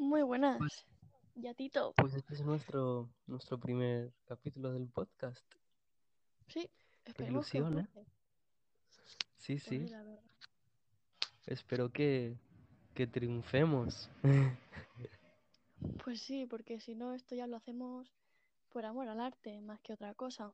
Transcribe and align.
Muy 0.00 0.22
buenas. 0.22 0.58
Ya 1.34 1.52
Tito. 1.52 1.92
Pues 1.94 2.14
este 2.14 2.32
es 2.32 2.40
nuestro, 2.40 3.10
nuestro 3.26 3.60
primer 3.60 4.10
capítulo 4.24 4.72
del 4.72 4.88
podcast. 4.88 5.44
Sí, 6.48 6.70
esperemos 7.04 7.50
que 7.50 7.60
os 7.60 7.76
¿eh? 7.76 7.86
Sí, 9.36 9.52
Pues 9.56 9.62
sí. 9.62 9.78
la. 9.88 10.02
Espero 11.44 11.92
que, 11.92 12.34
que 12.94 13.06
triunfemos. 13.06 14.08
Pues 16.02 16.22
sí, 16.22 16.46
porque 16.46 16.80
si 16.80 16.94
no, 16.94 17.12
esto 17.12 17.34
ya 17.34 17.46
lo 17.46 17.58
hacemos 17.58 18.10
por 18.70 18.86
amor 18.86 19.06
al 19.06 19.20
arte, 19.20 19.60
más 19.60 19.80
que 19.80 19.92
otra 19.92 20.14
cosa. 20.14 20.50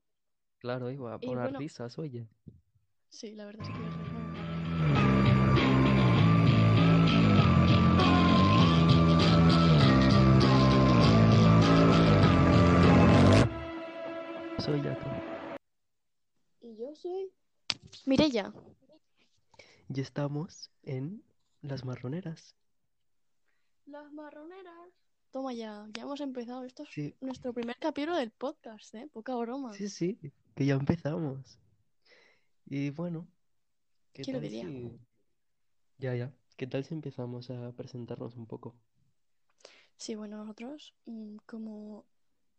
Claro, 0.58 0.90
iba 0.90 1.14
a 1.14 1.18
poner 1.20 1.44
bueno. 1.44 1.58
risas, 1.60 1.98
oye. 2.00 2.26
Sí, 3.10 3.32
la 3.36 3.46
verdad 3.46 3.62
es 3.62 3.68
que 3.68 4.05
Soy 14.66 14.82
ya 14.82 14.98
tú. 14.98 15.06
Y 16.60 16.76
yo 16.76 16.92
soy 16.96 17.30
Mirella. 18.04 18.52
Y 19.88 20.00
estamos 20.00 20.72
en 20.82 21.22
Las 21.62 21.84
Marroneras. 21.84 22.56
Las 23.86 24.12
marroneras. 24.12 24.90
Toma 25.30 25.52
ya, 25.52 25.86
ya 25.92 26.02
hemos 26.02 26.20
empezado. 26.20 26.64
Esto 26.64 26.82
es 26.82 26.88
Sí, 26.88 27.14
nuestro 27.20 27.52
primer 27.52 27.76
capítulo 27.78 28.16
del 28.16 28.32
podcast, 28.32 28.92
¿eh? 28.96 29.08
Poca 29.12 29.36
broma. 29.36 29.72
sí, 29.74 29.88
sí, 29.88 30.18
que 30.56 30.66
ya 30.66 30.74
empezamos. 30.74 31.60
Y 32.68 32.90
bueno, 32.90 33.28
¿qué 34.12 34.22
¿Quién 34.24 34.34
lo 34.36 34.40
tal 34.40 34.50
diría? 34.50 34.66
si... 34.66 34.98
Ya, 35.98 36.14
ya. 36.16 36.32
¿Qué 36.56 36.66
tal 36.66 36.84
si 36.84 36.94
empezamos 36.94 37.50
a 37.50 37.70
presentarnos 37.72 38.34
un 38.34 38.46
poco? 38.46 38.74
Sí, 39.96 40.16
bueno, 40.16 40.38
nosotros, 40.38 40.94
mm, 41.06 41.36
como 41.46 42.04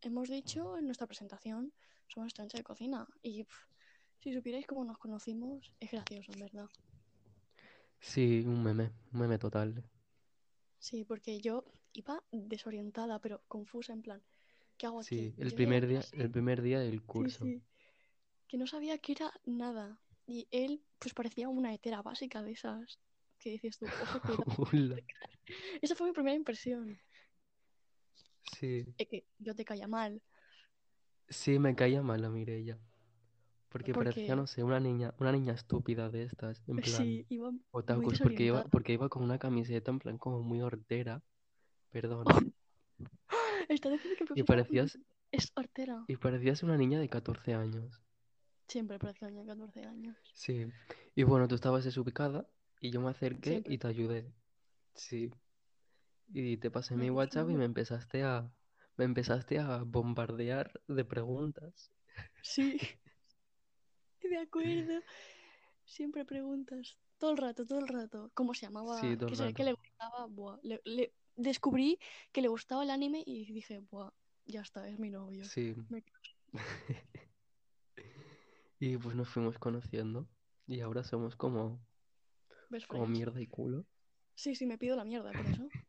hemos 0.02 0.30
dicho 0.30 0.78
en 0.78 0.86
nuestra 0.86 1.08
presentación, 1.08 1.74
somos 2.08 2.28
estudiantes 2.28 2.60
de 2.60 2.64
cocina. 2.64 3.08
Y 3.24 3.46
si 4.22 4.34
supierais 4.34 4.68
cómo 4.68 4.86
nos 4.86 4.98
conocimos, 4.98 5.74
es 5.80 5.92
gracioso, 5.92 6.32
en 6.34 6.40
verdad. 6.40 6.70
Sí, 8.00 8.44
un 8.46 8.64
meme, 8.64 8.92
un 9.14 9.20
meme 9.20 9.38
total. 9.38 9.84
Sí, 10.80 11.04
porque 11.06 11.40
yo 11.40 11.66
iba 11.94 12.24
desorientada, 12.32 13.20
pero 13.20 13.42
confusa, 13.48 13.94
en 13.94 14.02
plan, 14.02 14.24
¿qué 14.78 14.86
hago 14.88 15.02
aquí? 15.02 15.16
Sí, 15.16 15.34
el 15.38 15.54
primer 15.54 15.88
día, 15.88 16.02
el 16.14 16.30
primer 16.32 16.62
día 16.62 16.80
del 16.80 17.02
curso. 17.04 17.46
sí, 17.46 17.62
que 18.48 18.58
no 18.58 18.68
sabía 18.68 18.98
qué 19.00 19.14
era 19.14 19.34
nada. 19.46 20.00
Y 20.28 20.48
él, 20.52 20.84
pues 21.00 21.14
parecía 21.14 21.50
una 21.50 21.74
hetera 21.74 22.02
básica 22.02 22.44
de 22.44 22.52
esas 22.54 23.00
que 23.40 23.52
dices 23.52 23.78
tú, 23.78 23.86
ojo. 23.86 24.68
Esa 25.82 25.96
fue 25.96 26.08
mi 26.08 26.14
primera 26.14 26.36
impresión. 26.36 27.00
Sí, 28.58 28.86
Es 28.98 29.08
que 29.08 29.26
yo 29.40 29.56
te 29.56 29.66
caía 29.66 29.88
mal, 29.88 30.22
sí, 31.30 31.60
me 31.60 31.76
caía 31.76 32.02
mal 32.02 32.22
la 32.22 32.30
Mireia. 32.30 32.80
Porque 33.70 33.94
parecía, 33.94 34.36
no 34.36 34.48
sé, 34.48 34.64
una 34.64 34.80
niña, 34.80 35.14
una 35.20 35.32
niña 35.32 35.54
estúpida 35.54 36.10
de 36.10 36.24
estas, 36.24 36.64
en 36.68 36.78
plan, 36.78 36.86
sí, 36.86 37.26
iba 37.30 37.52
muy 37.52 37.62
otakus, 37.72 38.20
porque 38.20 38.44
iba, 38.44 38.58
desorientada. 38.60 38.70
porque 38.70 38.94
iba 38.94 39.10
con 39.10 39.24
una 39.24 39.38
camiseta 39.38 39.92
en 39.92 40.00
plan 40.00 40.18
como 40.18 40.42
muy 40.42 40.62
hortera, 40.62 41.22
perdón, 41.90 42.26
Está 43.70 43.90
diciendo 43.90 44.34
que 44.34 44.40
y 44.40 44.44
parecías, 44.44 44.98
es 45.32 45.52
hortera. 45.56 46.06
y 46.08 46.16
parecías 46.16 46.64
una 46.64 46.78
niña 46.78 47.00
de 47.00 47.10
14 47.10 47.54
años. 47.54 48.02
Siempre 48.68 48.98
parecía 49.00 49.30
niña 49.30 49.42
de 49.44 49.48
14 49.48 49.84
años. 49.84 50.18
Sí, 50.34 50.68
y 51.16 51.24
bueno, 51.24 51.48
tú 51.48 51.56
estabas 51.56 51.84
desubicada 51.84 52.48
y 52.80 52.92
yo 52.92 53.02
me 53.02 53.10
acerqué 53.10 53.50
Siempre. 53.50 53.74
y 53.74 53.78
te 53.78 53.88
ayudé. 53.88 54.34
Sí, 54.94 55.32
y 56.34 56.58
te 56.58 56.72
pasé 56.72 56.96
mi 56.96 57.10
WhatsApp 57.10 57.50
y 57.50 57.56
me 57.56 57.66
empezaste 57.66 58.24
a, 58.24 58.52
me 58.98 59.06
empezaste 59.06 59.60
a 59.60 59.84
bombardear 59.84 60.82
de 60.88 61.06
preguntas. 61.06 61.92
Sí, 62.42 62.78
de 64.22 64.38
acuerdo. 64.38 65.02
Siempre 65.86 66.26
preguntas. 66.26 66.98
Todo 67.18 67.32
el 67.32 67.38
rato, 67.38 67.66
todo 67.66 67.80
el 67.80 67.88
rato. 67.88 68.32
¿Cómo 68.34 68.54
se 68.54 68.66
llamaba? 68.66 69.00
Sí, 69.00 69.16
todo 69.18 69.30
el 69.30 69.54
que 69.54 69.64
rato. 69.64 69.64
le 69.64 69.74
gustaba. 69.74 70.26
Buah, 70.28 70.60
le- 70.64 70.82
le- 70.86 71.14
Descubrí 71.36 72.00
que 72.32 72.42
le 72.42 72.48
gustaba 72.48 72.84
el 72.84 72.90
anime 72.90 73.24
y 73.26 73.52
dije, 73.54 73.80
Buah, 73.80 74.12
ya 74.46 74.62
está, 74.62 74.90
es 74.90 74.98
mi 74.98 75.12
novio. 75.12 75.44
Sí. 75.46 75.76
Me- 75.90 76.04
Y 78.80 78.98
pues 78.98 79.16
nos 79.16 79.28
fuimos 79.30 79.58
conociendo 79.58 80.28
y 80.68 80.82
ahora 80.82 81.04
somos 81.04 81.36
como, 81.36 81.80
como 82.88 83.08
mierda 83.08 83.42
y 83.42 83.48
culo. 83.48 83.86
Sí, 84.36 84.54
sí, 84.56 84.68
me 84.68 84.78
pido 84.78 84.96
la 84.96 85.04
mierda 85.04 85.32
por 85.32 85.46
eso. 85.46 85.68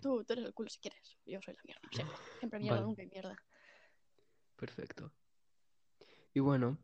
Tú, 0.00 0.24
tú 0.24 0.32
eres 0.32 0.44
el 0.46 0.54
culo 0.54 0.68
si 0.70 0.78
quieres. 0.80 1.16
Yo 1.26 1.40
soy 1.42 1.54
la 1.54 1.62
mierda. 1.64 1.82
Siempre, 1.92 2.16
siempre 2.38 2.58
mierda, 2.60 2.76
Vale. 2.76 2.86
nunca 2.86 3.02
hay 3.02 3.08
mierda. 3.08 3.36
Perfecto. 4.56 5.12
Y 6.34 6.40
bueno, 6.40 6.78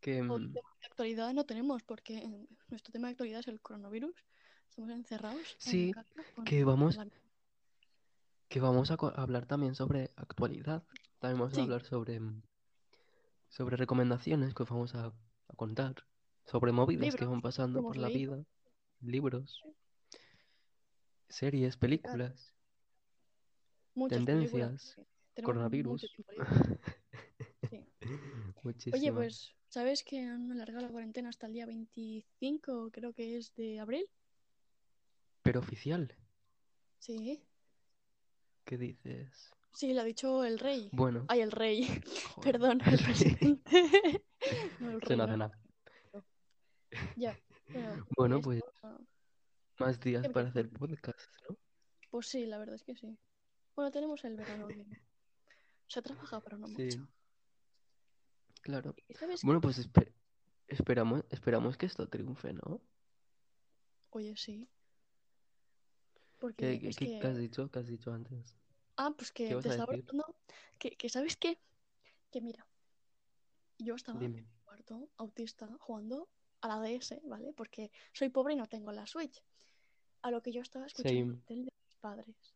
que 0.00 0.22
mm, 0.22 0.52
tema 0.52 0.70
de 0.80 0.86
actualidad 0.86 1.32
no 1.34 1.44
tenemos 1.44 1.82
porque 1.82 2.18
eh, 2.18 2.46
nuestro 2.68 2.92
tema 2.92 3.08
de 3.08 3.12
actualidad 3.12 3.40
es 3.40 3.48
el 3.48 3.60
coronavirus. 3.60 4.14
Estamos 4.68 4.90
encerrados 4.90 5.54
Sí, 5.58 5.92
en 6.36 6.44
que 6.44 6.64
vamos, 6.64 6.96
la- 6.96 7.08
que 8.48 8.60
vamos 8.60 8.90
a 8.90 8.94
hablar 9.16 9.46
también 9.46 9.74
sobre 9.74 10.10
actualidad. 10.16 10.82
También 11.18 11.38
vamos 11.40 11.56
a 11.58 11.62
hablar 11.62 11.84
sobre, 11.84 12.20
mm, 12.20 12.42
sobre 13.48 13.76
recomendaciones 13.76 14.54
que 14.54 14.62
os 14.62 14.68
vamos 14.70 14.94
a, 14.94 15.06
a 15.06 15.56
contar, 15.56 15.94
sobre 16.46 16.72
movidas 16.72 17.14
que 17.14 17.24
van 17.26 17.42
pasando 17.42 17.82
por 17.82 17.96
la 17.96 18.08
vida, 18.08 18.44
libros, 19.02 19.62
series, 21.32 21.76
películas, 21.76 22.54
Muchas 23.94 24.18
tendencias, 24.18 24.94
películas. 25.34 25.44
coronavirus. 25.44 26.06
Sí. 27.70 27.86
Oye, 28.92 29.12
pues, 29.12 29.54
¿sabes 29.68 30.02
que 30.02 30.18
han 30.20 30.50
alargado 30.52 30.84
la 30.86 30.92
cuarentena 30.92 31.28
hasta 31.30 31.46
el 31.46 31.52
día 31.54 31.64
25, 31.64 32.90
creo 32.92 33.12
que 33.14 33.36
es 33.38 33.54
de 33.54 33.78
abril? 33.80 34.04
Pero 35.42 35.60
oficial, 35.60 36.14
Sí. 36.98 37.42
¿qué 38.64 38.76
dices? 38.76 39.50
Sí, 39.72 39.94
lo 39.94 40.02
ha 40.02 40.04
dicho 40.04 40.44
el 40.44 40.58
rey. 40.58 40.90
Bueno, 40.92 41.24
Ay, 41.28 41.40
el 41.40 41.50
rey. 41.50 41.84
joder. 41.84 42.02
Perdón, 42.60 42.80
el 42.84 42.98
presidente. 42.98 43.70
no, 44.80 44.90
el 44.90 45.02
Se 45.06 45.16
no 45.16 45.26
no. 45.26 45.36
nada. 45.36 45.58
Ya. 47.16 47.38
Bueno, 48.16 48.40
pues 48.40 48.60
más 49.86 50.00
días 50.00 50.22
¿qué 50.26 50.30
para 50.30 50.48
hacer 50.48 50.68
podcast, 50.70 51.20
¿no? 51.48 51.56
Pues 52.10 52.26
sí, 52.28 52.46
la 52.46 52.58
verdad 52.58 52.74
es 52.74 52.84
que 52.84 52.94
sí. 52.96 53.18
Bueno, 53.74 53.90
tenemos 53.90 54.24
el 54.24 54.36
verano 54.36 54.68
que 54.68 54.86
se 55.88 55.98
ha 55.98 56.02
trabajado, 56.02 56.42
pero 56.42 56.58
no 56.58 56.66
Sí, 56.68 56.72
mucho. 56.72 57.08
claro. 58.60 58.94
¿Y 59.08 59.14
sabes 59.14 59.42
Bueno, 59.42 59.60
qué? 59.60 59.66
pues 59.66 59.78
espe- 59.78 60.12
esperamos, 60.68 61.24
esperamos 61.30 61.76
que 61.76 61.86
esto 61.86 62.08
triunfe, 62.08 62.52
¿no? 62.52 62.80
Oye, 64.10 64.36
sí. 64.36 64.68
¿Qué, 66.14 66.38
Porque 66.38 66.80
qué- 66.80 66.88
es 66.88 66.96
qué- 66.96 67.18
qué 67.20 67.26
has 67.26 67.38
dicho? 67.38 67.70
¿Qué 67.70 67.78
has 67.78 67.86
dicho 67.86 68.12
antes? 68.12 68.56
Ah, 68.96 69.12
pues 69.16 69.32
¿Qué 69.32 69.48
que 69.48 69.54
te 69.56 69.68
estaba 69.70 69.92
hablando 69.94 70.36
que, 70.78 70.90
que 70.96 71.08
¿sabes 71.08 71.36
qué? 71.36 71.58
Que 72.30 72.40
mira, 72.40 72.66
yo 73.78 73.94
estaba 73.94 74.22
en 74.24 74.34
mi 74.34 74.44
cuarto 74.64 75.08
autista 75.16 75.66
jugando 75.80 76.28
a 76.60 76.68
la 76.68 76.80
DS, 76.80 77.20
¿vale? 77.24 77.52
Porque 77.54 77.90
soy 78.12 78.28
pobre 78.28 78.52
y 78.54 78.56
no 78.56 78.66
tengo 78.68 78.92
la 78.92 79.06
Switch. 79.06 79.42
A 80.22 80.30
lo 80.30 80.40
que 80.42 80.52
yo 80.52 80.62
estaba 80.62 80.86
escuchando 80.86 81.34
Same. 81.34 81.42
el 81.48 81.64
de 81.64 81.72
mis 81.84 81.96
padres. 81.96 82.54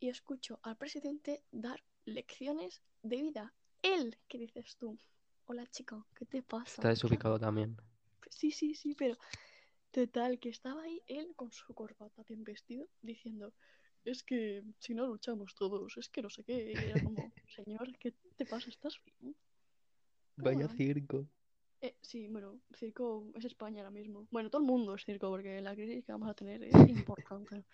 Y 0.00 0.08
escucho 0.08 0.60
al 0.62 0.76
presidente 0.76 1.42
dar 1.50 1.82
lecciones 2.04 2.82
de 3.02 3.16
vida. 3.22 3.54
Él, 3.82 4.18
¿qué 4.28 4.38
dices 4.38 4.76
tú? 4.76 4.98
Hola 5.46 5.66
chica, 5.66 6.04
¿qué 6.14 6.26
te 6.26 6.42
pasa? 6.42 6.70
Está 6.70 6.82
¿Qué 6.82 6.88
desubicado 6.88 7.38
también. 7.38 7.76
Sí, 8.28 8.50
sí, 8.50 8.74
sí, 8.74 8.94
pero 8.94 9.16
total, 9.90 10.38
que 10.38 10.50
estaba 10.50 10.82
ahí 10.82 11.00
él 11.06 11.34
con 11.36 11.52
su 11.52 11.72
corbata 11.72 12.22
bien 12.28 12.44
vestido 12.44 12.88
diciendo, 13.00 13.54
es 14.04 14.22
que 14.22 14.62
si 14.78 14.94
no 14.94 15.06
luchamos 15.06 15.54
todos, 15.54 15.96
es 15.96 16.08
que 16.08 16.20
no 16.20 16.28
sé 16.28 16.44
qué. 16.44 16.72
Y 16.72 16.74
era 16.74 17.00
como, 17.02 17.32
señor, 17.56 17.96
¿qué 17.98 18.12
te 18.36 18.44
pasa? 18.44 18.68
¿Estás 18.68 19.00
bien? 19.04 19.34
Vaya 20.36 20.66
bueno, 20.66 20.74
circo. 20.76 21.26
Eh, 21.84 21.94
sí, 22.00 22.28
bueno, 22.28 22.60
circo 22.74 23.26
es 23.34 23.44
España 23.44 23.80
ahora 23.80 23.90
mismo. 23.90 24.26
Bueno, 24.30 24.48
todo 24.48 24.62
el 24.62 24.66
mundo 24.66 24.94
es 24.94 25.04
circo 25.04 25.28
porque 25.28 25.60
la 25.60 25.74
crisis 25.74 26.02
que 26.04 26.12
vamos 26.12 26.30
a 26.30 26.34
tener 26.34 26.62
es 26.64 26.72
importante. 26.88 27.66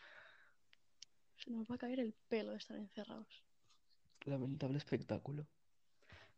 Se 1.37 1.51
nos 1.51 1.65
va 1.71 1.77
a 1.77 1.79
caer 1.79 2.01
el 2.01 2.13
pelo 2.29 2.51
de 2.51 2.59
estar 2.59 2.77
encerrados. 2.77 3.45
Lamentable 4.25 4.79
espectáculo. 4.79 5.47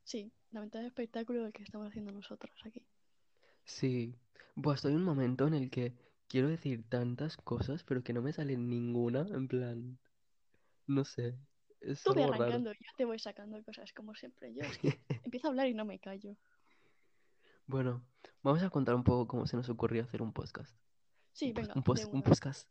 Sí, 0.04 0.30
lamentable 0.50 0.88
espectáculo 0.88 1.42
del 1.44 1.52
que 1.52 1.62
estamos 1.62 1.88
haciendo 1.88 2.12
nosotros 2.12 2.54
aquí. 2.64 2.82
Sí. 3.64 4.14
Buah, 4.54 4.74
estoy 4.74 4.92
en 4.92 4.98
un 4.98 5.04
momento 5.04 5.46
en 5.46 5.54
el 5.54 5.70
que 5.70 5.94
quiero 6.28 6.48
decir 6.48 6.84
tantas 6.90 7.38
cosas, 7.38 7.84
pero 7.84 8.02
que 8.02 8.12
no 8.12 8.20
me 8.20 8.34
sale 8.34 8.56
ninguna. 8.58 9.20
En 9.30 9.48
plan, 9.48 9.98
no 10.86 11.06
sé. 11.06 11.38
Es 11.80 12.02
Tú 12.02 12.12
raro. 12.12 12.34
arrancando, 12.34 12.72
yo 12.72 12.90
te 12.96 13.06
voy 13.06 13.18
sacando 13.18 13.62
cosas 13.64 13.92
como 13.94 14.14
siempre. 14.14 14.52
Yo 14.54 14.60
es 14.62 14.76
que 14.76 15.00
empiezo 15.24 15.46
a 15.46 15.50
hablar 15.50 15.68
y 15.68 15.74
no 15.74 15.86
me 15.86 15.98
callo. 15.98 16.36
Bueno, 17.72 18.04
vamos 18.42 18.62
a 18.62 18.68
contar 18.70 18.94
un 18.94 19.02
poco 19.02 19.26
cómo 19.26 19.46
se 19.46 19.56
nos 19.56 19.68
ocurrió 19.70 20.02
hacer 20.02 20.20
un 20.22 20.32
podcast. 20.32 20.76
Sí, 21.32 21.48
Un 21.48 21.54
venga, 21.54 21.72
un, 21.76 21.82
pos- 21.82 22.04
un 22.04 22.22
podcast. 22.22 22.68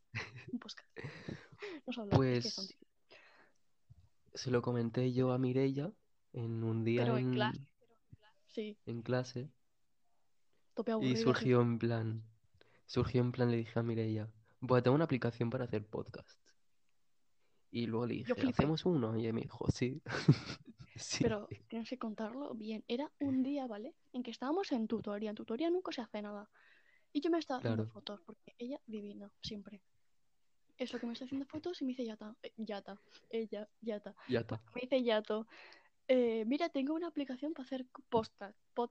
un 0.51 0.59
podcast. 0.59 0.87
Nos 1.87 1.97
hablamos, 1.97 2.17
Pues 2.17 2.77
se 4.33 4.51
lo 4.51 4.61
comenté 4.61 5.11
yo 5.11 5.31
a 5.31 5.37
Mireia 5.37 5.91
en 6.33 6.63
un 6.63 6.83
día 6.83 7.01
Pero 7.03 7.17
en 7.17 7.25
en, 7.29 7.33
clase, 7.33 7.67
sí, 8.47 8.77
en 8.85 9.01
clase 9.01 9.49
y 11.01 11.17
surgió 11.17 11.61
en 11.61 11.77
plan, 11.79 12.23
surgió 12.85 13.21
en 13.21 13.31
plan, 13.31 13.51
le 13.51 13.57
dije 13.57 13.77
a 13.77 13.83
Mireia, 13.83 14.31
voy 14.61 14.79
a 14.79 14.81
tener 14.83 14.95
una 14.95 15.03
aplicación 15.05 15.49
para 15.49 15.65
hacer 15.65 15.85
podcasts. 15.85 16.37
Y 17.71 17.87
luego 17.87 18.05
le 18.05 18.13
dije, 18.15 18.33
¿hacemos 18.49 18.85
uno? 18.85 19.17
Y 19.17 19.21
ella 19.21 19.33
me 19.33 19.41
dijo, 19.41 19.65
sí. 19.71 20.01
Sí. 21.19 21.23
pero 21.23 21.47
tienes 21.67 21.89
que 21.89 21.97
contarlo 21.97 22.53
bien. 22.53 22.83
Era 22.87 23.11
un 23.19 23.43
día, 23.43 23.65
¿vale? 23.67 23.95
En 24.13 24.23
que 24.23 24.31
estábamos 24.31 24.71
en 24.71 24.87
tutoría. 24.87 25.29
En 25.29 25.35
tutoría 25.35 25.69
nunca 25.69 25.91
se 25.91 26.01
hace 26.01 26.21
nada. 26.21 26.49
Y 27.13 27.21
yo 27.21 27.29
me 27.29 27.39
estaba 27.39 27.59
haciendo 27.59 27.83
Claro. 27.83 27.91
fotos, 27.93 28.21
porque 28.25 28.55
ella 28.57 28.79
divina, 28.85 29.31
siempre. 29.41 29.81
Es 30.77 30.91
lo 30.93 30.99
que 30.99 31.05
me 31.05 31.13
está 31.13 31.25
haciendo 31.25 31.45
fotos 31.45 31.81
y 31.81 31.85
me 31.85 31.89
dice 31.89 32.05
Yata, 32.05 32.35
eh, 32.41 32.53
Yata, 32.57 32.99
ella, 33.29 33.67
Yata. 33.81 34.15
Ya 34.29 34.39
está. 34.39 34.61
Me 34.73 34.81
dice 34.81 35.03
Yato, 35.03 35.47
eh, 36.07 36.43
mira, 36.45 36.69
tengo 36.69 36.93
una 36.95 37.07
aplicación 37.07 37.53
para 37.53 37.65
hacer 37.65 37.85
podcast. 38.09 38.57
Pod... 38.73 38.89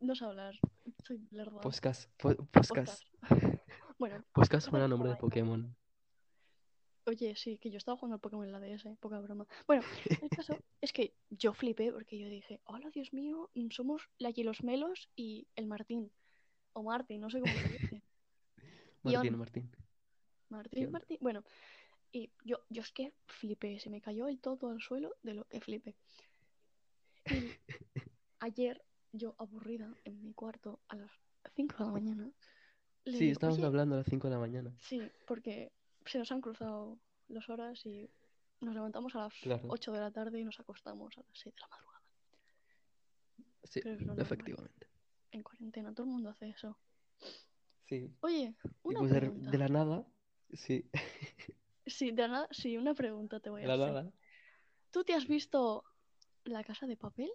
No 0.00 0.14
sé 0.14 0.24
hablar, 0.24 0.54
soy 1.04 1.26
lerda. 1.30 1.60
Podcast. 1.60 2.10
po- 2.18 2.34
Podcast. 2.46 3.02
Podcast. 3.20 3.58
Bueno, 3.98 4.24
Podcast 4.32 4.68
suena 4.68 4.86
nombre 4.88 5.10
de. 5.10 5.16
Pokémon. 5.16 5.74
Oye, 7.04 7.34
sí, 7.34 7.58
que 7.58 7.70
yo 7.70 7.78
estaba 7.78 7.96
jugando 7.96 8.14
al 8.14 8.20
Pokémon 8.20 8.46
en 8.46 8.52
la 8.52 8.60
DS, 8.60 8.96
poca 9.00 9.18
broma. 9.18 9.46
Bueno, 9.66 9.82
el 10.20 10.30
caso 10.30 10.56
es 10.80 10.92
que 10.92 11.14
yo 11.30 11.52
flipé 11.52 11.92
porque 11.92 12.18
yo 12.18 12.28
dije, 12.28 12.60
hola, 12.64 12.90
Dios 12.90 13.12
mío, 13.12 13.50
somos 13.70 14.08
la 14.18 14.32
Los 14.36 14.62
Melos 14.62 15.08
y 15.16 15.46
el 15.56 15.66
Martín. 15.66 16.12
O 16.74 16.82
Martín, 16.82 17.20
no 17.20 17.28
sé 17.30 17.40
cómo 17.40 17.52
se 17.52 17.68
dice. 17.68 18.02
Martín. 19.02 19.36
Martín. 19.36 19.70
Martín, 20.48 20.82
Ion. 20.82 20.92
Martín. 20.92 21.18
Bueno, 21.20 21.44
y 22.12 22.30
yo, 22.44 22.60
yo 22.68 22.82
es 22.82 22.92
que 22.92 23.12
flipé, 23.26 23.80
se 23.80 23.90
me 23.90 24.00
cayó 24.00 24.28
el 24.28 24.38
todo 24.38 24.70
al 24.70 24.80
suelo 24.80 25.16
de 25.22 25.34
lo 25.34 25.44
que 25.48 25.60
flipé. 25.60 25.96
Y 27.26 27.30
ayer, 28.38 28.84
yo 29.12 29.34
aburrida 29.38 29.92
en 30.04 30.22
mi 30.22 30.32
cuarto 30.34 30.80
a 30.88 30.96
las 30.96 31.10
5 31.56 31.76
de 31.78 31.84
la 31.84 31.90
mañana, 31.90 32.32
Sí, 33.04 33.30
estábamos 33.30 33.60
hablando 33.64 33.96
a 33.96 33.98
las 33.98 34.06
5 34.06 34.28
de 34.28 34.34
la 34.34 34.38
mañana. 34.38 34.72
sí, 34.78 35.02
porque 35.26 35.72
se 36.06 36.18
nos 36.18 36.30
han 36.32 36.40
cruzado 36.40 36.98
las 37.28 37.48
horas 37.48 37.84
y 37.86 38.10
nos 38.60 38.74
levantamos 38.74 39.14
a 39.14 39.18
las 39.24 39.34
Claro. 39.34 39.68
8 39.68 39.92
de 39.92 40.00
la 40.00 40.10
tarde 40.10 40.40
y 40.40 40.44
nos 40.44 40.58
acostamos 40.60 41.16
a 41.18 41.22
las 41.22 41.38
6 41.38 41.54
de 41.54 41.60
la 41.60 41.68
madrugada. 41.68 42.02
Sí, 43.64 43.80
efectivamente. 44.18 44.86
En 45.30 45.42
cuarentena, 45.42 45.92
todo 45.94 46.06
el 46.06 46.12
mundo 46.12 46.30
hace 46.30 46.50
eso. 46.50 46.76
Sí. 47.88 48.14
Oye, 48.20 48.54
Y 48.64 48.68
una 48.84 49.00
pues 49.00 49.12
pregunta. 49.12 49.50
de 49.50 49.58
la 49.58 49.68
nada, 49.68 50.06
sí, 50.52 50.88
Sí, 51.86 52.10
de 52.12 52.22
la 52.22 52.28
nada, 52.28 52.48
sí, 52.50 52.76
una 52.76 52.94
pregunta 52.94 53.40
te 53.40 53.50
voy 53.50 53.62
a 53.64 53.66
la 53.66 53.74
hacer. 53.74 53.86
nada. 53.88 54.12
¿Tú 54.90 55.04
te 55.04 55.14
has 55.14 55.26
visto 55.26 55.84
La 56.44 56.62
Casa 56.64 56.86
de 56.86 56.96
Papel? 56.96 57.30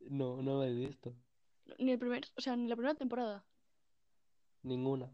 No, 0.00 0.42
no 0.42 0.54
lo 0.54 0.64
he 0.64 0.72
visto. 0.72 1.14
Ni 1.78 1.92
el 1.92 1.98
primer, 1.98 2.22
o 2.36 2.40
sea, 2.40 2.56
ni 2.56 2.68
la 2.68 2.76
primera 2.76 2.94
temporada. 2.94 3.44
Ninguna. 4.62 5.10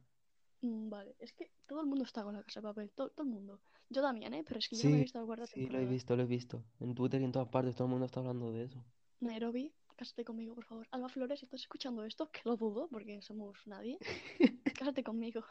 Mm, 0.62 0.89
Vale, 0.89 1.17
es 1.19 1.33
que 1.35 1.53
todo 1.67 1.81
el 1.83 1.87
mundo 1.87 2.05
está 2.05 2.23
con 2.25 2.35
La 2.35 2.43
Casa 2.43 2.61
de 2.61 2.65
Papel, 2.65 2.91
todo, 2.93 3.11
todo 3.11 3.25
el 3.27 3.33
mundo. 3.33 3.61
Yo 3.91 4.01
también, 4.03 4.33
¿eh? 4.35 4.43
Pero 4.47 4.59
es 4.59 4.69
que 4.69 4.77
yo 4.77 4.85
no 4.85 4.91
me 4.91 4.97
he 4.97 5.01
Sí, 5.01 5.05
visto 5.05 5.19
la 5.21 5.27
cuarta 5.27 5.47
sí, 5.47 5.69
lo 5.69 5.79
he 5.79 5.85
temporada. 5.85 5.87
visto, 5.87 6.17
lo 6.17 6.23
he 6.23 6.27
visto. 6.27 6.65
En 6.81 6.95
Twitter 6.95 7.21
y 7.21 7.25
en 7.25 7.33
todas 7.33 7.49
partes, 7.49 7.75
todo 7.77 7.87
el 7.87 7.91
mundo 7.91 8.07
está 8.07 8.21
hablando 8.21 8.53
de 8.53 8.65
eso. 8.65 8.85
Nairobi, 9.27 9.65
cásate 9.99 10.25
conmigo, 10.29 10.55
por 10.55 10.65
favor. 10.71 10.87
Alba 10.91 11.09
Flores, 11.15 11.39
si 11.41 11.45
estás 11.47 11.61
escuchando 11.62 12.05
esto, 12.05 12.31
que 12.33 12.41
lo 12.45 12.57
dudo, 12.57 12.89
porque 12.93 13.23
somos 13.23 13.55
nadie, 13.67 13.95
cásate 14.79 15.05
conmigo. 15.05 15.43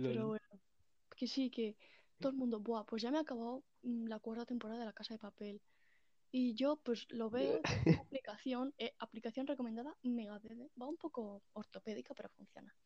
Pero 0.00 0.26
Lol. 0.26 0.28
bueno, 0.28 0.60
que 1.16 1.26
sí, 1.28 1.50
que 1.50 1.76
todo 2.20 2.32
el 2.32 2.38
mundo, 2.38 2.60
buah, 2.60 2.84
pues 2.86 3.02
ya 3.02 3.10
me 3.10 3.18
ha 3.18 3.22
acabado 3.22 3.64
mm, 3.82 4.06
la 4.08 4.18
cuarta 4.20 4.46
temporada 4.46 4.80
de 4.80 4.86
La 4.86 4.92
Casa 4.92 5.14
de 5.14 5.18
Papel. 5.20 5.62
Y 6.32 6.54
yo, 6.54 6.78
pues 6.84 7.06
lo 7.10 7.30
veo, 7.30 7.66
una 7.84 8.00
aplicación, 8.02 8.74
eh, 8.78 8.94
aplicación 8.98 9.46
recomendada 9.48 9.96
Megadede. 10.02 10.70
Va 10.80 10.88
un 10.88 10.98
poco 10.98 11.44
ortopédica, 11.54 12.14
pero 12.14 12.30
funciona. 12.30 12.76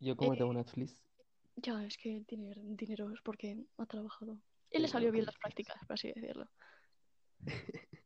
Yo 0.00 0.16
como 0.16 0.34
Eh, 0.34 0.38
tengo 0.38 0.52
Netflix, 0.54 1.00
Ya, 1.56 1.84
es 1.84 1.96
que 1.98 2.22
tiene 2.26 2.54
dinero, 2.56 3.10
es 3.12 3.20
porque 3.22 3.56
ha 3.78 3.86
trabajado. 3.86 4.38
Y 4.70 4.78
le 4.78 4.86
sí, 4.86 4.92
salió 4.92 5.10
bien 5.12 5.24
las 5.26 5.34
prácticas, 5.36 5.76
por 5.86 5.94
así 5.94 6.08
decirlo. 6.12 6.48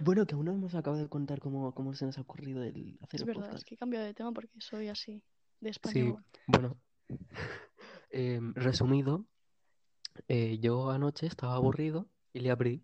Bueno, 0.00 0.26
que 0.26 0.34
aún 0.34 0.44
no 0.44 0.52
hemos 0.52 0.74
acabado 0.74 1.02
de 1.02 1.08
contar 1.08 1.40
cómo, 1.40 1.72
cómo 1.74 1.94
se 1.94 2.04
nos 2.04 2.18
ha 2.18 2.20
ocurrido 2.20 2.62
el 2.62 2.98
hacer 3.02 3.20
Es 3.20 3.26
el 3.26 3.26
verdad, 3.26 3.54
es 3.56 3.64
que 3.64 3.76
cambio 3.76 4.00
de 4.00 4.12
tema 4.12 4.32
porque 4.32 4.60
soy 4.60 4.88
así, 4.88 5.22
de 5.60 5.70
Sí, 5.70 5.70
español. 5.70 6.24
bueno, 6.46 6.76
em, 8.10 8.54
resumido, 8.54 9.24
eh, 10.28 10.58
yo 10.60 10.90
anoche 10.90 11.26
estaba 11.26 11.54
aburrido 11.54 12.06
y 12.32 12.40
le 12.40 12.50
abrí 12.50 12.82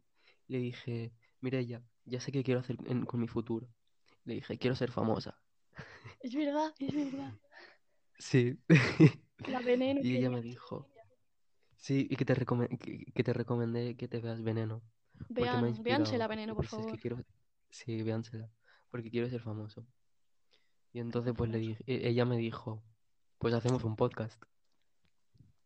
y 0.48 0.52
le 0.52 0.58
dije, 0.58 1.12
Mireia, 1.40 1.82
ya 2.04 2.20
sé 2.20 2.32
qué 2.32 2.42
quiero 2.42 2.60
hacer 2.60 2.76
en- 2.86 3.04
con 3.04 3.20
mi 3.20 3.28
futuro. 3.28 3.68
Le 4.24 4.34
dije, 4.34 4.56
quiero 4.58 4.76
ser 4.76 4.90
famosa. 4.90 5.38
Es 6.20 6.34
verdad, 6.34 6.72
es 6.78 6.94
verdad. 6.94 7.32
Sí. 8.24 8.58
La 9.48 9.60
veneno 9.60 10.00
Y 10.02 10.16
ella 10.16 10.30
me 10.30 10.40
dijo, 10.40 10.88
sí, 11.76 12.06
y 12.08 12.16
que 12.16 12.24
te 12.24 12.34
que, 12.34 13.04
que 13.12 13.22
te 13.22 13.32
recomendé 13.34 13.96
que 13.96 14.08
te 14.08 14.18
veas 14.20 14.42
Veneno, 14.42 14.82
porque 15.28 15.42
me 15.42 15.48
ha 15.48 15.52
Vean, 15.60 15.68
inspirado. 15.68 16.28
veneno, 16.28 16.52
Y 16.54 16.56
por 16.56 16.64
dices, 16.64 16.78
es 16.78 16.84
que 16.86 16.90
favor. 16.92 17.00
quiero, 17.00 17.24
sí, 17.68 18.02
véansela, 18.02 18.50
porque 18.90 19.10
quiero 19.10 19.28
ser 19.28 19.42
famoso. 19.42 19.86
Y 20.94 21.00
entonces 21.00 21.34
pues 21.36 21.50
le 21.50 21.58
dije, 21.58 21.84
e- 21.86 22.08
ella 22.08 22.24
me 22.24 22.38
dijo, 22.38 22.82
pues 23.38 23.52
hacemos 23.52 23.84
un 23.84 23.94
podcast. 23.94 24.42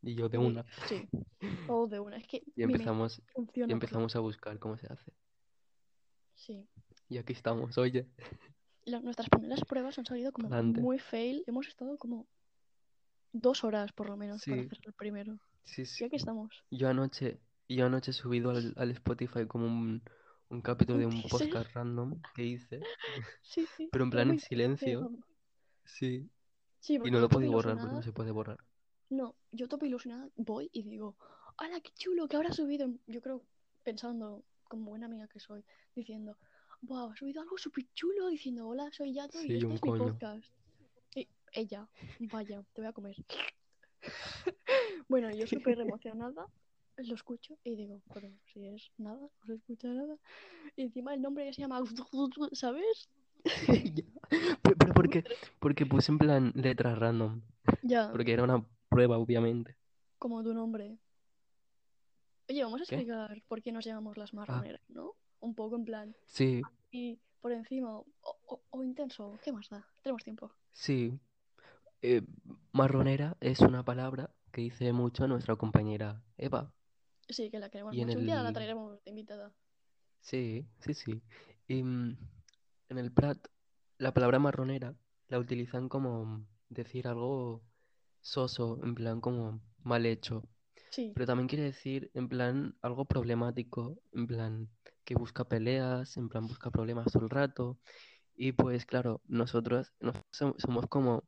Y 0.02 0.16
yo 0.16 0.28
de 0.28 0.38
Sí, 0.38 0.44
una. 0.44 0.64
sí, 0.88 1.08
todo 1.68 1.86
de 1.86 2.00
una. 2.00 2.16
Es 2.16 2.26
que 2.26 2.38
Y 2.38 2.42
mi 2.56 2.66
mente 2.66 2.72
empezamos, 2.74 3.18
y 3.20 3.32
funciona 3.34 3.66
por 3.66 3.68
la... 3.68 3.72
empezamos 3.74 4.16
a 4.16 4.18
buscar 4.20 4.58
cómo 4.58 4.76
se 4.78 4.92
hace. 4.92 5.12
Sí. 6.34 6.66
Y 7.08 7.18
aquí 7.18 7.32
estamos, 7.34 7.78
oye, 7.78 8.08
La- 8.84 9.00
nuestras 9.00 9.28
primeras 9.28 9.60
pruebas 9.64 9.96
han 9.98 10.06
salido 10.06 10.32
como 10.32 10.48
muy 10.62 10.98
fail. 10.98 11.44
Hemos 11.46 11.68
estado 11.68 11.96
como 11.98 12.26
dos 13.32 13.64
horas 13.64 13.92
por 13.92 14.08
lo 14.08 14.16
menos 14.16 14.44
para 14.44 14.62
hacer 14.62 14.78
el 14.84 14.92
primero. 14.94 15.38
sí, 15.64 15.82
Y 15.82 15.86
sí. 15.86 16.04
aquí 16.04 16.16
estamos. 16.16 16.64
Yo 16.70 16.88
anoche, 16.88 17.40
yo 17.68 17.86
anoche 17.86 18.10
he 18.10 18.14
subido 18.14 18.50
al, 18.50 18.74
al 18.76 18.90
Spotify 18.92 19.46
como 19.46 19.66
un, 19.66 20.02
un 20.48 20.60
capítulo 20.62 20.98
de 20.98 21.06
Un 21.06 21.22
podcast 21.22 21.72
random 21.74 22.20
que 22.34 22.44
hice, 22.44 22.80
Sí, 23.42 23.66
sí. 23.76 23.88
pero 23.92 24.04
en 24.04 24.10
plan 24.10 24.30
en 24.30 24.38
silencio. 24.40 25.10
Sí. 25.84 26.28
Sí, 26.80 26.94
Y 27.04 27.10
no 27.10 27.18
lo 27.20 27.28
podía 27.28 27.50
borrar 27.50 27.76
porque 27.78 27.94
no 27.94 28.02
se 28.02 28.12
puede 28.12 28.30
borrar. 28.30 28.58
No, 29.10 29.34
yo 29.52 29.68
tope 29.68 29.86
ilusionada 29.86 30.28
voy 30.36 30.70
y 30.72 30.82
digo, 30.82 31.16
¡hala, 31.56 31.80
qué 31.80 31.90
chulo! 31.92 32.28
que 32.28 32.36
habrá 32.36 32.52
subido? 32.52 32.88
Yo 33.06 33.20
creo, 33.20 33.42
pensando, 33.82 34.44
como 34.64 34.90
buena 34.90 35.06
amiga 35.06 35.26
que 35.28 35.40
soy, 35.40 35.64
diciendo, 35.94 36.36
¡wow! 36.82 37.10
Ha 37.10 37.16
subido 37.16 37.40
algo 37.42 37.56
súper 37.58 37.86
chulo 37.94 38.28
diciendo, 38.28 38.68
hola, 38.68 38.90
soy 38.92 39.14
Yato 39.14 39.38
y 39.42 39.46
Sí, 39.46 39.54
este 39.54 39.66
un 39.66 39.72
es 39.72 39.82
mi 39.82 39.90
coño. 39.90 40.04
podcast. 40.12 40.52
Ella, 41.58 41.88
vaya, 42.30 42.62
te 42.72 42.80
voy 42.82 42.88
a 42.88 42.92
comer. 42.92 43.16
Bueno, 45.08 45.28
yo 45.34 45.44
súper 45.46 45.78
emocionada 45.80 46.46
lo 46.98 47.14
escucho 47.14 47.58
y 47.64 47.74
digo, 47.74 48.00
pero 48.12 48.28
si 48.52 48.64
es 48.66 48.90
nada, 48.96 49.18
no 49.18 49.46
se 49.46 49.54
escucha 49.54 49.88
nada. 49.88 50.16
Y 50.76 50.82
encima 50.82 51.14
el 51.14 51.20
nombre 51.22 51.52
se 51.52 51.62
llama, 51.62 51.80
¿sabes? 52.52 53.08
Pero, 54.62 54.76
pero 54.78 54.92
¿por 54.94 55.08
qué? 55.10 55.24
Porque 55.58 55.86
puse 55.86 56.12
en 56.12 56.18
plan 56.18 56.52
letras 56.54 56.98
random. 56.98 57.40
Ya, 57.82 58.08
Porque 58.12 58.32
era 58.32 58.44
una 58.44 58.64
prueba, 58.88 59.18
obviamente. 59.18 59.76
como 60.18 60.42
tu 60.44 60.52
nombre. 60.54 60.98
Oye, 62.48 62.62
vamos 62.64 62.80
a 62.80 62.84
¿Qué? 62.84 62.96
explicar 62.96 63.42
por 63.48 63.62
qué 63.62 63.72
nos 63.72 63.84
llamamos 63.84 64.16
las 64.16 64.30
Ah, 64.32 64.36
marroneras, 64.36 64.82
¿no? 64.88 65.12
Un 65.40 65.54
poco 65.54 65.76
en 65.76 65.84
plan, 65.84 66.16
sí, 66.26 66.62
y 66.90 67.18
por 67.40 67.52
encima, 67.52 67.96
o, 67.98 68.06
o- 68.46 68.60
o 68.70 68.82
intenso, 68.84 69.38
¿qué 69.42 69.52
más 69.52 69.68
da? 69.68 69.86
Tenemos 70.02 70.24
tiempo. 70.24 70.50
sí. 70.72 71.18
Eh, 72.02 72.22
marronera 72.72 73.36
es 73.40 73.60
una 73.60 73.84
palabra 73.84 74.30
que 74.52 74.60
dice 74.62 74.92
mucho 74.92 75.26
nuestra 75.26 75.56
compañera 75.56 76.22
Eva. 76.36 76.72
Sí, 77.28 77.50
que 77.50 77.58
la 77.58 77.68
queremos 77.70 77.94
Y 77.94 78.04
mucho. 78.04 78.18
Un 78.18 78.26
día 78.26 78.42
la 78.42 78.52
traeremos 78.52 79.02
de 79.04 79.10
invitada. 79.10 79.52
Sí, 80.20 80.66
sí, 80.80 80.94
sí. 80.94 81.22
Y 81.66 81.82
mm, 81.82 82.16
en 82.90 82.98
el 82.98 83.12
Prat, 83.12 83.38
la 83.98 84.12
palabra 84.14 84.38
marronera 84.38 84.94
la 85.28 85.38
utilizan 85.38 85.88
como 85.88 86.46
decir 86.68 87.08
algo 87.08 87.62
soso, 88.20 88.78
en 88.82 88.94
plan 88.94 89.20
como 89.20 89.60
mal 89.82 90.06
hecho. 90.06 90.42
Sí, 90.90 91.12
Pero 91.14 91.26
también 91.26 91.48
quiere 91.48 91.64
decir 91.64 92.10
en 92.14 92.28
plan 92.28 92.76
algo 92.82 93.04
problemático, 93.04 93.98
en 94.12 94.26
plan 94.26 94.68
que 95.04 95.14
busca 95.14 95.44
peleas, 95.48 96.16
en 96.16 96.28
plan 96.28 96.46
busca 96.46 96.70
problemas 96.70 97.12
todo 97.12 97.24
el 97.24 97.30
rato. 97.30 97.78
Y 98.36 98.52
pues 98.52 98.86
claro, 98.86 99.20
nosotros 99.26 99.92
nos- 100.00 100.16
som- 100.32 100.54
somos 100.58 100.86
como 100.88 101.24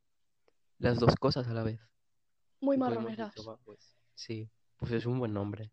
las 0.81 0.99
dos 0.99 1.15
cosas 1.17 1.47
a 1.47 1.55
la 1.55 1.63
vez. 1.63 1.81
muy 2.61 2.77
marroneras. 2.77 3.35
dicho, 3.35 3.49
"Va, 3.49 3.57
pues 3.59 3.97
sí, 4.15 4.51
pues 4.77 4.93
es 4.93 5.07
un 5.07 5.19
buen 5.19 5.33
nombre. 5.33 5.71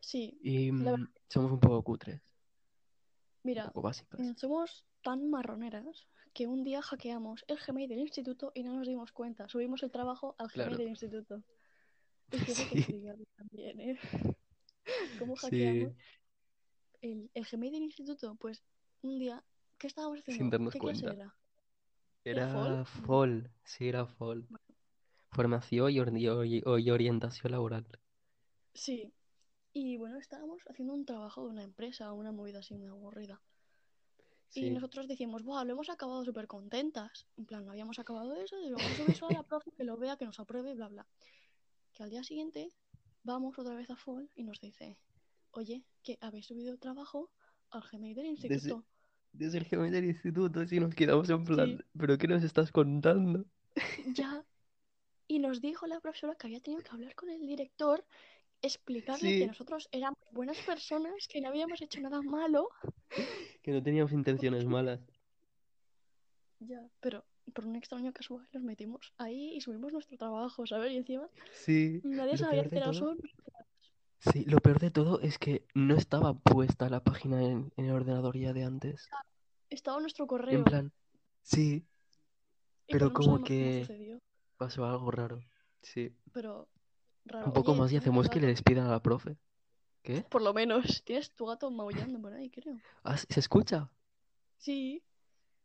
Sí, 0.00 0.38
Y 0.42 0.70
mm, 0.72 1.06
somos 1.28 1.52
un 1.52 1.60
poco 1.60 1.82
cutres, 1.82 2.20
un 2.22 3.40
mira, 3.42 3.66
poco 3.66 3.82
básicas. 3.82 4.20
somos 4.38 4.86
tan 5.02 5.28
marroneras 5.30 6.06
que 6.32 6.46
un 6.46 6.64
día 6.64 6.80
hackeamos 6.82 7.44
el 7.48 7.58
Gmail 7.58 7.88
del 7.88 7.98
instituto 8.00 8.52
y 8.54 8.62
no 8.62 8.74
nos 8.74 8.86
dimos 8.86 9.12
cuenta. 9.12 9.48
Subimos 9.48 9.82
el 9.82 9.90
trabajo 9.90 10.34
al 10.38 10.48
Gmail 10.48 10.54
Claro. 10.68 10.76
del 10.78 10.88
instituto. 10.88 11.42
Es 12.30 12.44
que 12.44 12.52
Sí. 12.86 13.02
también, 13.36 13.80
¿eh? 13.80 13.98
¿Cómo 15.18 15.36
Sí. 15.36 15.40
hackeamos 15.46 15.92
el, 17.02 17.30
el 17.34 17.44
Gmail 17.50 17.72
del 17.72 17.82
instituto? 17.82 18.34
Pues 18.36 18.62
un 19.02 19.18
día, 19.18 19.44
¿qué 19.78 19.86
estábamos 19.88 20.18
haciendo? 20.20 20.42
Sin 20.44 20.50
darnos 20.50 20.72
¿Qué 20.72 20.78
clase 20.78 21.02
cuenta. 21.02 21.12
era? 21.22 21.24
¿Era 21.24 21.36
Era 22.24 22.48
FOL? 22.48 22.86
FOL, 22.86 23.50
sí, 23.64 23.88
era 23.88 24.06
FOL. 24.06 24.46
Formación 25.30 25.90
y, 25.90 25.98
or- 25.98 26.16
y 26.46 26.62
or- 26.64 26.80
y 26.80 26.90
orientación 26.90 27.52
laboral. 27.52 27.86
Sí. 28.74 29.12
Y 29.72 29.96
bueno, 29.96 30.18
estábamos 30.18 30.62
haciendo 30.68 30.94
un 30.94 31.06
trabajo 31.06 31.44
de 31.44 31.50
una 31.50 31.62
empresa, 31.62 32.12
una 32.12 32.32
movida 32.32 32.58
así 32.58 32.74
muy 32.74 32.88
aburrida. 32.88 33.40
Y 34.54 34.68
nosotros 34.68 35.08
decíamos, 35.08 35.44
Buah, 35.44 35.64
lo 35.64 35.72
hemos 35.72 35.88
acabado 35.88 36.24
súper 36.24 36.46
contentas. 36.46 37.26
En 37.38 37.46
plan, 37.46 37.64
no 37.64 37.72
habíamos 37.72 37.98
acabado 37.98 38.34
eso, 38.34 38.60
y 38.60 38.70
vamos 38.70 38.92
a 38.92 38.96
subir 38.96 39.10
eso 39.10 39.26
a 39.26 39.32
la 39.32 39.42
profe, 39.42 39.70
que 39.72 39.84
lo 39.84 39.96
vea, 39.96 40.18
que 40.18 40.26
nos 40.26 40.38
apruebe, 40.40 40.74
bla, 40.74 40.88
bla. 40.88 41.06
Que 41.94 42.02
al 42.02 42.10
día 42.10 42.22
siguiente 42.22 42.70
vamos 43.22 43.58
otra 43.58 43.74
vez 43.74 43.88
a 43.88 43.96
FOL 43.96 44.28
y 44.34 44.44
nos 44.44 44.60
dice, 44.60 44.98
oye, 45.52 45.84
que 46.02 46.18
habéis 46.20 46.46
subido 46.46 46.70
el 46.70 46.78
trabajo 46.78 47.30
al 47.70 47.82
Gmail 47.90 48.14
del 48.14 48.26
instituto. 48.26 48.84
Desde 49.32 49.58
el 49.58 49.90
del 49.92 50.04
instituto, 50.06 50.66
sí 50.66 50.80
nos 50.80 50.94
quedamos 50.94 51.30
en 51.30 51.44
Sí, 51.44 51.44
plan, 51.44 51.84
¿pero 51.98 52.18
qué 52.18 52.28
nos 52.28 52.42
estás 52.44 52.70
contando? 52.72 53.46
ya. 54.04 54.44
Y 55.28 55.38
nos 55.40 55.60
dijo 55.60 55.86
la 55.86 56.00
profesora 56.00 56.36
que 56.36 56.46
había 56.48 56.60
tenido 56.60 56.82
que 56.82 56.90
hablar 56.90 57.14
con 57.16 57.30
el 57.30 57.40
director, 57.46 58.04
explicarle 58.62 59.34
que 59.34 59.46
nosotros 59.46 59.88
éramos 59.92 60.20
buenas 60.32 60.60
personas, 60.62 61.28
que 61.28 61.40
no 61.40 61.48
habíamos 61.48 61.82
hecho 61.82 62.00
nada 62.00 62.22
malo. 62.22 62.68
que 63.62 63.72
no 63.72 63.82
teníamos 63.82 64.12
intenciones 64.12 64.64
malas. 64.66 65.00
Ya. 66.60 66.88
Pero 67.00 67.24
por 67.54 67.66
un 67.66 67.76
extraño 67.76 68.12
casual 68.12 68.48
nos 68.52 68.62
metimos 68.62 69.12
ahí 69.18 69.54
y 69.56 69.60
subimos 69.60 69.92
nuestro 69.92 70.16
trabajo, 70.16 70.66
¿sabes? 70.66 70.92
Y 70.92 70.96
encima 70.96 71.28
Sí, 71.50 72.02
nadie 72.02 72.38
sabía 72.38 72.64
que 72.68 72.78
era 72.78 72.92
son. 72.92 73.18
Sí, 74.30 74.44
lo 74.44 74.58
peor 74.58 74.78
de 74.80 74.90
todo 74.90 75.20
es 75.20 75.38
que 75.38 75.64
no 75.74 75.94
estaba 75.94 76.34
puesta 76.34 76.88
la 76.88 77.02
página 77.02 77.42
en, 77.42 77.72
en 77.76 77.84
el 77.86 77.92
ordenador 77.92 78.36
ya 78.36 78.52
de 78.52 78.64
antes. 78.64 79.08
Estaba 79.70 80.00
nuestro 80.00 80.24
En 80.24 80.28
correo. 80.28 80.64
plan, 80.64 80.92
sí, 81.42 81.84
Y 82.86 82.92
pero 82.92 83.06
no 83.06 83.12
como 83.14 83.42
que 83.44 83.86
pasó 84.56 84.84
algo 84.84 85.10
raro. 85.10 85.40
Sí, 85.82 86.14
Pero 86.32 86.68
raro. 87.24 87.46
un 87.46 87.52
poco 87.52 87.72
Oye, 87.72 87.80
más 87.80 87.92
y 87.92 87.96
hacemos 87.96 88.28
que 88.28 88.40
le 88.40 88.46
despidan 88.48 88.86
a 88.86 88.90
la 88.90 89.02
profe. 89.02 89.36
¿Qué? 90.02 90.22
Por 90.22 90.42
lo 90.42 90.52
menos 90.52 91.02
tienes 91.04 91.30
tu 91.30 91.46
gato 91.46 91.70
maullando 91.70 92.20
por 92.20 92.32
ahí, 92.34 92.50
creo. 92.50 92.76
Ah, 93.04 93.16
¿se 93.16 93.40
escucha? 93.40 93.88
Sí, 94.58 95.02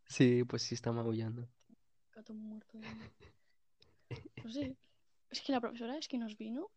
Sí, 0.10 0.44
pues 0.46 0.62
sí 0.62 0.74
está 0.76 0.92
maullando. 0.92 1.48
gato 2.16 2.34
muerto. 2.34 2.80
Pues 4.42 4.54
sí. 4.54 4.76
Es 5.30 5.42
que 5.42 5.52
la 5.52 5.60
profesora 5.60 5.98
es 5.98 6.08
que 6.08 6.18
nos 6.18 6.38
vino, 6.38 6.70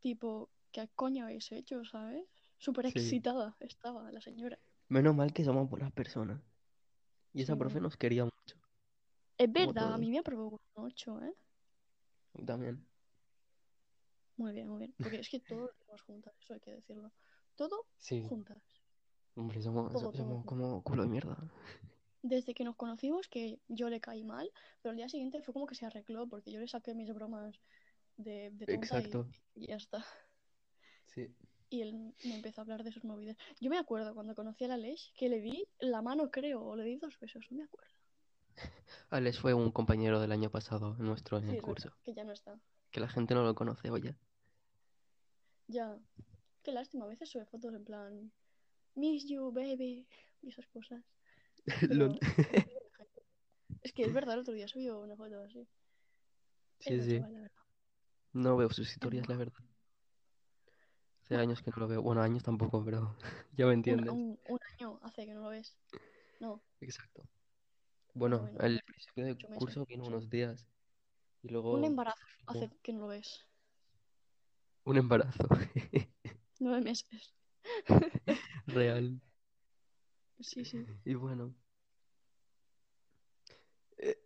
tipo, 0.00 0.48
¿qué 0.86 0.88
coño 0.94 1.24
habéis 1.24 1.50
hecho, 1.52 1.84
sabes? 1.84 2.24
Súper 2.58 2.86
Sí. 2.86 2.90
excitada 2.90 3.56
estaba 3.60 4.10
la 4.12 4.20
señora. 4.20 4.58
Menos 4.88 5.14
mal 5.16 5.32
que 5.32 5.44
somos 5.44 5.70
buenas 5.70 5.92
personas. 5.92 6.42
Y 7.32 7.42
esa 7.42 7.56
profe 7.56 7.80
nos 7.80 7.96
quería 7.96 8.24
mucho, 8.24 8.56
Es 9.36 9.50
verdad, 9.52 9.94
a 9.94 9.96
todos. 9.96 9.98
mí 9.98 10.10
me 10.10 10.18
aprobó 10.20 10.48
un 10.50 10.60
8, 10.74 11.20
¿eh? 11.22 11.34
También. 12.46 12.86
Muy 14.36 14.52
bien, 14.52 14.68
muy 14.68 14.78
bien. 14.78 14.94
Porque 15.02 15.18
es 15.20 15.28
que 15.28 15.40
todo 15.40 15.66
lo 15.66 15.70
hacemos 15.72 16.02
juntas, 16.02 16.34
eso 16.40 16.54
hay 16.54 16.60
que 16.60 16.70
decirlo. 16.72 17.12
Todo 17.56 17.86
Sí, 17.98 18.22
juntas. 18.28 18.62
hombre, 19.36 19.62
somos, 19.62 19.92
Todo, 19.92 20.10
todo 20.12 20.12
somos 20.12 20.44
como 20.44 20.82
culo 20.82 21.02
de 21.02 21.08
mierda. 21.08 21.36
Desde 22.22 22.54
que 22.54 22.64
nos 22.64 22.76
conocimos, 22.76 23.28
que 23.28 23.60
yo 23.68 23.88
le 23.88 24.00
caí 24.00 24.24
mal, 24.24 24.50
pero 24.82 24.90
el 24.92 24.96
día 24.98 25.08
siguiente 25.08 25.42
fue 25.42 25.52
como 25.54 25.66
que 25.66 25.74
se 25.74 25.86
arregló 25.86 26.28
porque 26.28 26.52
yo 26.52 26.60
le 26.60 26.68
saqué 26.68 26.94
mis 26.94 27.12
bromas 27.12 27.60
de, 28.16 28.50
de 28.52 28.66
tonta 28.66 29.00
y, 29.00 29.04
Exacto, 29.06 29.26
y 29.54 29.66
ya 29.68 29.76
está. 29.76 30.04
Sí. 31.26 31.34
Y 31.70 31.82
él 31.82 32.14
me 32.24 32.36
empezó 32.36 32.60
a 32.60 32.62
hablar 32.62 32.82
de 32.82 32.92
sus 32.92 33.04
movidas. 33.04 33.36
Yo 33.60 33.68
me 33.68 33.78
acuerdo 33.78 34.14
cuando 34.14 34.34
conocí 34.34 34.64
a 34.64 34.68
la 34.68 34.76
Lesh 34.78 35.12
que 35.14 35.28
le 35.28 35.40
di 35.40 35.66
la 35.80 36.00
mano, 36.00 36.30
creo, 36.30 36.62
o 36.64 36.76
le 36.76 36.84
di 36.84 36.96
dos 36.96 37.18
besos, 37.20 37.44
no 37.50 37.58
me 37.58 37.64
acuerdo. 37.64 37.92
Alex 39.10 39.38
fue 39.38 39.52
un 39.54 39.70
compañero 39.70 40.20
del 40.20 40.32
año 40.32 40.50
pasado 40.50 40.96
nuestro 40.98 41.38
en 41.38 41.50
Sí, 41.50 41.56
el 41.56 41.62
curso. 41.62 41.92
que 42.04 42.14
ya 42.14 42.24
no 42.24 42.32
está. 42.32 42.58
Que 42.90 43.00
la 43.00 43.08
gente 43.08 43.34
no 43.34 43.44
lo 43.44 43.54
conoce, 43.54 43.90
oye. 43.90 44.16
Ya. 45.66 45.98
Qué 46.62 46.72
lástima, 46.72 47.04
a 47.04 47.08
veces 47.08 47.28
sube 47.28 47.44
fotos 47.44 47.74
en 47.74 47.84
plan, 47.84 48.32
miss 48.94 49.28
you, 49.28 49.52
baby, 49.52 50.06
y 50.42 50.48
esas 50.48 50.66
cosas. 50.68 51.02
Pero. 51.88 52.14
Es 53.82 53.92
que 53.92 54.02
es 54.02 54.12
verdad, 54.12 54.34
el 54.34 54.40
otro 54.40 54.54
día 54.54 54.66
subió 54.66 54.98
una 55.00 55.16
foto 55.16 55.40
así. 55.42 55.66
Sí, 56.80 57.00
sí. 57.00 57.20
chaval. 57.20 57.50
No 58.32 58.56
veo 58.56 58.70
sus 58.70 58.90
historias, 58.90 59.28
la 59.28 59.36
verdad. 59.36 59.62
Hace 61.28 61.36
años 61.36 61.60
que 61.62 61.70
no 61.70 61.76
lo 61.76 61.88
veo. 61.88 62.00
Bueno, 62.00 62.22
años 62.22 62.42
tampoco, 62.42 62.82
pero 62.84 63.14
ya 63.56 63.66
me 63.66 63.72
Un, 63.72 63.74
entiendes. 63.74 64.10
un, 64.10 64.40
un 64.48 64.58
año 64.78 64.98
hace 65.02 65.26
que 65.26 65.34
no 65.34 65.42
lo 65.42 65.48
ves. 65.50 65.76
No, 66.40 66.62
Exacto. 66.80 67.22
bueno, 68.14 68.38
Bueno, 68.38 68.58
unos 68.60 68.80
principio 68.84 69.24
de 69.26 69.32
ocho 69.32 69.48
meses, 69.48 69.60
curso 69.60 69.84
vino 69.86 70.04
unos 70.06 70.30
días 70.30 70.66
y 71.42 71.48
Un 71.48 71.52
luego 71.52 71.78
embarazo 71.84 72.24
luego 72.46 72.64
hace 72.64 72.70
que 72.82 72.92
no 72.92 73.00
lo 73.00 73.06
ves. 73.08 73.46
un 74.84 74.96
embarazo 74.96 75.46
Nueve 76.60 76.80
meses. 76.82 77.34
real. 78.66 79.20
Sí, 80.40 80.64
sí. 80.64 80.84
Y 81.04 81.14
bueno, 81.14 81.54
eh, 83.98 84.16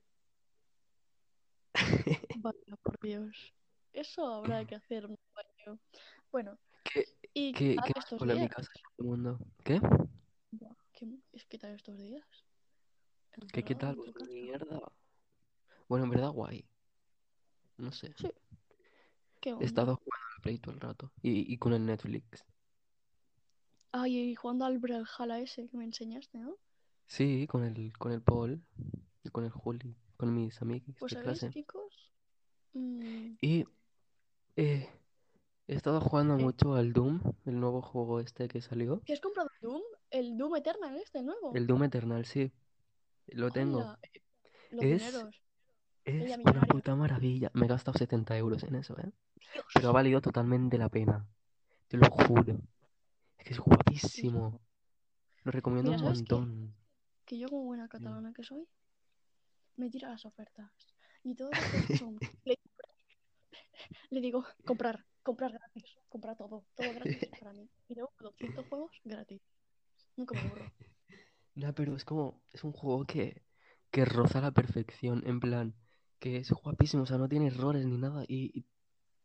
Vaya, 2.35 2.77
por 2.83 2.99
Dios. 3.01 3.55
Eso 3.93 4.27
habrá 4.27 4.65
que 4.65 4.75
hacer 4.75 5.07
un 5.07 5.19
baño. 5.35 5.79
Bueno, 6.31 6.59
¿qué, 7.53 7.73
¿y 7.75 7.77
qué, 7.77 7.93
más 7.95 8.07
polémicas 8.19 8.69
hay 8.75 8.83
en 8.83 9.05
el 9.05 9.07
mundo? 9.07 9.39
¿Qué? 9.65 9.81
Buah, 10.53 10.77
¿qué 10.93 11.19
es 11.33 11.45
que 11.47 11.59
tal 11.59 11.73
estos 11.75 11.99
días? 11.99 12.25
¿Qué, 13.53 13.63
qué 13.65 13.75
tal? 13.75 13.97
mierda. 14.31 14.81
Bueno, 15.89 16.05
en 16.05 16.11
verdad, 16.11 16.31
guay. 16.31 16.65
No 17.79 17.93
sé. 17.93 18.15
Sí, 18.17 18.33
¿qué 19.41 19.51
He 19.51 19.55
onda? 19.55 19.67
estado 19.67 19.97
jugando 19.97 20.27
al 20.37 20.43
Play 20.43 20.59
todo 20.59 20.75
el 20.75 20.81
rato. 20.81 21.13
Y, 21.23 21.53
y 21.53 21.59
con 21.59 21.73
el 21.73 21.85
Netflix. 21.87 22.45
Ay, 23.93 24.19
y 24.19 24.35
jugando 24.35 24.65
al 24.65 24.79
Brawlhalla 24.79 25.39
ese 25.39 25.69
que 25.69 25.77
me 25.77 25.85
enseñaste, 25.85 26.39
¿no? 26.39 26.57
Sí, 27.07 27.47
con 27.47 27.63
el, 27.65 27.93
con 27.99 28.11
el 28.13 28.23
Paul 28.23 28.61
y 29.23 29.29
con 29.31 29.45
el 29.45 29.51
Juli, 29.51 29.95
con 30.17 30.35
mis 30.35 30.61
amigos 30.63 30.97
Pues 30.99 31.13
de 31.13 31.17
sabéis, 31.17 31.41
clase. 31.41 31.53
chicos, 31.53 32.11
Mm, 32.75 33.35
Y 33.43 33.67
estado 35.95 36.09
jugando 36.09 36.37
mucho 36.39 36.75
al 36.75 36.93
Doom, 36.93 37.21
el 37.45 37.61
nuevo 37.61 37.83
juego 37.83 38.21
este 38.21 38.49
que 38.49 38.61
salió. 38.61 39.01
¿Que 39.05 39.13
has 39.13 39.21
comprado 39.21 39.49
Doom? 39.61 39.83
El 40.11 40.37
Doom 40.37 40.57
Eternal 40.57 40.97
este 40.97 41.23
nuevo. 41.23 41.53
El 41.55 41.67
Doom 41.67 41.85
Eternal, 41.85 42.25
sí. 42.25 42.53
Lo 43.29 43.51
tengo. 43.51 43.79
Hola, 43.79 43.99
los 44.71 44.85
Es, 44.85 45.01
dineros. 45.01 45.43
es 46.05 46.15
una 46.15 46.37
millonaria. 46.37 46.61
puta 46.69 46.95
maravilla. 46.97 47.51
Me 47.55 47.67
he 47.67 47.69
gastado 47.69 47.99
70 47.99 48.37
euros 48.39 48.63
en 48.65 48.75
eso, 48.77 48.99
¿eh? 48.99 49.13
Pero 49.75 49.89
ha 49.89 49.93
Dios. 49.93 49.93
valido 49.93 50.21
totalmente 50.21 50.79
la 50.79 50.89
pena. 50.89 51.27
Te 51.89 51.97
lo 51.97 52.09
juro. 52.11 52.59
Es 53.39 53.45
que 53.45 53.55
es 53.55 53.61
Dios. 53.65 53.67
guapísimo. 53.67 54.61
Lo 55.45 55.53
recomiendo 55.53 55.91
Mira, 55.91 56.03
un 56.03 56.03
¿sabes 56.05 56.23
qué? 56.23 56.35
montón. 56.35 56.75
Que 57.25 57.39
yo 57.39 57.49
como 57.49 57.65
buena 57.65 57.89
Dime. 57.97 58.05
catalana 58.05 58.33
que 58.33 58.43
soy, 58.43 58.69
me 59.77 59.91
tiro 59.91 60.09
a 60.09 60.11
las 60.11 60.25
ofertas. 60.27 60.71
Y 61.23 61.35
los 61.37 61.51
juegos 61.51 61.87
que 61.87 61.97
son 61.97 62.19
Play, 62.43 62.59
le 64.11 64.21
digo, 64.21 64.45
comprar, 64.65 65.05
comprar 65.23 65.53
gratis, 65.53 65.85
comprar 66.09 66.37
todo, 66.37 66.65
todo 66.75 66.93
gratis 66.95 67.29
para 67.41 67.53
mí. 67.53 67.69
Y 67.89 67.95
luego 67.95 68.13
200 68.21 68.67
juegos 68.67 68.91
gratis. 69.05 69.41
Nunca 70.17 70.35
me 70.35 70.41
aburro. 70.41 70.73
No, 71.55 71.75
pero 71.75 71.95
es 71.95 72.05
como, 72.07 72.41
es 72.51 72.65
un 72.65 72.73
juego 72.73 73.05
que, 73.05 73.43
que 73.91 74.07
roza 74.07 74.41
la 74.41 74.53
perfección, 74.53 75.23
en 75.27 75.39
plan, 75.39 75.75
que 76.19 76.39
es 76.39 76.51
guapísimo, 76.51 77.03
o 77.03 77.07
sea, 77.07 77.19
no 77.19 77.29
tiene 77.29 77.49
errores 77.49 77.85
ni 77.85 77.99
nada, 77.99 78.25
y, 78.27 78.59
y 78.59 78.65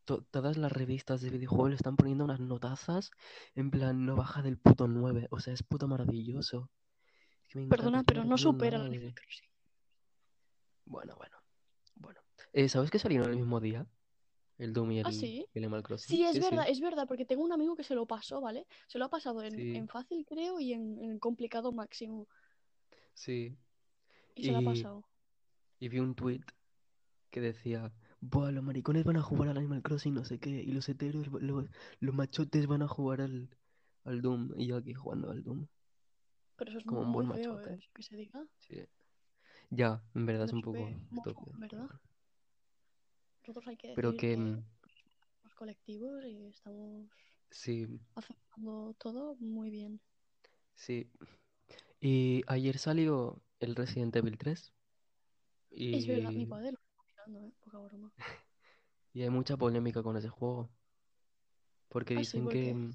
to- 0.04 0.24
todas 0.30 0.58
las 0.58 0.74
revistas 0.74 1.22
de 1.22 1.30
videojuegos 1.30 1.70
le 1.70 1.76
están 1.78 1.96
poniendo 1.96 2.26
unas 2.26 2.42
notazas, 2.42 3.12
en 3.56 3.72
plan, 3.72 4.06
no 4.06 4.18
baja 4.18 4.42
del 4.42 4.58
puto 4.58 4.90
9, 4.90 5.28
o 5.32 5.40
sea, 5.40 5.54
es 5.54 5.64
puto 5.64 5.88
maravilloso. 5.88 6.70
Es 7.48 7.54
que 7.54 7.66
Perdona, 7.68 8.04
pero 8.04 8.26
no 8.26 8.38
supera 8.38 8.86
el. 8.88 9.16
Bueno, 10.84 11.16
bueno, 11.16 11.38
bueno. 11.96 12.20
Eh, 12.52 12.68
¿sabes 12.68 12.92
que 12.92 13.00
salieron 13.00 13.30
el 13.30 13.38
mismo 13.38 13.62
día? 13.62 13.88
El 14.58 14.74
Doom 14.74 14.92
y 14.92 15.00
Ah, 15.02 15.10
el, 15.10 15.16
sí. 15.16 15.46
y 15.54 15.58
el 15.60 15.64
Animal 15.66 15.84
Crossing. 15.84 16.18
Sí, 16.18 16.24
es 16.24 16.34
Sí, 16.34 16.42
sí, 16.42 16.50
verdad, 16.50 16.66
es 16.70 16.80
verdad, 16.80 17.08
porque 17.08 17.26
tengo 17.26 17.44
un 17.44 17.52
amigo 17.52 17.76
que 17.76 17.84
se 17.84 17.96
lo 17.96 18.06
pasó, 18.06 18.42
¿vale? 18.42 18.66
Se 18.88 18.98
lo 18.98 19.06
ha 19.06 19.10
pasado 19.10 19.44
en, 19.44 19.54
en 19.76 19.88
fácil, 19.88 20.26
creo, 20.26 20.60
y 20.60 20.74
en, 20.74 20.98
en 21.04 21.20
complicado 21.20 21.72
máximo. 21.72 22.28
sí. 23.14 23.56
Y 24.36 24.44
se 24.44 24.52
lo 24.52 24.60
ha 24.60 24.62
pasado. 24.62 25.04
y 25.80 25.90
vi 25.90 26.00
un 26.00 26.16
tweet 26.16 26.42
que 27.32 27.42
decía, 27.42 27.92
Buah, 28.22 28.52
los 28.52 28.64
maricones 28.64 29.04
van 29.04 29.18
a 29.18 29.22
jugar 29.22 29.50
al 29.50 29.58
Animal 29.58 29.82
Crossing, 29.84 30.14
no 30.14 30.24
sé 30.26 30.40
qué, 30.40 30.50
y 30.50 30.72
los 30.72 30.88
heteros, 30.90 31.28
los, 31.28 31.66
los 32.00 32.16
machotes 32.16 32.68
van 32.68 32.82
a 32.82 32.88
jugar 32.88 33.22
al, 33.22 33.50
al 34.06 34.22
Doom, 34.22 34.54
y 34.58 34.68
yo 34.68 34.78
aquí 34.78 34.94
jugando 34.94 35.30
al 35.32 35.44
Doom, 35.44 35.68
Pero 36.58 36.70
eso 36.72 36.80
es 36.80 36.86
como 36.86 37.02
mu- 37.02 37.06
un 37.08 37.12
muy 37.14 37.26
buen 37.26 37.40
feo, 37.42 37.54
machote. 37.54 37.74
¿eh? 37.76 37.80
Que 37.94 38.04
se 38.04 38.16
diga. 38.16 38.46
Sí. 38.60 38.76
Ya, 39.70 40.02
en 40.16 40.26
verdad 40.26 40.46
es 40.46 40.54
un 40.54 40.62
poco 40.62 40.74
ve 40.74 40.96
¿verdad? 41.60 41.88
Bueno. 43.48 43.62
Nosotros 43.62 43.68
hay 43.68 43.78
que 43.78 43.88
Pero 43.94 44.16
que 44.16 44.18
que 44.18 44.58
colectivos 45.56 46.24
y 46.26 46.48
estamos 46.48 47.10
sí, 47.52 48.00
aceptando 48.16 48.94
todo 49.00 49.36
muy 49.40 49.70
bien. 49.70 50.02
sí. 50.76 51.10
Y 52.02 52.44
ayer 52.48 52.78
salió 52.80 53.42
el 53.60 53.76
Resident 53.76 54.16
Evil 54.18 54.38
3 54.40 54.74
Es 55.92 56.08
verdad, 56.08 56.32
mi 56.34 56.46
y, 56.46 56.48
padre 56.48 56.72
lo 56.72 56.78
está 56.80 57.04
mirando, 57.04 57.46
¿eh? 57.46 57.52
Poca 57.60 57.80
broma. 57.80 58.14
y 59.14 59.24
hay 59.24 59.30
mucha 59.30 59.58
polémica 59.58 60.04
con 60.04 60.18
ese 60.18 60.30
juego. 60.30 60.70
Porque 61.90 62.16
Ah, 62.16 62.24
sí, 62.24 62.42
dicen 62.42 62.42
¿por 62.42 62.54
que, 62.54 62.74
mm, 62.74 62.92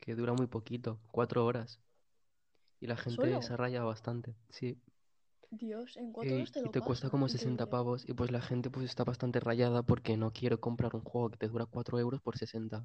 que 0.00 0.14
dura 0.16 0.34
muy 0.34 0.46
poquito, 0.48 1.00
cuatro 1.12 1.44
horas. 1.46 1.80
Y 2.80 2.88
la 2.88 2.96
gente 2.96 3.40
¿Solo? 3.40 3.40
se 3.42 3.56
raya 3.56 3.84
bastante, 3.84 4.34
sí. 4.50 4.80
Dios, 5.50 5.96
en 5.96 6.12
cuatro 6.12 6.34
Y, 6.34 6.36
horas 6.36 6.52
te 6.52 6.60
y 6.60 6.62
lo 6.62 6.70
te 6.70 6.80
cuesta 6.80 7.10
como 7.10 7.28
60 7.28 7.64
Increíble. 7.64 7.70
pavos 7.70 8.08
y 8.08 8.12
pues 8.14 8.30
la 8.30 8.40
gente 8.40 8.70
pues 8.70 8.86
está 8.86 9.04
bastante 9.04 9.40
rayada 9.40 9.82
porque 9.82 10.16
no 10.16 10.32
quiere 10.32 10.58
comprar 10.58 10.94
un 10.94 11.02
juego 11.02 11.30
que 11.30 11.38
te 11.38 11.48
dura 11.48 11.66
4 11.66 11.98
euros 11.98 12.20
por 12.20 12.36
60. 12.38 12.84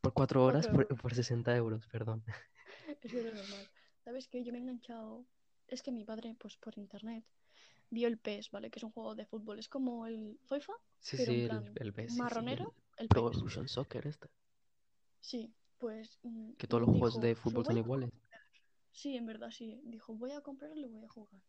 Por 0.00 0.12
4 0.12 0.44
horas 0.44 0.68
por, 0.68 0.86
por 0.86 1.14
60 1.14 1.56
euros, 1.56 1.86
perdón. 1.88 2.24
Es 3.02 3.12
que 3.12 3.28
es 3.28 3.34
normal. 3.34 3.68
¿Sabes 4.04 4.28
qué? 4.28 4.44
Yo 4.44 4.52
me 4.52 4.58
he 4.58 4.62
enganchado. 4.62 5.26
Es 5.68 5.82
que 5.82 5.92
mi 5.92 6.04
padre, 6.04 6.36
pues 6.38 6.56
por 6.56 6.76
internet, 6.78 7.24
vio 7.90 8.08
el 8.08 8.18
PES, 8.18 8.50
¿vale? 8.50 8.70
Que 8.70 8.78
es 8.78 8.84
un 8.84 8.92
juego 8.92 9.14
de 9.14 9.26
fútbol. 9.26 9.58
Es 9.58 9.68
como 9.68 10.06
el 10.06 10.38
FIFA, 10.48 10.74
Sí, 11.00 11.16
pero 11.16 11.32
sí, 11.32 11.40
el, 11.42 11.48
plan 11.48 11.64
el 11.76 11.92
PES, 11.94 12.12
sí, 12.12 12.16
sí, 12.16 12.18
marronero, 12.18 12.64
el 12.98 13.04
el 13.04 13.08
Pro 13.08 13.20
PES. 13.22 13.32
Evolution 13.32 13.68
Soccer 13.68 14.06
este. 14.06 14.28
Sí, 15.20 15.54
pues 15.78 16.18
mm, 16.22 16.52
Que 16.58 16.66
todos 16.66 16.82
los 16.82 16.90
juegos 16.90 17.20
de 17.20 17.34
"Pues 17.34 17.38
fútbol 17.42 17.64
son 17.64 17.78
iguales. 17.78 18.10
Sí, 18.92 19.16
en 19.16 19.26
verdad, 19.26 19.50
sí. 19.52 19.80
Dijo, 19.84 20.14
voy 20.14 20.32
a 20.32 20.40
comprarlo 20.40 20.86
y 20.86 20.90
voy 20.90 21.04
a 21.04 21.08
jugar. 21.08 21.40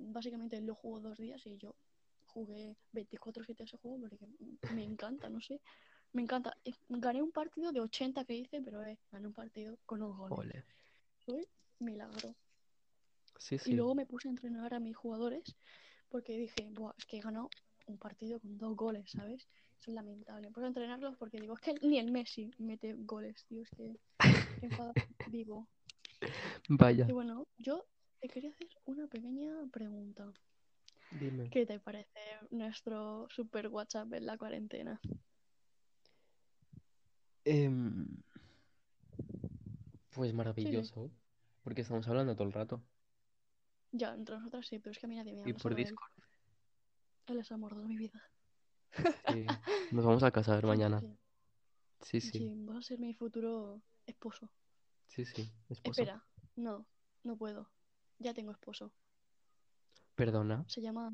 Básicamente 0.00 0.60
lo 0.60 0.74
jugó 0.74 1.00
dos 1.00 1.18
días 1.18 1.44
y 1.46 1.56
yo 1.56 1.74
jugué 2.26 2.76
24-7 2.92 3.64
ese 3.64 3.76
juego 3.76 3.98
porque 4.00 4.18
me 4.74 4.84
encanta, 4.84 5.28
no 5.28 5.40
sé. 5.40 5.60
Me 6.12 6.22
encanta. 6.22 6.56
Eh, 6.64 6.72
Gané 6.88 7.22
un 7.22 7.32
partido 7.32 7.72
de 7.72 7.80
80 7.80 8.24
que 8.24 8.34
hice, 8.34 8.60
pero 8.62 8.82
eh, 8.84 8.98
gané 9.12 9.26
un 9.26 9.34
partido 9.34 9.78
con 9.86 10.00
goles. 10.00 10.38
Ole. 10.38 10.64
Fue 11.24 11.46
milagro. 11.78 12.34
Sí, 13.38 13.56
Y 13.64 13.72
luego 13.72 13.94
me 13.94 14.06
puse 14.06 14.28
a 14.28 14.32
entrenar 14.32 14.74
a 14.74 14.80
mis 14.80 14.96
jugadores 14.96 15.56
porque 16.10 16.36
dije, 16.36 16.68
Buah, 16.72 16.92
es 16.98 17.06
que 17.06 17.18
he 17.18 17.20
ganado 17.20 17.48
un 17.86 17.96
partido 17.98 18.38
con 18.40 18.58
dos 18.58 18.76
goles, 18.76 19.10
¿sabes? 19.10 19.48
Eso 19.80 19.90
es 19.90 19.94
lamentable. 19.94 20.48
Me 20.48 20.52
puse 20.52 20.66
a 20.66 20.68
entrenarlos 20.68 21.16
porque 21.16 21.40
digo, 21.40 21.54
es 21.54 21.60
que 21.60 21.74
ni 21.86 21.98
el 21.98 22.10
Messi 22.10 22.50
mete 22.58 22.94
goles, 22.94 23.44
tío, 23.46 23.62
es 23.62 23.70
que 23.70 23.98
enfado 24.62 24.92
vivo. 25.30 25.68
Vaya, 26.68 27.06
Y 27.08 27.12
bueno, 27.12 27.46
yo 27.56 27.86
te 28.20 28.28
quería 28.28 28.50
hacer 28.50 28.68
una 28.84 29.06
pequeña 29.08 29.66
pregunta. 29.72 30.32
dime. 31.10 31.50
¿Qué 31.50 31.66
te 31.66 31.78
parece 31.80 32.20
nuestro 32.50 33.28
super 33.30 33.68
WhatsApp 33.68 34.12
en 34.14 34.26
la 34.26 34.38
cuarentena? 34.38 35.00
Em, 37.44 38.06
pues 40.10 40.32
maravilloso. 40.34 41.10
Porque 41.62 41.82
estamos 41.82 42.06
hablando 42.08 42.34
todo 42.34 42.46
el 42.46 42.52
rato. 42.52 42.82
Ya, 43.92 44.14
entre 44.14 44.36
nosotras 44.36 44.66
sí, 44.66 44.78
pero 44.78 44.92
es 44.92 44.98
que 44.98 45.06
a 45.06 45.08
mí 45.08 45.16
nadie 45.16 45.32
me 45.32 45.38
Y 45.38 45.42
habla, 45.42 45.58
por 45.58 45.72
solo 45.72 45.76
él. 45.76 45.84
Discord. 45.84 46.12
Él 47.26 47.38
es 47.38 47.50
amor 47.52 47.76
de 47.76 47.84
mi 47.84 47.96
vida. 47.96 48.22
Sí. 49.28 49.46
Nos 49.92 50.04
vamos 50.04 50.22
a 50.22 50.30
casar 50.30 50.64
mañana. 50.66 51.00
sí, 51.00 51.18
Sí, 52.02 52.20
sí, 52.20 52.30
sí. 52.38 52.52
vas 52.66 52.78
a 52.78 52.82
ser 52.82 52.98
mi 52.98 53.14
futuro 53.14 53.82
esposo. 54.06 54.50
Sí, 55.06 55.24
sí. 55.24 55.50
Esposo. 55.68 56.02
Espera, 56.02 56.24
no, 56.56 56.86
no 57.24 57.36
puedo. 57.36 57.68
Ya 58.20 58.34
tengo 58.34 58.52
esposo. 58.52 58.92
Perdona. 60.14 60.64
Se 60.68 60.80
llama 60.80 61.10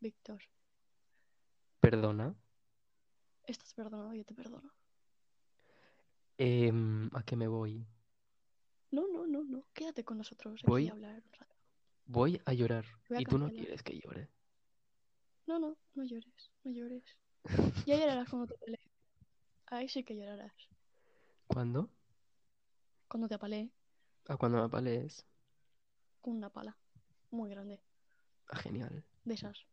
Víctor. 0.00 0.42
Perdona. 1.80 2.34
Estás 3.44 3.72
perdonado, 3.74 4.12
yo 4.12 4.24
te 4.24 4.34
perdono. 4.34 4.70
Em, 6.36 7.08
¿a 7.14 7.22
qué 7.22 7.36
me 7.36 7.46
voy? 7.48 7.86
No, 8.90 9.06
no, 9.08 9.26
no, 9.26 9.44
no. 9.44 9.64
Quédate 9.72 10.04
con 10.04 10.18
nosotros 10.18 10.60
Voy- 10.64 10.82
aquí 10.82 10.90
a 10.90 10.92
hablar 10.94 11.22
un 11.24 11.32
rato. 11.32 11.56
Voy 12.06 12.40
a 12.44 12.52
llorar. 12.52 12.84
Voy 13.08 13.18
a 13.18 13.20
Y 13.20 13.24
tú 13.24 13.38
no 13.38 13.50
quieres 13.50 13.82
que 13.82 13.98
llore. 14.00 14.28
No, 15.46 15.58
no, 15.58 15.76
no 15.94 16.04
llores, 16.04 16.52
no 16.64 16.70
llores. 16.72 17.04
Ya 17.86 17.96
llorarás 17.96 18.28
cuando 18.28 18.46
te 18.48 18.58
pelees. 18.58 18.82
Ahí 19.66 19.88
sí 19.88 20.02
que 20.04 20.16
llorarás. 20.16 20.52
¿Cuándo? 21.46 21.88
Cuando 23.08 23.28
te 23.28 23.34
apalee 23.36 23.70
A 24.26 24.36
cuando 24.36 24.58
me 24.58 24.64
apalees. 24.64 25.24
Con 26.20 26.36
una 26.36 26.50
pala. 26.50 26.76
Muy 27.30 27.50
grande. 27.50 27.80
Ah, 28.50 28.58
genial. 28.58 29.04
De 29.24 29.34
esas. 29.34 29.66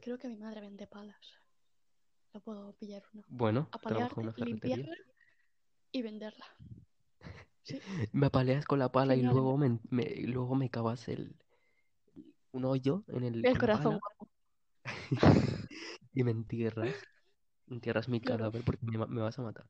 Creo 0.00 0.18
que 0.18 0.28
mi 0.28 0.36
madre 0.36 0.60
vende 0.60 0.86
palas. 0.86 1.20
La 2.32 2.40
puedo 2.40 2.72
pillar 2.74 3.02
una. 3.12 3.24
Bueno, 3.28 3.68
trabajo 3.82 4.20
en 4.20 4.28
una 4.28 4.36
limpiarla 4.38 4.96
y 5.92 6.02
venderla. 6.02 6.46
Sí, 7.66 7.80
Me 8.12 8.26
apaleas 8.26 8.66
con 8.66 8.78
la 8.78 8.92
pala 8.92 9.16
y 9.16 9.22
luego 9.22 9.56
me, 9.56 9.78
me- 9.88 10.16
luego 10.26 10.54
me 10.54 10.68
cavas 10.68 11.08
el 11.08 11.34
un 12.52 12.66
hoyo 12.66 13.04
en 13.08 13.24
el, 13.24 13.58
corazón. 13.58 14.00
y 16.12 16.24
me 16.24 16.30
entierras. 16.30 16.94
Entierras 17.66 18.08
mi 18.08 18.20
Claro. 18.20 18.44
cadáver 18.44 18.64
porque 18.64 18.84
me, 18.86 18.98
vas 18.98 19.38
a 19.38 19.42
matar. 19.42 19.66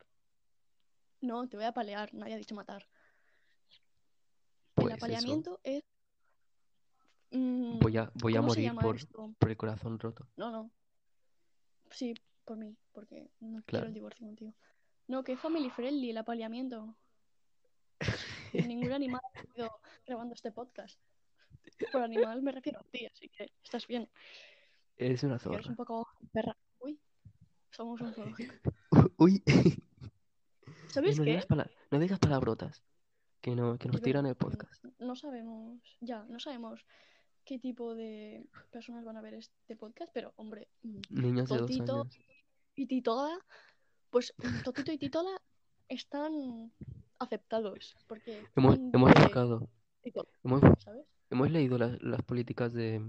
No, 1.21 1.49
te 1.49 1.57
voy 1.57 1.65
a 1.67 1.69
apalear. 1.69 2.13
Nadie 2.13 2.35
ha 2.35 2.39
dicho 2.39 2.55
matar. 2.57 2.87
Pues 4.75 4.87
el 4.87 4.93
eso. 4.93 4.97
apaleamiento 4.97 5.61
es. 5.63 5.85
Mm, 7.35 7.79
Voy 7.81 7.97
a, 7.99 8.11
voy 8.14 8.35
a 8.35 8.40
¿cómo 8.40 8.55
se 8.55 8.70
morir 8.73 9.07
por, 9.12 9.35
por 9.37 9.51
el 9.51 9.57
corazón 9.57 9.99
roto. 9.99 10.27
No, 10.37 10.51
no. 10.51 10.70
Sí, 11.90 12.14
por 12.44 12.57
mí, 12.57 12.77
porque 12.92 13.31
no 13.40 13.51
quiero 13.51 13.64
Claro. 13.66 13.87
el 13.87 13.94
divorcio 13.94 14.27
contigo. 14.27 14.55
No, 15.07 15.23
que 15.23 15.33
es 15.33 15.40
family 15.40 15.70
friendly 15.70 16.11
el 16.11 16.16
apaleamiento. 16.18 16.97
Ningún 18.53 18.92
animal 18.92 19.20
ha 19.35 19.42
sido 19.55 19.70
grabando 20.07 20.35
este 20.35 20.51
podcast. 20.53 21.01
Por 21.92 22.03
animal 22.03 22.42
me 22.42 22.53
refiero 22.53 22.81
a 22.81 22.85
ti, 22.85 23.07
así 23.07 23.29
que 23.29 23.53
estás 23.62 23.87
bien. 23.87 24.09
Eres 24.97 25.23
una 25.25 25.38
Que 25.38 25.49
eres 25.49 25.66
un 25.66 25.75
zorra. 25.75 25.77
poco 25.77 26.09
perra. 26.33 26.57
Uy, 26.81 27.01
somos 27.70 28.01
un 28.01 28.12
zoológico. 28.14 28.55
Uy, 29.18 29.42
¿Sabes 30.88 31.18
no 31.18 31.25
qué? 31.25 31.31
digas, 31.31 31.47
pala- 31.47 31.70
no 31.90 31.99
digas 31.99 32.18
palabrotas. 32.18 32.83
Que, 33.40 33.55
no, 33.55 33.77
que 33.77 33.88
nos 33.88 34.01
tiran 34.01 34.25
el 34.27 34.37
podcast. 34.37 34.83
No 34.99 35.16
sabemos, 35.16 35.79
ya, 36.01 36.25
no 36.31 36.38
sabemos 36.40 36.85
qué 37.44 37.59
tipo 37.59 37.94
de 37.94 38.46
personas 38.70 39.04
van 39.04 39.16
a 39.16 39.22
ver 39.22 39.35
este 39.35 39.76
podcast, 39.76 40.11
pero 40.12 40.33
hombre, 40.37 40.68
mm, 40.83 41.00
Niños 41.11 41.48
Totito. 41.48 42.09
y 42.74 42.87
Titola, 42.87 43.38
pues 44.11 44.35
mm, 44.38 44.62
Totito 44.64 44.92
y 44.92 44.98
Titola 44.98 45.40
están 45.88 46.72
aceptados, 47.18 47.96
porque 48.07 48.44
Hemos, 48.57 48.76
hemos 48.92 49.14
de 49.14 49.20
buscado, 49.20 49.68
Titola, 50.02 50.28
hemos, 50.42 50.61
¿sabes? 50.83 51.07
hemos 51.30 51.50
leído 51.50 51.78
las, 51.78 52.02
las 52.02 52.22
políticas 52.22 52.72
de, 52.72 53.00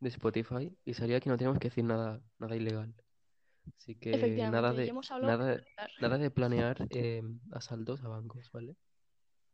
de 0.00 0.08
Spotify 0.08 0.76
y 0.84 0.94
salía 0.94 1.20
que 1.20 1.30
no 1.30 1.36
tenemos 1.36 1.58
que 1.58 1.68
decir 1.68 1.84
nada, 1.84 2.20
nada 2.38 2.56
ilegal. 2.56 2.94
Así 3.76 3.94
que 3.94 4.16
nada 4.50 4.72
de, 4.72 4.92
nada, 5.20 5.62
nada 6.00 6.18
de 6.18 6.30
planear 6.30 6.86
eh, 6.90 7.22
asaltos 7.52 8.02
a 8.02 8.08
bancos, 8.08 8.50
¿vale? 8.52 8.76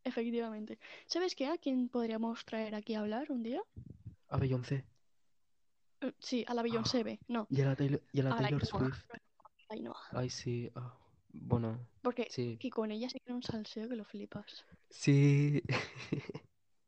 Efectivamente. 0.04 0.78
¿Sabes 1.06 1.34
qué? 1.34 1.46
¿A 1.46 1.58
quién 1.58 1.88
podríamos 1.88 2.44
traer 2.44 2.74
aquí 2.74 2.94
a 2.94 3.00
hablar 3.00 3.30
un 3.30 3.42
día? 3.42 3.62
A 4.28 4.36
Beyoncé 4.38 4.84
Eh, 6.00 6.12
Sí, 6.18 6.44
a 6.46 6.54
la 6.54 6.62
Beyoncé 6.62 7.02
B, 7.02 7.18
no, 7.28 7.46
y 7.50 7.60
a 7.62 7.66
la 7.66 7.76
Taylor, 7.76 8.02
y 8.12 8.20
a 8.20 8.24
la 8.24 8.30
a 8.30 8.34
la 8.34 8.48
Taylor 8.48 8.62
Ainhoa. 8.62 8.78
Swift. 8.80 9.04
Ainhoa. 9.70 9.96
Ay, 10.10 10.28
sí. 10.30 10.70
ah, 10.74 10.94
bueno, 11.32 11.78
Porque 12.02 12.26
sí. 12.30 12.58
que 12.58 12.70
con 12.70 12.90
ella 12.90 13.08
se 13.08 13.20
crea 13.20 13.34
un 13.34 13.42
salseo 13.42 13.88
que 13.88 13.96
lo 13.96 14.04
flipas. 14.04 14.64
Sí. 14.90 15.62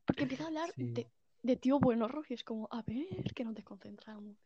Porque 0.05 0.25
empieza 0.25 0.45
a 0.45 0.47
hablar 0.49 0.71
Sí. 0.77 0.93
de, 0.93 1.07
de 1.43 1.57
tío 1.57 1.81
buenorro 1.81 2.23
y 2.29 2.35
es 2.35 2.45
como, 2.45 2.69
a 2.71 2.83
ver, 2.83 3.33
que 3.35 3.45
nos 3.45 3.55
desconcentramos. 3.55 4.37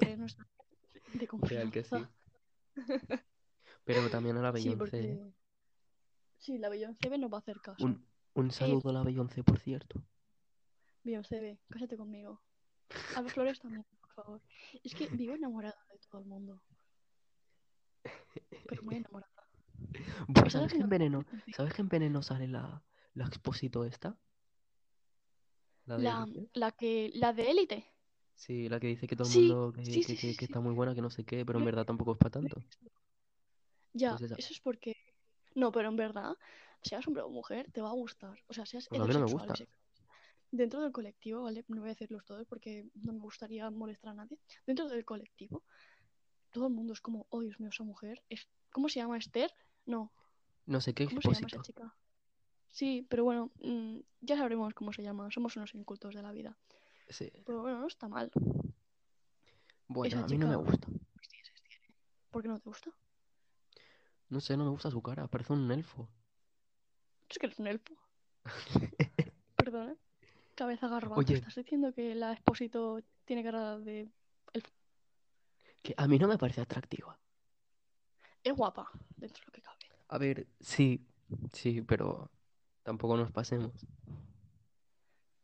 Eres 0.00 0.18
nuestra 0.18 0.46
de 1.12 1.28
Real 1.42 1.70
que 1.70 1.84
sí. 1.84 1.90
confianza. 1.90 2.10
Pero 3.84 4.08
también 4.10 4.36
a 4.38 4.42
la 4.42 4.52
Sí, 4.56 4.70
Beyoncé. 4.70 4.76
porque... 4.78 5.43
Sí, 6.44 6.58
la 6.58 6.68
Beyoncé 6.68 7.08
B 7.08 7.16
nos 7.16 7.32
va 7.32 7.38
a 7.38 7.40
hacer 7.40 7.58
caso. 7.62 7.82
Un, 7.86 8.06
un 8.34 8.50
saludo 8.50 8.90
a 8.90 8.92
la 8.92 9.02
Beyoncé, 9.02 9.42
por 9.42 9.58
cierto. 9.58 10.02
Beyoncé 11.02 11.40
B, 11.40 11.58
cásate 11.70 11.96
conmigo. 11.96 12.42
A 13.16 13.22
los 13.22 13.32
flores 13.32 13.58
también, 13.60 13.82
por 13.98 14.10
favor. 14.12 14.40
Es 14.82 14.94
que 14.94 15.06
vivo 15.06 15.34
enamorada 15.34 15.78
de 15.90 15.98
todo 16.10 16.20
el 16.20 16.26
mundo. 16.26 16.60
Pero 18.68 18.82
muy 18.82 18.96
enamorada. 18.96 19.32
Pues 20.34 20.52
¿Sabes 20.52 20.72
que 20.72 20.78
en 20.78 20.82
no- 20.84 20.88
Veneno, 20.88 21.24
¿sabes 21.56 21.72
que 21.72 21.80
en 21.82 21.88
Veneno 21.88 22.22
sale 22.22 22.46
la, 22.46 22.82
la 23.14 23.24
Expósito 23.24 23.84
esta? 23.86 24.18
La 25.86 25.96
de 25.96 26.02
La, 26.52 26.72
que, 26.72 27.10
la 27.14 27.32
de 27.32 27.50
élite. 27.50 27.86
Sí, 28.34 28.68
la 28.68 28.80
que 28.80 28.88
dice 28.88 29.06
que 29.06 29.16
todo 29.16 29.28
el 29.28 29.34
mundo 29.34 29.72
que, 29.72 29.84
sí, 29.84 29.92
que- 29.92 30.02
sí, 30.02 30.14
que- 30.14 30.20
sí, 30.20 30.26
que 30.36 30.46
sí. 30.46 30.52
está 30.52 30.60
muy 30.60 30.74
buena, 30.74 30.94
que 30.94 31.00
no 31.00 31.08
sé 31.10 31.24
qué, 31.24 31.46
pero 31.46 31.58
en 31.58 31.64
verdad 31.64 31.86
tampoco 31.86 32.12
es 32.12 32.18
para 32.18 32.30
tanto. 32.32 32.60
Ya, 33.92 34.16
Pues 34.16 34.22
eso 34.32 34.52
es 34.52 34.60
porque. 34.60 34.94
No, 35.54 35.72
pero 35.72 35.88
en 35.88 35.96
verdad, 35.96 36.36
seas 36.82 37.06
hombre 37.06 37.22
o 37.22 37.30
mujer, 37.30 37.70
te 37.72 37.80
va 37.80 37.90
a 37.90 37.94
gustar. 37.94 38.38
O 38.48 38.52
sea, 38.52 38.66
seas 38.66 38.88
Pues 38.88 39.00
a 39.00 39.04
mí 39.04 39.12
no 39.12 39.20
me 39.20 39.32
gusta. 39.32 39.54
dentro 40.50 40.82
del 40.82 40.92
colectivo, 40.92 41.42
¿vale? 41.42 41.64
No 41.68 41.80
voy 41.80 41.90
a 41.90 41.94
decirlos 41.94 42.24
todos 42.24 42.46
porque 42.46 42.88
no 42.94 43.12
me 43.12 43.20
gustaría 43.20 43.70
molestar 43.70 44.12
a 44.12 44.14
nadie. 44.14 44.38
Dentro 44.66 44.88
del 44.88 45.04
colectivo, 45.04 45.62
todo 46.50 46.66
el 46.68 46.72
mundo 46.72 46.92
es 46.92 47.00
como, 47.00 47.26
oh 47.30 47.40
Dios 47.40 47.58
mío, 47.60 47.70
esa 47.70 47.84
mujer. 47.84 48.22
Es... 48.28 48.48
¿Cómo 48.70 48.88
se 48.88 49.00
llama 49.00 49.18
Esther? 49.18 49.52
No. 49.86 50.12
No 50.66 50.80
sé 50.80 50.94
qué 50.94 51.06
¿Cómo 51.06 51.20
se 51.20 51.32
llama 51.32 51.46
esa 51.46 51.62
chica? 51.62 51.94
Sí, 52.70 53.06
pero 53.08 53.22
bueno, 53.22 53.52
mm, 53.62 54.00
ya 54.20 54.36
sabremos 54.36 54.74
cómo 54.74 54.92
se 54.92 55.02
llama. 55.02 55.30
Somos 55.30 55.56
unos 55.56 55.74
incultos 55.74 56.14
de 56.14 56.22
la 56.22 56.32
vida. 56.32 56.58
Sí. 57.08 57.30
Pero 57.44 57.62
bueno, 57.62 57.78
no 57.78 57.86
está 57.86 58.08
mal. 58.08 58.32
Bueno, 59.86 60.16
Esa 60.16 60.24
a 60.24 60.28
mí 60.28 60.38
no 60.38 60.48
me 60.48 60.56
gusta. 60.56 60.88
¿Por 62.30 62.42
qué 62.42 62.48
no 62.48 62.58
te 62.58 62.68
gusta? 62.68 62.90
No 64.34 64.40
sé, 64.40 64.56
no 64.56 64.64
me 64.64 64.70
gusta 64.70 64.90
su 64.90 65.00
cara. 65.00 65.28
Parece 65.28 65.52
un 65.52 65.70
elfo. 65.70 66.08
Es 67.28 67.38
que 67.38 67.46
eres 67.46 67.60
un 67.60 67.68
elfo. 67.68 67.94
Perdona. 69.56 69.96
Cabeza 70.56 70.88
garba. 70.88 71.16
Oye. 71.16 71.36
¿Estás 71.36 71.54
diciendo 71.54 71.92
que 71.92 72.16
la 72.16 72.32
expósito 72.32 72.98
tiene 73.24 73.44
cara 73.44 73.78
de... 73.78 74.10
Que 75.82 75.94
a 75.96 76.08
mí 76.08 76.18
no 76.18 76.26
me 76.26 76.36
parece 76.36 76.62
atractiva. 76.62 77.16
Es 78.42 78.52
guapa, 78.56 78.90
dentro 79.16 79.40
de 79.40 79.46
lo 79.46 79.52
que 79.52 79.62
cabe. 79.62 79.78
A 80.08 80.18
ver, 80.18 80.48
sí, 80.58 81.06
sí, 81.52 81.82
pero 81.82 82.28
tampoco 82.82 83.16
nos 83.16 83.30
pasemos. 83.30 83.86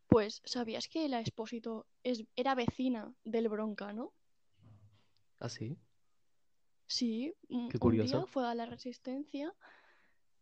Pues, 0.08 0.42
¿sabías 0.44 0.88
que 0.88 1.08
la 1.08 1.20
expósito 1.20 1.86
es... 2.02 2.24
era 2.34 2.56
vecina 2.56 3.14
del 3.22 3.48
broncano? 3.48 4.12
¿Así? 5.38 5.68
Sí, 5.68 5.78
Qué 6.98 7.34
un 7.80 7.96
día 7.96 8.26
fue 8.26 8.46
a 8.46 8.54
la 8.54 8.66
resistencia 8.66 9.54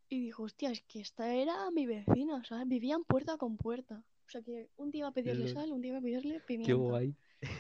y 0.09 0.21
dijo, 0.21 0.45
hostia, 0.45 0.71
es 0.71 0.83
que 0.83 1.01
esta 1.01 1.35
era 1.35 1.71
mi 1.71 1.87
vecina, 1.87 2.43
¿sabes? 2.45 2.67
Vivían 2.67 3.05
puerta 3.05 3.37
con 3.37 3.57
puerta. 3.57 4.03
O 4.27 4.31
sea 4.31 4.43
que 4.43 4.71
un 4.77 4.91
día 4.91 5.01
iba 5.01 5.09
a 5.09 5.13
pedirle 5.13 5.49
sal, 5.49 5.73
un 5.73 5.81
día 5.83 5.91
iba 5.91 5.99
a 5.99 6.03
pedirle 6.03 6.35
Qué 6.35 6.41
pimienta. 6.41 6.75
guay. 6.75 7.15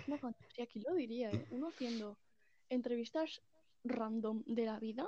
Una 0.07 0.18
fantasía, 0.18 0.64
aquí 0.64 0.81
lo 0.81 0.94
diría, 0.94 1.31
¿eh? 1.31 1.46
Uno 1.51 1.68
haciendo 1.68 2.18
entrevistas 2.70 3.42
random 3.85 4.42
de 4.46 4.64
la 4.64 4.79
vida 4.79 5.07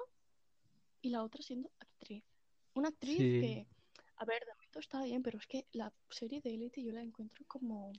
y 1.03 1.11
la 1.11 1.23
otra 1.23 1.43
siendo 1.43 1.71
actriz. 1.81 2.25
Una 2.75 2.89
actriz 2.89 3.17
Sí. 3.17 3.41
que, 3.41 3.67
a 4.17 4.25
ver, 4.27 4.45
de 4.45 4.53
momento 4.55 4.79
está 4.79 5.03
bien, 5.03 5.23
pero 5.23 5.39
es 5.39 5.47
que 5.47 5.67
la 5.73 5.93
serie 6.11 6.41
de 6.41 6.55
Elite 6.55 6.83
yo 6.83 6.93
la 6.93 7.01
encuentro 7.01 7.45
como 7.47 7.93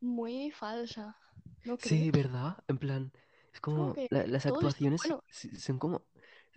muy 0.00 0.50
falsa. 0.50 1.16
¿No 1.64 1.76
Sí? 1.78 2.10
¿verdad? 2.10 2.56
En 2.68 2.78
plan, 2.78 3.12
es 3.58 3.60
como 3.60 3.94
la- 4.10 4.26
las 4.26 4.46
actuaciones 4.46 5.02
bueno. 5.02 5.22
son 5.58 5.78
como, 5.78 6.02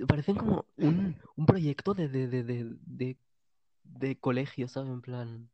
parecen 0.07 0.35
como 0.35 0.65
un, 0.77 1.15
un 1.35 1.45
proyecto 1.45 1.93
de, 1.93 2.07
de, 2.07 2.27
de, 2.27 3.17
de, 3.83 4.15
colegio, 4.19 4.67
¿sabes? 4.67 4.89
En 4.91 5.01
plan, 5.01 5.49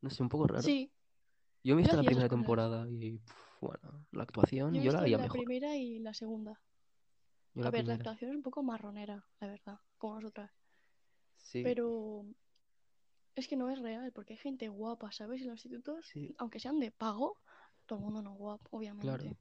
no 0.00 0.10
sé, 0.10 0.22
un 0.22 0.28
poco 0.28 0.48
raro. 0.48 0.62
Sí, 0.62 0.90
Yo 1.62 1.74
he 1.74 1.76
visto 1.76 1.96
la 1.96 2.02
primera 2.02 2.28
temporada 2.28 2.88
y, 2.88 3.20
bueno, 3.60 4.04
la 4.12 4.22
actuación 4.24 4.74
yo 4.74 4.82
yo 4.82 4.92
la 4.92 4.98
visto 4.98 5.02
haría 5.02 5.16
la 5.18 5.22
mejor. 5.22 5.38
primera 5.38 5.76
y 5.76 5.98
la 6.00 6.14
segunda. 6.14 6.60
Yo 7.54 7.62
A 7.62 7.64
la 7.64 7.70
ver, 7.70 7.86
la 7.86 7.94
actuación 7.94 8.30
es 8.30 8.36
un 8.36 8.42
poco 8.42 8.62
marronera, 8.62 9.24
la 9.40 9.46
verdad, 9.48 9.78
como 9.98 10.16
nosotras. 10.16 10.50
Sí, 11.36 11.62
Pero 11.62 12.24
es 13.36 13.46
que 13.48 13.56
no 13.56 13.70
es 13.70 13.78
real, 13.78 14.12
porque 14.12 14.34
hay 14.34 14.38
gente 14.38 14.68
guapa, 14.68 15.12
¿sabes? 15.12 15.42
En 15.42 15.48
los 15.48 15.64
institutos, 15.64 16.06
sí, 16.06 16.34
aunque 16.38 16.60
sean 16.60 16.80
de 16.80 16.90
pago, 16.90 17.36
todo 17.86 17.98
el 18.00 18.04
mundo 18.04 18.22
no 18.22 18.32
es 18.32 18.38
guapo, 18.38 18.76
obviamente. 18.76 19.02
claro. 19.02 19.36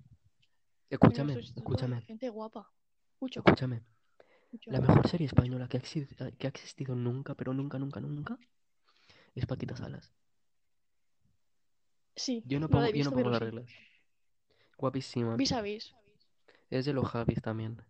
Escúchame, 0.90 1.34
escúchame, 1.40 2.02
gente 2.02 2.30
guapa. 2.30 2.72
Mucho, 3.20 3.40
escúchame. 3.42 3.84
mucho. 4.52 4.72
La 4.72 4.80
mejor 4.80 5.08
serie 5.08 5.28
española 5.28 5.68
que 5.68 5.78
ha, 5.78 5.82
exi- 5.82 6.38
que 6.38 6.48
ha 6.48 6.50
existido 6.50 6.96
nunca, 6.96 7.36
pero 7.36 7.54
nunca, 7.54 7.78
nunca, 7.78 8.00
nunca, 8.00 8.38
es 9.36 9.46
Paquita 9.46 9.76
Salas. 9.76 10.14
Sí, 12.16 12.42
Yo 12.46 12.60
no 12.60 12.68
la 12.68 12.72
pongo, 12.72 12.90
yo 12.90 13.04
no 13.04 13.12
pongo 13.12 13.30
las 13.30 13.40
sí. 13.40 13.46
reglas. 13.46 13.66
Guapísima. 14.78 15.36
Vis 15.36 15.52
a 15.52 15.62
vis. 15.62 15.94
Es 16.70 16.86
de 16.86 16.94
los 16.94 17.06
Javis 17.08 17.42
también. 17.42 17.82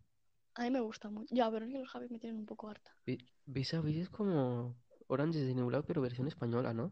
A 0.55 0.63
mí 0.63 0.71
me 0.71 0.79
gusta 0.81 1.10
mucho. 1.10 1.33
Ya, 1.33 1.49
pero 1.51 1.65
es 1.65 1.71
que 1.71 1.79
los 1.79 1.89
Javis 1.89 2.12
me 2.12 2.19
tienen 2.19 2.39
un 2.39 2.45
poco 2.45 2.69
harta. 2.69 2.95
Vi- 3.05 3.19
Vis 3.45 3.73
a 3.73 3.81
Vis 3.81 3.97
es 3.97 4.10
como 4.10 4.75
Orange 5.07 5.39
the 5.45 5.53
New 5.53 5.67
Black, 5.67 5.86
pero 5.88 6.01
versión 6.01 6.27
española, 6.27 6.73
¿no? 6.73 6.91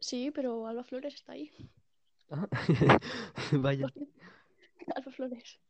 Sí, 0.00 0.30
pero 0.30 0.66
Alba 0.66 0.84
Flores 0.84 1.14
está 1.14 1.32
ahí. 1.32 1.50
Ah, 2.30 2.48
Vaya. 3.52 3.86
Alba 4.96 5.12
Flores. 5.12 5.60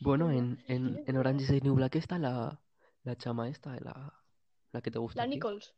Bueno, 0.00 0.30
en, 0.30 0.62
en, 0.66 1.02
en 1.06 1.16
Orange 1.16 1.42
is 1.44 1.48
the 1.50 1.60
New 1.60 1.74
Black 1.74 1.96
está 1.96 2.18
la, 2.18 2.60
la 3.04 3.16
chama 3.16 3.48
esta, 3.48 3.78
la, 3.80 4.12
la 4.72 4.80
que 4.82 4.90
te 4.90 4.98
gusta 4.98 5.22
La. 5.22 5.26
Nichols. 5.26 5.74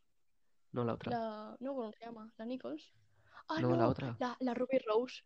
No, 0.72 0.84
la 0.84 0.94
otra. 0.94 1.10
La... 1.10 1.56
No, 1.60 1.74
¿cómo 1.74 1.92
se 1.92 2.04
llama? 2.04 2.32
La 2.36 2.44
Nichols. 2.46 2.92
Ah, 3.48 3.60
No, 3.60 3.70
no, 3.70 3.76
la 3.76 3.88
otra. 3.88 4.16
La, 4.20 4.36
la 4.40 4.54
Ruby 4.54 4.78
Rose. 4.86 5.22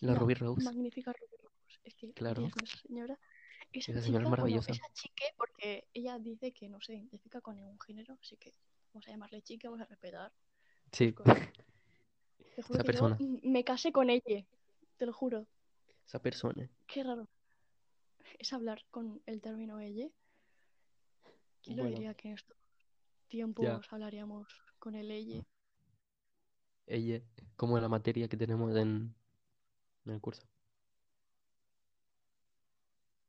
La 0.00 0.14
Ruby 0.14 0.34
Rose. 0.34 0.64
Magnífica 0.64 1.12
Ruby 1.12 1.36
Rose. 1.42 1.78
Es 1.84 1.94
que, 1.94 2.12
Claro. 2.12 2.42
Dios 2.42 2.52
esa 2.64 2.76
señora. 2.86 3.18
Esa, 3.72 3.92
Esa 3.92 4.00
señora 4.00 4.00
es 4.00 4.04
chica, 4.06 4.18
bueno, 4.18 4.30
maravillosa. 4.30 4.72
esa 4.72 4.92
chique, 4.94 5.24
porque 5.36 5.86
ella 5.94 6.18
dice 6.18 6.52
que 6.52 6.68
no 6.68 6.80
se 6.80 6.94
identifica 6.94 7.40
con 7.40 7.56
ningún 7.56 7.78
género, 7.80 8.18
así 8.20 8.36
que 8.38 8.54
vamos 8.92 9.06
a 9.06 9.10
llamarle 9.10 9.42
chica, 9.42 9.68
vamos 9.68 9.82
a 9.82 9.86
respetar. 9.88 10.32
Sí. 10.92 11.12
Te 11.12 12.62
juro 12.62 12.78
Esa 12.78 12.78
que 12.78 12.84
persona. 12.84 13.18
me 13.20 13.62
casé 13.64 13.92
con 13.92 14.08
ella, 14.10 14.44
te 14.96 15.06
lo 15.06 15.12
juro. 15.12 15.46
Esa 16.08 16.18
persona. 16.20 16.68
Qué 16.86 17.04
raro. 17.04 17.28
Es 18.38 18.52
hablar 18.54 18.82
con 18.90 19.20
el 19.26 19.42
término 19.42 19.78
ella. 19.78 20.08
¿Quién 21.62 21.76
lo 21.76 21.82
Bueno. 21.82 21.98
diría 21.98 22.14
que 22.14 22.28
en 22.28 22.34
estos 22.34 22.56
tiempos 23.28 23.92
hablaríamos 23.92 24.48
con 24.78 24.94
el 24.94 25.10
ella? 25.10 25.44
Ella, 26.86 27.20
como 27.56 27.78
la 27.78 27.90
materia 27.90 28.26
que 28.28 28.38
tenemos 28.38 28.74
en, 28.76 29.14
en 30.06 30.12
el 30.14 30.20
curso. 30.20 30.48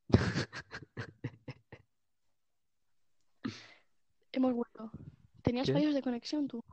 Hemos 4.32 4.54
vuelto. 4.54 4.90
¿Tenías 5.44 5.68
¿Qué? 5.68 5.74
fallos 5.74 5.94
de 5.94 6.02
conexión 6.02 6.48
tú? 6.48 6.64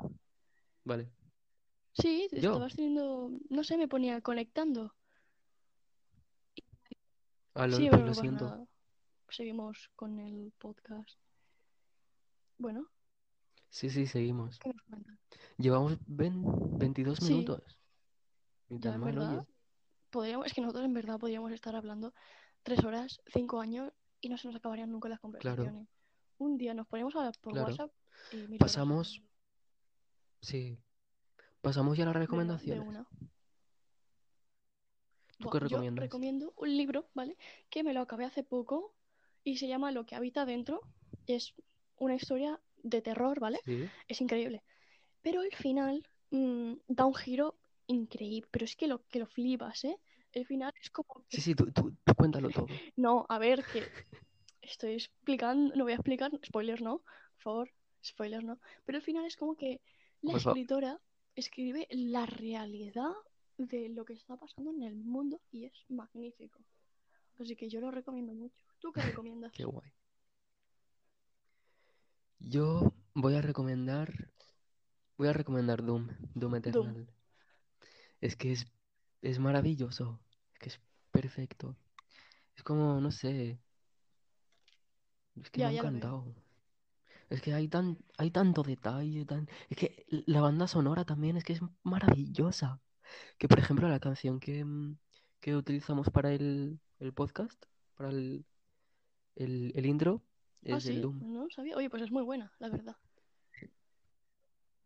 Vale. 0.85 1.11
Sí, 1.95 2.29
¿Yo? 2.31 2.39
estabas 2.39 2.77
teniendo. 2.77 3.31
No 3.49 3.65
sé, 3.65 3.77
me 3.77 3.89
ponía 3.89 4.21
conectando. 4.21 4.95
Ah, 7.57 7.67
lol, 7.67 7.77
sí, 7.81 7.89
pues 7.89 8.01
lo 8.01 8.07
pasa 8.09 8.21
siento. 8.21 8.45
nada. 8.45 8.67
Seguimos 9.29 9.91
con 9.97 10.19
el 10.21 10.53
podcast. 10.59 11.19
Bueno, 12.59 12.87
Sí, 13.69 13.91
sí, 13.91 14.07
seguimos. 14.07 14.59
¿qué 14.59 14.71
nos 14.73 14.83
cuentas? 14.83 15.19
Llevamos 15.59 15.99
ven- 16.07 16.79
22 16.79 17.19
Sí. 17.19 17.33
minutos. 17.35 17.63
Ya, 18.69 18.95
en 18.95 19.05
verdad, 19.05 19.47
podríamos, 20.11 20.47
es 20.47 20.55
que 20.55 20.61
nosotros 20.61 20.85
en 20.85 20.95
verdad 20.95 21.19
podríamos 21.19 21.53
estar 21.53 21.75
hablando 21.77 22.15
tres 22.63 22.85
horas, 22.85 23.21
cinco 23.33 23.61
años 23.61 23.93
y 24.21 24.29
no 24.29 24.39
se 24.39 24.47
nos 24.49 24.57
acabarían 24.57 24.91
nunca 24.91 25.09
las 25.09 25.21
conversaciones. 25.21 25.89
Un 26.39 26.57
día 26.59 26.75
nos 26.75 26.87
ponemos 26.87 27.15
a 27.15 27.19
hablar 27.19 27.35
por 27.41 27.53
Claro. 27.53 27.69
WhatsApp 27.69 27.91
y 28.33 28.37
horas 28.45 28.59
Pasamos. 28.59 29.23
Sí. 30.41 30.79
Pasamos 31.61 31.97
ya 31.97 32.05
a 32.05 32.07
las 32.07 32.15
Venga, 32.15 32.21
de 32.21 32.27
recomendaciones. 32.27 32.87
una. 32.89 33.07
¿Tú 35.39 35.51
qué 35.51 35.59
yo 35.59 35.61
recomiendas? 35.69 36.03
recomiendo 36.05 36.53
un 36.57 36.77
libro, 36.77 37.09
¿vale? 37.15 37.37
Que 37.71 37.83
me 37.83 37.93
lo 37.93 38.01
acabé 38.01 38.25
hace 38.25 38.43
poco 38.43 38.95
y 39.45 39.59
se 39.59 39.69
llama 39.69 39.93
Lo 39.93 40.07
que 40.07 40.15
habita 40.15 40.45
dentro. 40.47 40.81
Es 41.27 41.55
una 41.97 42.15
historia 42.15 42.61
de 42.83 43.03
terror, 43.03 43.41
¿vale? 43.41 43.61
Sí. 43.65 43.85
Es 44.09 44.21
increíble. 44.21 44.63
Pero 45.23 45.43
el 45.43 45.55
final 45.55 46.07
mm, 46.31 46.75
da 46.89 47.05
un 47.05 47.15
giro 47.15 47.59
increíble. 47.87 48.49
Pero 48.51 48.65
es 48.65 48.77
que 48.77 48.87
lo, 48.87 49.07
que 49.09 49.19
lo 49.19 49.27
flipas, 49.27 49.85
¿eh? 49.85 49.99
El 50.33 50.47
final 50.47 50.73
es 50.81 50.91
como 50.91 51.25
que 51.29 51.37
Sí, 51.37 51.43
sí, 51.43 51.55
tú, 51.55 51.71
tú, 51.73 51.97
tú 52.05 52.15
cuéntalo 52.15 52.51
todo. 52.51 52.67
No, 52.97 53.27
a 53.29 53.39
ver, 53.39 53.65
que 53.65 53.83
estoy 54.63 54.93
explicando, 54.95 55.75
no 55.75 55.85
voy 55.85 55.93
a 55.93 55.97
explicar, 55.97 56.31
spoilers 56.45 56.83
no, 56.83 56.99
por 56.99 57.43
favor, 57.43 57.71
spoilers 58.05 58.45
no, 58.45 58.59
pero 58.85 58.99
al 58.99 59.03
final 59.03 59.25
es 59.25 59.37
como 59.37 59.57
que 59.57 59.81
la 60.23 60.37
escritora 60.37 61.01
escribe 61.35 61.87
la 61.91 62.27
realidad 62.27 63.13
de 63.59 63.89
lo 63.89 64.05
que 64.05 64.13
está 64.15 64.37
pasando 64.37 64.71
en 64.71 64.83
el 64.83 64.97
mundo 64.97 65.41
y 65.51 65.65
es 65.65 65.73
magnífico. 65.89 66.61
Así 67.39 67.57
que 67.57 67.69
yo 67.69 67.81
lo 67.81 67.91
recomiendo 67.91 68.35
mucho. 68.35 68.65
¿Tú 68.81 68.93
qué 68.93 69.01
recomiendas? 69.03 69.53
Qué 69.53 69.65
guay. 69.65 69.93
Yo 72.39 72.93
voy 73.15 73.35
a 73.35 73.43
recomendar. 73.43 74.31
Voy 75.19 75.29
a 75.29 75.33
recomendar 75.33 75.83
Doom, 75.85 76.09
Doom 76.35 76.57
Eternal. 76.57 77.09
Es 78.21 78.37
que 78.37 78.53
es, 78.53 78.67
es 79.23 79.39
maravilloso. 79.39 80.21
Es 80.55 80.59
que 80.61 80.69
es 80.69 80.81
perfecto. 81.11 81.77
Es 82.57 82.63
como, 82.63 83.01
no 83.01 83.11
sé. 83.11 83.59
Es 85.37 85.51
que 85.51 85.61
Ya, 85.61 85.69
me 85.69 85.77
ha 85.77 85.79
encantado. 85.79 86.35
Es 87.29 87.41
que 87.43 87.55
hay 87.55 87.69
tan, 87.69 87.99
hay 88.19 88.31
tanto 88.31 88.63
detalle, 88.63 89.25
tan... 89.25 89.49
Es 89.69 89.77
que 89.77 90.07
la 90.09 90.41
banda 90.41 90.67
sonora 90.69 91.05
también 91.05 91.37
es 91.37 91.45
que 91.45 91.55
es 91.55 91.61
maravillosa. 91.83 92.81
Que 93.39 93.49
por 93.49 93.59
ejemplo 93.59 93.89
la 93.89 94.01
canción 94.01 94.41
que, 94.41 94.65
mm, 94.65 94.97
que 95.41 95.57
utilizamos 95.57 96.11
para 96.11 96.33
el, 96.33 96.79
el 96.99 97.13
podcast, 97.13 97.63
para 97.97 98.11
el, 98.11 98.45
el, 99.37 99.73
el 99.75 99.87
intro, 99.87 100.23
Ah, 100.69 100.77
es 100.77 100.85
sí, 100.85 100.93
el 100.93 101.03
Doom. 101.03 101.21
no 101.21 101.49
sabía. 101.51 101.77
Oye, 101.77 101.91
pues 101.91 102.03
es 102.03 102.11
muy 102.11 102.23
buena, 102.23 102.53
la 102.59 102.69
verdad. 102.69 102.97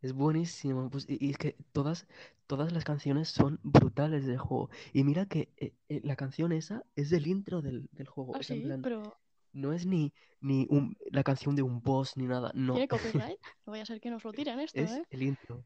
Es 0.03 0.13
buenísimo. 0.13 0.91
Pues, 0.91 1.07
y, 1.09 1.25
y 1.25 1.31
es 1.31 1.39
que 1.39 1.57
todas, 1.73 2.07
todas 2.47 2.73
las 2.73 2.85
canciones 2.85 3.29
son 3.29 3.61
brutales 3.63 4.27
del 4.27 4.39
juego. 4.39 4.71
Y 4.93 5.05
mira 5.05 5.27
que 5.27 5.53
eh, 5.59 5.75
eh, 5.89 6.01
la 6.05 6.17
canción 6.17 6.53
esa 6.53 6.85
es 6.97 7.11
del 7.11 7.27
intro 7.27 7.61
del, 7.63 7.89
del 7.93 8.09
juego. 8.09 8.35
Ah, 8.35 8.39
O 8.41 8.43
sea, 8.43 8.57
en 8.57 8.63
sí, 8.63 8.67
plan, 8.67 8.83
pero 8.83 9.17
no 9.53 9.73
es 9.73 9.87
ni, 9.87 10.13
ni 10.41 10.67
un- 10.71 10.97
la 11.11 11.23
canción 11.23 11.55
de 11.55 11.63
un 11.63 11.81
boss 11.83 12.17
ni 12.17 12.27
nada. 12.27 12.51
No, 12.55 12.75
¿tiene 12.75 12.89
copyright? 12.89 13.39
No 13.67 13.73
vaya 13.73 13.83
a 13.83 13.87
ser 13.87 14.01
que 14.01 14.11
nos 14.11 14.25
lo 14.25 14.33
tiren 14.33 14.59
esto, 14.61 14.81
es 14.81 14.91
¿eh? 14.93 15.05
el 15.11 15.23
intro. 15.23 15.65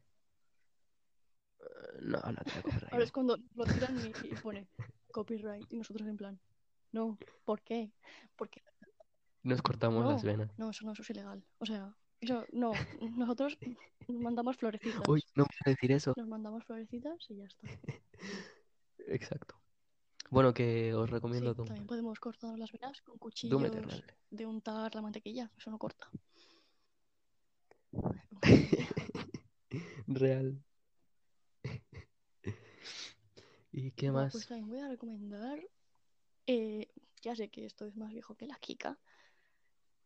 No, 2.01 2.19
no 2.19 2.35
tiene 2.43 2.61
copyright, 2.61 2.93
Ahora 2.93 3.03
es 3.03 3.11
cuando 3.11 3.37
lo 3.55 3.65
tiran 3.65 3.97
y, 3.97 4.27
y 4.27 4.35
pone 4.35 4.67
copyright 5.11 5.71
y 5.71 5.77
nosotros 5.77 6.07
en 6.07 6.17
plan, 6.17 6.39
no, 6.91 7.17
¿por 7.45 7.61
qué? 7.61 7.91
Porque 8.35 8.61
Nos 9.43 9.61
cortamos 9.61 10.03
no, 10.03 10.11
las 10.11 10.23
venas. 10.23 10.49
no, 10.57 10.69
eso 10.69 10.85
no, 10.85 10.91
eso 10.93 11.01
es 11.01 11.09
ilegal. 11.09 11.43
O 11.59 11.65
sea, 11.65 11.95
eso 12.21 12.45
no, 12.51 12.73
nosotros 13.17 13.57
nos 14.07 14.21
mandamos 14.21 14.57
florecitas. 14.57 15.07
Uy, 15.07 15.23
no 15.35 15.43
voy 15.43 15.57
a 15.65 15.69
decir 15.69 15.91
eso. 15.91 16.13
Nos 16.17 16.27
mandamos 16.27 16.63
florecitas 16.65 17.25
y 17.29 17.37
ya 17.37 17.45
está. 17.45 17.67
Exacto. 19.07 19.55
Bueno, 20.31 20.53
que 20.53 20.93
os 20.93 21.07
Sí, 21.07 21.13
recomiendo 21.13 21.53
Doom. 21.53 21.67
también 21.67 21.87
podemos 21.87 22.19
cortar 22.19 22.57
las 22.57 22.71
venas 22.71 23.01
con 23.01 23.17
cuchillos 23.17 23.61
de 24.31 24.45
untar 24.45 24.93
la 24.95 25.01
mantequilla, 25.01 25.51
eso 25.57 25.69
no 25.69 25.77
corta. 25.77 26.09
Real. 30.07 30.64
¿Y 33.71 33.91
qué 33.91 34.11
más? 34.11 34.31
Pues 34.31 34.47
también 34.47 34.69
voy 34.69 34.79
a 34.79 34.87
recomendar, 34.87 35.59
eh, 36.47 36.87
ya 37.21 37.35
sé 37.35 37.49
que 37.49 37.65
esto 37.65 37.85
es 37.85 37.95
más 37.95 38.11
viejo 38.11 38.33
que 38.35 38.47
la 38.47 38.55
Kika, 38.57 38.97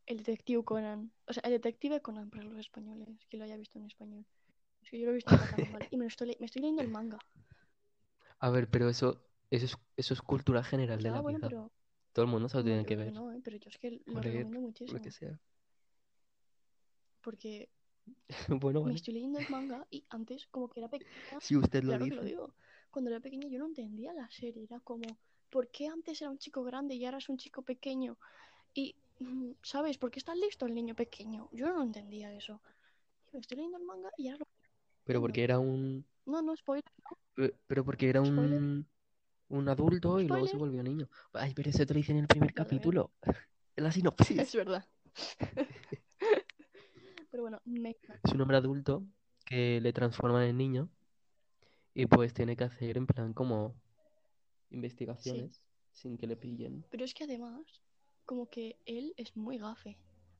el 0.08 0.18
detective 0.18 0.64
Conan, 0.66 1.12
o 1.28 1.34
sea, 1.34 1.42
el 1.46 1.52
detective 1.52 2.02
Conan 2.02 2.30
para 2.30 2.44
los 2.44 2.58
españoles, 2.60 3.08
que 3.30 3.38
lo 3.38 3.46
haya 3.46 3.56
visto 3.58 3.78
en 3.80 3.86
español. 3.86 4.26
Es 4.82 4.90
que 4.90 5.00
yo 5.00 5.06
lo 5.06 5.12
he 5.12 5.16
visto 5.16 5.36
en. 5.36 5.42
Y 5.92 5.98
me, 5.98 6.08
estoy, 6.08 6.36
me 6.40 6.46
estoy 6.48 6.62
leyendo 6.62 6.82
el 6.82 6.90
manga. 6.90 7.20
A 8.40 8.50
ver, 8.50 8.70
pero 8.70 8.90
eso, 8.90 9.22
eso 9.52 9.66
es, 9.66 9.78
eso 9.98 10.14
es 10.14 10.22
cultura 10.22 10.64
general 10.64 11.00
de 11.02 11.06
Ya, 11.06 11.12
la 11.12 11.22
bueno, 11.22 11.38
vida. 11.40 11.50
pero 11.50 11.72
Todo 12.14 12.26
el 12.26 12.32
mundo 12.32 12.50
se 12.50 12.58
lo 12.58 12.64
tiene 12.64 12.86
que 12.86 12.96
ver. 12.96 13.14
no, 13.14 13.32
¿eh? 13.32 13.42
Pero 13.44 13.58
yo 13.58 13.70
es 13.70 13.78
que 13.78 14.02
lo 14.06 14.22
leer, 14.22 14.24
recomiendo 14.24 14.60
o 14.60 14.62
lo 14.62 14.68
muchísimo, 14.68 15.02
que 15.02 15.12
sea. 15.12 15.40
porque 17.22 17.70
Bueno, 18.62 18.84
me 18.84 18.94
estoy 18.96 19.14
leyendo 19.14 19.40
el 19.40 19.48
manga 19.50 19.86
y 19.90 20.06
antes, 20.10 20.48
como 20.48 20.70
que 20.70 20.80
era 20.80 20.90
pequeña, 20.90 21.40
Si 21.40 21.56
usted 21.56 21.84
lo 21.84 21.98
claro 21.98 22.08
que 22.08 22.16
lo 22.16 22.24
dice. 22.24 22.26
digo, 22.26 22.56
cuando 22.92 23.12
era 23.12 23.20
pequeña 23.20 23.48
yo 23.50 23.60
no 23.60 23.68
entendía 23.68 24.14
la 24.14 24.30
serie, 24.32 24.64
era 24.64 24.80
como, 24.82 25.20
¿por 25.50 25.70
qué 25.72 25.88
antes 25.88 26.22
era 26.22 26.32
un 26.32 26.38
chico 26.40 26.64
grande 26.64 26.96
y 26.96 27.06
ahora 27.06 27.18
es 27.20 27.30
un 27.30 27.38
chico 27.38 27.62
pequeño? 27.64 28.18
Y, 28.74 28.96
mm, 29.20 29.52
¿sabes? 29.64 29.98
¿Por 29.98 30.12
qué 30.12 30.20
está 30.20 30.36
listo 30.36 30.66
el 30.68 30.76
niño 30.76 30.96
pequeño? 30.96 31.50
Yo 31.54 31.68
no 31.74 31.84
entendía 31.84 32.34
eso. 32.36 32.62
Me 33.34 33.40
estoy 33.42 33.58
leyendo 33.58 33.78
el 33.80 33.86
manga 33.86 34.12
y 34.18 34.30
ahora 34.30 34.40
lo 34.40 34.48
Pero 35.06 35.22
porque 35.22 35.44
era 35.44 35.60
un... 35.60 36.06
No, 36.26 36.42
no, 36.42 36.56
spoiler, 36.56 36.84
pe- 37.36 37.56
Pero 37.68 37.84
porque 37.86 38.10
era 38.10 38.22
spoiler, 38.24 38.62
un... 38.62 38.88
Un 39.50 39.70
adulto 39.70 40.22
y 40.22 40.28
luego 40.28 40.48
se 40.48 40.58
volvió 40.58 40.84
niño. 40.84 41.10
Ay, 41.34 41.54
pero 41.56 41.70
eso 41.70 41.86
te 41.86 41.94
lo 41.94 42.00
dice 42.00 42.14
en 42.14 42.20
el 42.20 42.28
primer 42.28 42.54
Vale, 42.56 42.56
capítulo. 42.56 43.14
En 43.78 43.86
la 43.86 43.92
Es 44.36 44.54
sinopsis. 44.54 44.56
verdad. 44.56 44.86
Pero 47.40 47.44
bueno, 47.44 47.62
me 47.64 47.96
Es 48.26 48.34
un 48.34 48.42
hombre 48.42 48.58
adulto 48.58 49.02
que 49.46 49.80
le 49.80 49.94
transforman 49.94 50.44
en 50.44 50.58
niño 50.58 50.90
y 51.94 52.06
pues 52.06 52.34
tiene 52.34 52.58
que 52.58 52.66
hacer 52.66 52.98
en 52.98 53.08
plan 53.08 53.32
como 53.34 53.70
sí. 53.70 54.76
investigaciones 54.76 55.62
sin 55.94 56.18
que 56.18 56.28
le 56.28 56.36
pillen. 56.36 56.84
Pero 56.92 57.06
es 57.06 57.14
que 57.14 57.24
además, 57.24 57.62
como 58.26 58.50
que 58.50 58.76
él 58.86 59.14
es 59.16 59.38
muy 59.38 59.58
gafe. 59.58 59.98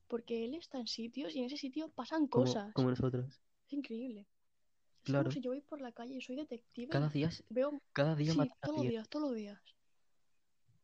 Porque 0.08 0.44
él 0.44 0.54
está 0.56 0.78
en 0.78 0.88
sitios 0.88 1.34
y 1.34 1.38
en 1.38 1.46
ese 1.46 1.56
sitio 1.56 1.88
pasan 1.88 2.26
Como, 2.26 2.44
cosas. 2.44 2.70
como 2.74 2.90
nosotros. 2.90 3.40
Es 3.66 3.72
increíble. 3.72 4.20
Es 4.20 5.04
Claro. 5.04 5.24
como 5.24 5.32
si 5.32 5.40
yo 5.40 5.52
voy 5.52 5.62
por 5.62 5.80
la 5.80 5.92
calle 5.92 6.16
y 6.16 6.20
soy 6.20 6.36
detective 6.36 6.90
Cada 6.90 7.08
día, 7.08 7.30
veo. 7.48 7.80
cada 7.94 8.14
día 8.14 8.34
Sí, 8.34 8.50
todos 8.60 8.76
los 8.76 8.88
días, 8.90 9.08
todos 9.08 9.28
los 9.28 9.34
días. 9.34 9.58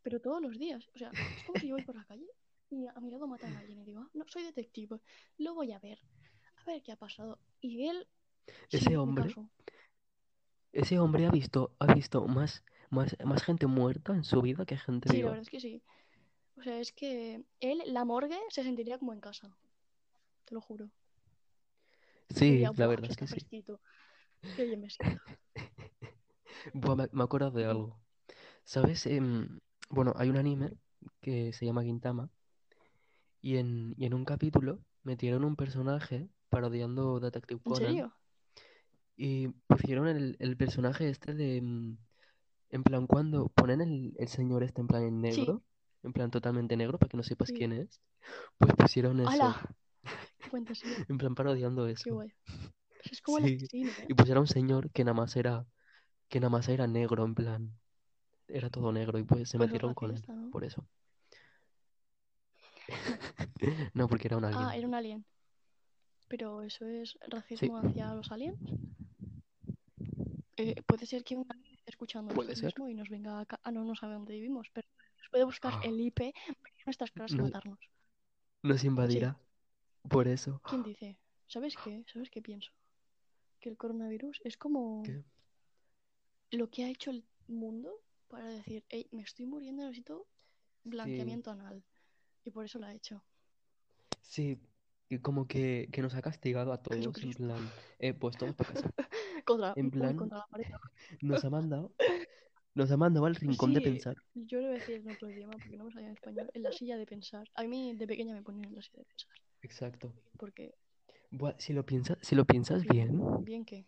Pero 0.03 0.19
todos 0.23 0.41
los 0.41 0.59
días. 0.59 0.89
O 0.95 0.99
sea, 0.99 1.11
es 1.11 1.45
como 1.45 1.59
si 1.61 1.69
yo 1.69 1.75
voy 1.77 1.85
por 1.85 1.95
la 1.95 2.05
calle 2.05 2.27
y 2.71 2.87
a 2.87 3.01
mi 3.01 3.11
lado 3.11 3.27
matan 3.27 3.55
a 3.57 3.61
alguien 3.61 3.81
y 3.81 3.85
digo, 3.85 4.01
ah, 4.01 4.11
no, 4.15 4.25
soy 4.29 4.43
detective. 4.45 5.01
Lo 5.39 5.55
voy 5.55 5.73
a 5.73 5.79
ver. 5.79 5.99
A 6.57 6.71
ver 6.71 6.83
qué 6.83 6.93
ha 6.93 6.97
pasado. 6.97 7.39
Y 7.61 7.89
él, 7.89 8.07
Ese 8.71 8.97
hombre, 8.97 9.35
ese 10.73 10.99
hombre 10.99 11.27
ha 11.27 11.31
visto, 11.31 11.73
ha 11.79 11.93
visto 11.95 12.27
más, 12.27 12.63
más, 12.91 13.17
más 13.25 13.43
gente 13.43 13.67
muerta 13.67 14.15
en 14.15 14.25
su 14.25 14.43
vida 14.43 14.65
que 14.67 14.77
gente 14.77 15.09
Sí, 15.11 15.19
la 15.23 15.29
verdad 15.31 15.43
es 15.43 15.51
que 15.51 15.61
sí. 15.61 15.83
O 16.57 16.63
sea, 16.63 16.81
es 16.81 16.93
que 16.93 17.45
él, 17.61 17.83
la 17.87 18.05
morgue, 18.05 18.39
se 18.51 18.63
sentiría 18.63 18.99
como 18.99 19.13
en 19.13 19.21
casa. 19.21 19.57
Te 20.45 20.55
lo 20.55 20.61
juro. 20.61 20.91
Sí, 22.29 22.51
Diría, 22.51 22.71
la 22.77 22.87
"Buah, 22.87 22.89
verdad 22.89 23.11
es 23.11 23.17
que 23.17 23.27
sí. 23.27 23.35
fresquito. 23.35 23.81
Qué 24.57 24.65
bien 24.65 24.81
me 24.81 24.91
siento. 24.91 25.23
Buah, 26.75 26.97
me, 26.97 27.09
me 27.13 27.23
he 27.23 27.25
acordado 27.25 27.53
de 27.59 27.65
algo. 27.67 27.99
¿Sabes? 28.65 29.07
Em, 29.07 29.61
bueno, 29.91 30.15
hay 30.17 30.31
un 30.31 30.37
anime 30.39 30.73
que 31.21 31.53
se 31.53 31.67
llama 31.67 31.85
Gintama 31.85 32.31
y 33.47 33.57
en, 33.59 33.95
y 33.97 34.07
en 34.07 34.15
un 34.15 34.25
capítulo 34.25 34.81
metieron 35.05 35.45
un 35.45 35.57
personaje 35.57 36.29
parodiando 36.51 37.21
Detective 37.21 37.61
¿En 37.61 37.65
Conan 37.71 37.87
serio? 37.87 38.13
y 39.17 39.49
pusieron 39.67 40.09
el, 40.09 40.37
el 40.39 40.57
personaje 40.57 41.09
este 41.09 41.35
de... 41.35 41.61
mm, 41.63 41.97
En 42.71 42.83
plan, 42.85 43.07
cuando 43.07 43.49
ponen 43.49 43.81
el, 43.81 44.15
el 44.19 44.29
señor 44.29 44.63
este 44.63 44.81
en 44.83 44.89
plan 44.89 45.03
en 45.05 45.21
Sí, 45.31 45.41
negro, 45.41 45.63
en 46.03 46.13
plan 46.13 46.31
totalmente 46.31 46.77
negro 46.77 46.99
para 46.99 47.09
que 47.11 47.17
no 47.17 47.23
sepas 47.23 47.49
sí. 47.49 47.55
quién 47.59 47.73
es, 47.73 48.01
pues 48.59 48.75
pusieron 48.77 49.21
eso. 49.21 49.31
¡Qué 50.39 50.51
en 51.09 51.19
plan 51.19 51.35
parodiando 51.35 51.87
¡Qué 51.87 51.93
eso. 51.93 52.15
guay! 52.15 52.33
Pues 53.03 53.13
es 53.13 53.23
como 53.23 53.39
el 53.47 53.57
asesino, 53.57 53.91
¿eh? 53.91 54.07
y 54.09 54.15
pusieron 54.15 54.43
un 54.43 54.47
señor 54.49 54.91
que 54.91 55.05
nada 55.05 55.15
más 55.15 55.37
era, 55.37 55.67
que 56.29 56.41
nada 56.41 56.51
más 56.51 56.69
era 56.69 56.87
negro, 56.87 57.25
en 57.25 57.35
plan, 57.35 57.73
era 58.49 58.71
todo 58.71 58.93
negro 58.93 59.19
y 59.19 59.25
pues 59.25 59.49
se 59.49 59.59
Pues 59.59 59.69
es 59.69 59.73
metieron 59.73 59.95
con 59.95 60.11
él, 60.13 60.23
por 60.51 60.65
eso. 60.65 60.87
No, 63.95 64.09
porque 64.09 64.29
era 64.29 64.37
un 64.37 64.45
Ah, 64.45 64.49
alien. 64.49 64.79
era 64.79 64.89
un 64.89 64.95
alien. 64.95 65.25
Pero 66.29 66.63
eso 66.63 66.87
es 66.87 67.13
Sí, 67.13 67.19
racismo 67.29 67.79
hacia 67.79 68.15
los 68.15 68.31
aliens. 68.33 68.59
Eh, 70.57 70.83
puede 70.87 71.07
ser 71.07 71.23
que 71.23 71.37
un 71.37 71.47
alien 71.51 71.75
esté 71.75 71.91
escuchando 71.91 72.33
esto 72.43 72.67
mismo 72.67 72.89
y 72.89 72.95
nos 72.95 73.09
venga 73.09 73.41
acá. 73.41 73.61
Ah, 73.63 73.71
no, 73.71 73.85
no 73.85 73.95
sabe 73.95 74.15
dónde 74.15 74.35
vivimos, 74.35 74.69
pero 74.73 74.89
nos 75.19 75.29
puede 75.31 75.45
buscar 75.45 75.75
Ah, 75.75 75.81
el 75.85 76.01
IP, 76.01 76.19
venir 76.65 76.83
nuestras 76.87 77.11
casas 77.11 77.33
y 77.33 77.37
no- 77.37 77.45
matarnos. 77.45 77.79
nos 78.63 78.81
Sí. 78.81 78.87
invadirá, 78.87 79.39
por 80.09 80.27
eso. 80.29 80.61
¿Quién 80.69 80.83
dice? 80.83 81.19
¿Sabes 81.47 81.77
qué? 81.77 82.05
¿Sabes 82.13 82.31
qué 82.31 82.43
pienso? 82.43 82.73
Que 83.61 83.69
el 83.69 83.77
coronavirus 83.77 84.41
es 84.45 84.57
como 84.57 85.03
¿Qué? 85.05 85.23
lo 86.51 86.69
que 86.71 86.85
ha 86.85 86.89
hecho 86.89 87.11
el 87.11 87.25
mundo 87.47 88.03
para 88.29 88.47
decir, 88.49 88.85
hey, 88.89 89.07
me 89.13 89.23
estoy 89.23 89.47
muriendo, 89.47 89.83
necesito 89.85 90.27
Sí, 90.83 90.91
blanqueamiento 90.91 91.51
anal. 91.51 91.85
Y 92.47 92.51
por 92.51 92.65
eso 92.65 92.79
lo 92.79 92.87
ha 92.87 92.95
hecho. 92.95 93.23
sí, 94.23 94.59
y 95.09 95.19
como 95.19 95.47
que, 95.47 95.89
que 95.93 96.03
nos 96.03 96.15
ha 96.15 96.23
castigado 96.23 96.73
a 96.73 96.83
todos, 96.83 97.23
en 97.23 97.33
plan, 97.33 97.71
eh, 97.99 98.15
pues 98.15 98.37
todos 98.37 98.55
para 98.55 98.73
casa. 98.73 98.91
Contra, 99.45 99.73
En 99.77 99.91
plan, 99.91 100.17
contra 100.17 100.39
la 100.39 100.47
pared. 100.47 100.67
nos 101.23 101.45
ha 101.45 101.51
mandado, 101.51 101.93
nos 102.75 102.91
ha 102.91 102.97
mandado 102.97 103.27
al 103.27 103.37
rincón 103.37 103.73
de 103.75 103.81
pensar. 103.81 104.17
yo 104.35 104.59
le 104.59 104.67
voy 104.67 104.77
a 104.77 104.79
decir 104.81 104.97
en 104.97 105.11
otro 105.11 105.31
idioma 105.31 105.53
porque 105.53 105.77
no 105.77 105.85
me 105.85 105.93
salía 105.93 106.09
en 106.09 106.15
español. 106.15 106.51
En 106.53 106.63
la 106.65 106.73
silla 106.73 106.97
de 106.97 107.07
pensar. 107.07 107.49
A 107.55 107.63
mí 107.63 107.95
de 107.95 108.09
pequeña 108.09 108.35
me 108.35 108.43
ponían 108.43 108.65
en 108.65 108.75
la 108.75 108.83
silla 108.83 108.99
de 108.99 109.05
pensar. 109.05 109.31
Exacto. 109.63 110.13
Porque, 110.37 110.75
Buah, 111.31 111.55
si 111.59 111.73
lo 111.73 111.87
piensas, 111.87 112.19
si 112.23 112.35
lo 112.35 112.45
piensas 112.45 112.83
bien, 112.83 113.21
bien, 113.45 113.65
que. 113.65 113.87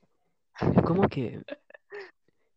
es 0.61 0.83
como 0.83 1.09
que 1.09 1.43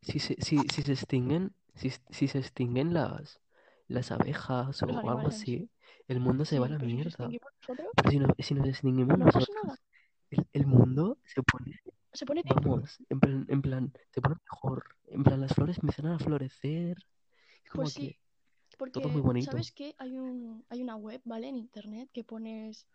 si 0.03 0.19
se, 0.19 0.35
si, 0.41 0.59
si 0.71 0.81
se 0.83 0.93
extinguen, 0.93 1.53
si, 1.73 1.91
si 2.11 2.27
se 2.27 2.37
extinguen 2.37 2.93
las, 2.93 3.41
las 3.87 4.11
abejas 4.11 4.83
o 4.83 5.09
algo 5.09 5.27
así, 5.27 5.71
el 6.07 6.19
mundo 6.19 6.45
se 6.45 6.59
va 6.59 6.67
a 6.67 6.69
la 6.69 6.79
mierda. 6.79 7.29
Pero 7.67 8.11
si, 8.11 8.19
no, 8.19 8.27
si 8.37 8.53
nos 8.53 8.83
no 8.83 9.25
pasa 9.25 9.39
nosotros, 9.39 9.49
nada. 9.63 9.79
el, 10.29 10.47
el 10.53 10.67
mundo 10.67 11.17
se 11.25 11.43
pone, 11.43 11.79
Se 12.13 12.25
pone 12.25 12.43
vamos, 12.45 12.97
en 13.09 13.19
plan, 13.19 13.45
en 13.49 13.61
plan, 13.61 13.93
se 14.09 14.21
pone 14.21 14.35
mejor. 14.51 14.95
En 15.07 15.23
plan, 15.23 15.41
las 15.41 15.53
flores 15.53 15.77
empiezan 15.77 16.07
a 16.07 16.19
florecer. 16.19 16.97
Es 17.63 17.71
como 17.71 17.83
Pues 17.83 17.93
que 17.93 18.19
todo 18.91 19.09
muy 19.09 19.21
bonito. 19.21 19.51
¿sabes 19.51 19.71
qué? 19.71 19.95
Hay 19.99 20.17
un, 20.17 20.65
hay 20.69 20.81
una 20.81 20.95
web, 20.95 21.21
¿vale? 21.23 21.47
En 21.47 21.57
internet 21.57 22.09
que 22.11 22.23
pones 22.23 22.87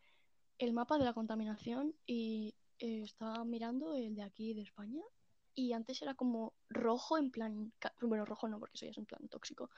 el 0.58 0.72
mapa 0.72 0.98
de 0.98 1.04
la 1.04 1.12
contaminación 1.12 1.94
y 2.06 2.54
eh, 2.78 3.02
estaba 3.02 3.44
mirando 3.44 3.94
el 3.94 4.14
de 4.14 4.22
aquí 4.22 4.54
de 4.54 4.62
España 4.62 5.02
y 5.54 5.72
antes 5.72 6.02
era 6.02 6.14
como 6.14 6.54
rojo 6.68 7.18
en 7.18 7.30
plan, 7.30 7.72
bueno, 8.02 8.24
rojo 8.24 8.48
no 8.48 8.58
porque 8.58 8.76
eso 8.76 8.86
ya 8.86 8.90
es 8.90 8.98
en 8.98 9.06
plan 9.06 9.28
tóxico, 9.28 9.70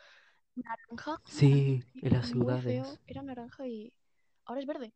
naranja, 0.65 1.21
Sí, 1.25 1.83
en 2.03 2.13
las 2.13 2.27
muy 2.27 2.33
ciudades. 2.33 2.65
feo, 2.65 2.99
era 3.07 3.23
naranja 3.23 3.67
y 3.67 3.93
ahora 4.45 4.61
es 4.61 4.67
verde, 4.67 4.93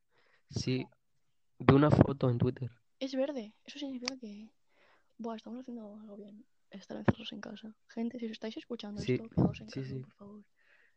Sí, 0.51 0.87
vi 1.59 1.75
una 1.75 1.91
foto 1.91 2.31
en 2.31 2.39
Twitter. 2.39 2.71
es 3.01 3.15
verde, 3.15 3.55
eso 3.65 3.79
significa 3.79 4.17
que, 4.19 4.49
buah, 5.19 5.37
estamos 5.37 5.61
haciendo 5.61 5.97
algo 6.01 6.17
bien, 6.17 6.45
estar 6.71 6.97
encerrados 6.97 7.33
en 7.33 7.41
casa. 7.41 7.75
Gente, 7.89 8.19
si 8.19 8.27
os 8.27 8.33
estáis 8.33 8.57
escuchando 8.57 9.01
Sí, 9.03 9.15
esto, 9.15 9.29
quedaos 9.29 9.61
en 9.61 9.67
sí, 9.69 9.81
casa, 9.81 9.89
sí. 9.95 10.01
por 10.05 10.13
favor. 10.15 10.45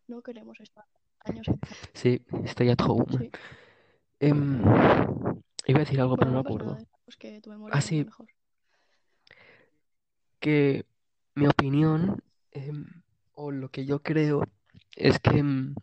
No 0.07 0.21
queremos 0.21 0.59
estar 0.61 0.85
años 1.21 1.47
en 1.47 1.57
casa. 1.57 1.75
Sí, 1.93 2.21
estoy 2.45 2.69
at 2.69 2.81
home. 2.81 3.05
Sí, 3.17 3.31
Em, 4.19 4.61
iba 5.67 5.79
a 5.79 5.83
decir 5.83 5.99
algo, 5.99 6.15
pero 6.17 6.31
bueno, 6.31 6.37
no 6.37 6.43
me 6.43 6.49
pasa 6.49 6.55
acuerdo. 6.55 6.73
nada, 6.73 6.81
¿eh? 6.83 6.87
Pues 7.05 7.17
que 7.17 7.41
tu 7.41 7.49
memoria 7.49 7.77
Ah, 7.77 7.81
sí, 7.81 8.05
mejor. 8.05 8.27
que 10.39 10.85
mi 11.35 11.47
opinión 11.47 12.23
em, 12.51 12.85
o 13.33 13.51
lo 13.51 13.69
que 13.69 13.85
yo 13.85 14.01
creo 14.01 14.43
es 14.95 15.19
que 15.19 15.37
em, 15.39 15.75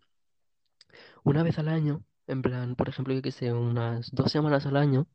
una 1.25 1.42
vez 1.42 1.59
al 1.59 1.68
año, 1.68 2.05
en 2.27 2.42
plan, 2.42 2.75
por 2.77 2.88
ejemplo, 2.88 3.14
yo 3.14 3.22
que 3.22 3.33
sé, 3.33 3.53
unas 3.53 4.11
dos 4.12 4.31
semanas 4.33 4.66
al 4.66 4.77
año, 4.77 5.07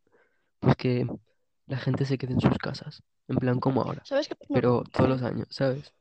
pues 0.59 0.75
que 0.75 1.07
la 1.67 1.77
gente 1.77 2.05
se 2.05 2.17
quede 2.17 2.33
en 2.33 2.41
sus 2.41 2.57
casas, 2.57 3.03
en 3.27 3.37
plan 3.37 3.59
como 3.59 3.81
ahora, 3.81 4.03
¿Sabes 4.05 4.29
nor- 4.29 4.37
pero 4.53 4.83
todos 4.91 5.09
los 5.09 5.21
años, 5.23 5.47
¿sabes? 5.51 5.93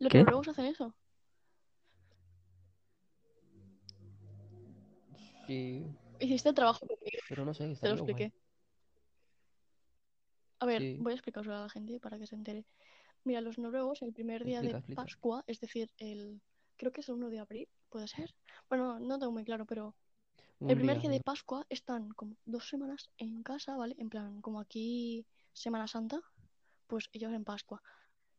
los 0.00 0.12
¿Qué? 0.12 0.18
noruegos 0.20 0.48
hacen 0.48 0.66
eso? 0.66 0.94
Sí, 5.46 5.84
Hiciste 6.20 6.48
el 6.50 6.54
trabajo 6.54 6.80
conmigo, 6.80 7.18
pero 7.28 7.44
no 7.44 7.54
sé, 7.54 7.74
te 7.80 7.88
lo 7.88 7.96
guay. 7.96 8.14
expliqué. 8.14 8.32
A 10.60 10.66
ver, 10.66 10.82
Sí, 10.82 10.96
voy 11.00 11.12
a 11.12 11.14
explicaros 11.14 11.48
a 11.48 11.62
la 11.62 11.68
gente 11.70 12.00
para 12.00 12.18
que 12.18 12.26
se 12.26 12.34
entere. 12.34 12.64
Mira, 13.24 13.40
los 13.40 13.58
noruegos, 13.58 14.02
el 14.02 14.12
primer 14.12 14.44
día 14.44 14.62
de 14.62 14.70
explica. 14.70 15.02
Pascua, 15.02 15.44
es 15.46 15.60
decir, 15.60 15.90
el 15.98 16.40
creo 16.76 16.92
que 16.92 17.00
es 17.00 17.08
el 17.08 17.16
1 17.16 17.28
de 17.28 17.40
abril, 17.40 17.68
¿puede 17.90 18.08
ser? 18.08 18.34
Bueno, 18.68 18.98
no 19.00 19.18
tengo 19.18 19.32
muy 19.32 19.44
claro, 19.44 19.66
pero 19.66 19.94
el 20.60 20.76
primer 20.76 21.00
día, 21.00 21.10
día 21.10 21.18
de. 21.18 21.20
Pascua 21.20 21.66
están 21.68 22.10
como 22.10 22.36
dos 22.44 22.68
semanas 22.68 23.10
en 23.18 23.42
casa, 23.42 23.76
¿vale? 23.76 23.94
En 23.98 24.08
plan, 24.08 24.40
como 24.40 24.60
aquí 24.60 25.26
Semana 25.52 25.86
Santa, 25.88 26.20
pues 26.86 27.08
ellos 27.12 27.32
en 27.32 27.44
Pascua. 27.44 27.82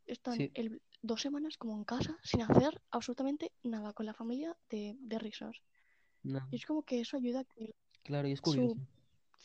Están 0.08 0.36
Sí, 0.38 0.52
el, 0.56 0.82
dos 1.02 1.22
semanas 1.22 1.58
como 1.58 1.76
en 1.76 1.84
casa 1.84 2.18
sin 2.24 2.42
hacer 2.42 2.82
absolutamente 2.92 3.52
nada 3.63 3.94
con 3.94 4.06
la 4.06 4.13
familia 4.13 4.56
de, 4.70 4.96
de 5.00 5.20
risas. 5.20 5.56
no, 6.24 6.42
Y 6.52 6.58
es 6.58 6.65
como 6.65 6.84
que 6.84 7.02
eso 7.02 7.18
ayuda 7.18 7.42
a 7.42 7.44
que 7.46 7.76
claro, 8.04 8.28
y 8.28 8.32
es 8.34 8.42
su 8.44 8.78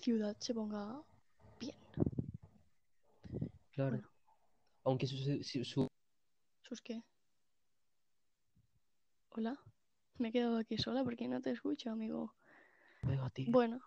ciudad 0.00 0.36
se 0.40 0.54
ponga 0.54 1.02
bien. 1.60 1.76
claro. 3.74 3.90
Bueno, 3.90 4.08
Aunque 4.84 5.06
su, 5.06 5.16
su, 5.42 5.64
su- 5.64 5.88
¿sus 6.62 6.80
qué? 6.82 7.02
Hola, 9.30 9.58
me 10.18 10.28
he 10.28 10.32
quedado 10.32 10.58
aquí 10.58 10.78
sola 10.78 11.02
porque 11.02 11.26
no 11.26 11.40
te 11.40 11.50
escucho, 11.50 11.90
amigo. 11.90 12.34
Venga, 13.02 13.28
tío. 13.30 13.50
Bueno, 13.50 13.80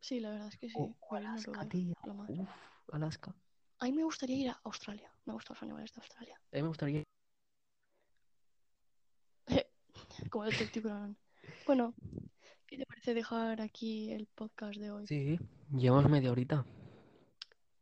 sí, 0.00 0.20
la 0.20 0.30
verdad 0.30 0.48
es 0.48 0.58
que 0.58 0.68
sí, 0.68 0.76
Oh, 0.78 0.94
Alaska, 1.16 1.68
tío. 1.68 1.94
Uf, 2.28 2.48
Alaska. 2.92 3.34
A 3.80 3.86
mí 3.86 3.92
me 3.92 4.04
gustaría 4.04 4.36
ir 4.36 4.50
a 4.50 4.60
Australia. 4.64 5.12
Me 5.24 5.32
gustan 5.32 5.54
los 5.54 5.62
animales 5.62 5.92
de 5.92 6.00
Australia. 6.00 6.36
A 6.52 6.56
mí 6.56 6.62
me 6.62 6.68
gustaría. 6.68 7.02
Como 10.30 10.44
Detective 10.44 10.88
Conan. 10.88 11.16
Bueno, 11.66 11.94
¿qué 12.66 12.76
te 12.78 12.86
parece 12.86 13.14
dejar 13.14 13.60
aquí 13.60 14.12
el 14.12 14.26
podcast 14.26 14.78
de 14.78 14.90
hoy? 14.92 15.06
Sí, 15.08 15.38
llevamos 15.72 16.08
media 16.10 16.30
horita. 16.30 16.64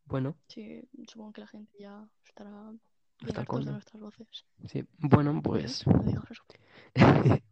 Bueno, 0.05 0.35
Sí, 0.47 0.81
supongo 1.07 1.31
que 1.33 1.41
la 1.41 1.47
gente 1.47 1.71
ya 1.79 2.07
estará 2.25 2.73
de 3.21 3.45
coño. 3.45 3.71
nuestras 3.71 4.01
voces. 4.01 4.45
Sí, 4.67 4.83
bueno, 4.97 5.41
pues. 5.41 5.85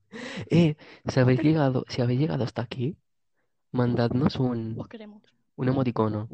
eh, 0.49 0.75
si 1.05 1.19
habéis 1.19 1.41
llegado, 1.41 1.85
si 1.88 2.01
habéis 2.01 2.19
llegado 2.19 2.43
hasta 2.43 2.62
aquí, 2.62 2.97
mandadnos 3.71 4.35
Os 4.35 4.39
un, 4.41 4.83
queremos. 4.89 5.23
un 5.55 5.67
emoticono 5.69 6.27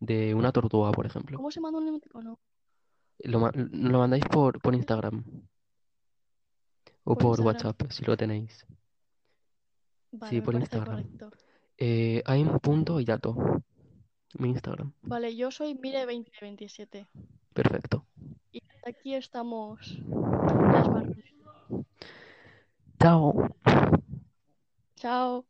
de 0.00 0.34
una 0.34 0.52
tortuga, 0.52 0.90
por 0.92 1.06
ejemplo. 1.06 1.36
¿Cómo 1.36 1.50
se 1.50 1.60
manda 1.60 1.78
un 1.78 1.88
emoticono? 1.88 2.38
Lo, 3.20 3.50
lo 3.52 3.98
mandáis 3.98 4.24
por, 4.26 4.60
por 4.60 4.74
Instagram 4.74 5.24
o 7.04 7.14
Por 7.14 7.18
por 7.18 7.38
Instagram. 7.38 7.46
WhatsApp, 7.46 7.90
si 7.90 8.04
lo 8.04 8.16
tenéis. 8.16 8.66
Vale, 10.12 10.30
Sí, 10.30 10.40
por 10.40 10.54
Instagram. 10.54 11.04
Eh, 11.76 12.22
hay 12.24 12.42
un 12.42 12.58
punto 12.60 13.00
y 13.00 13.04
dato. 13.04 13.36
Mi 14.36 14.50
Instagram. 14.50 14.92
Vale, 15.02 15.34
yo 15.34 15.50
soy 15.50 15.74
Mire2027. 15.74 17.08
Perfecto. 17.54 18.06
Y 18.52 18.62
hasta 18.68 18.90
aquí 18.90 19.14
estamos 19.14 19.98
las. 20.72 20.88
Chao. 22.98 23.48
Chao. 24.96 25.46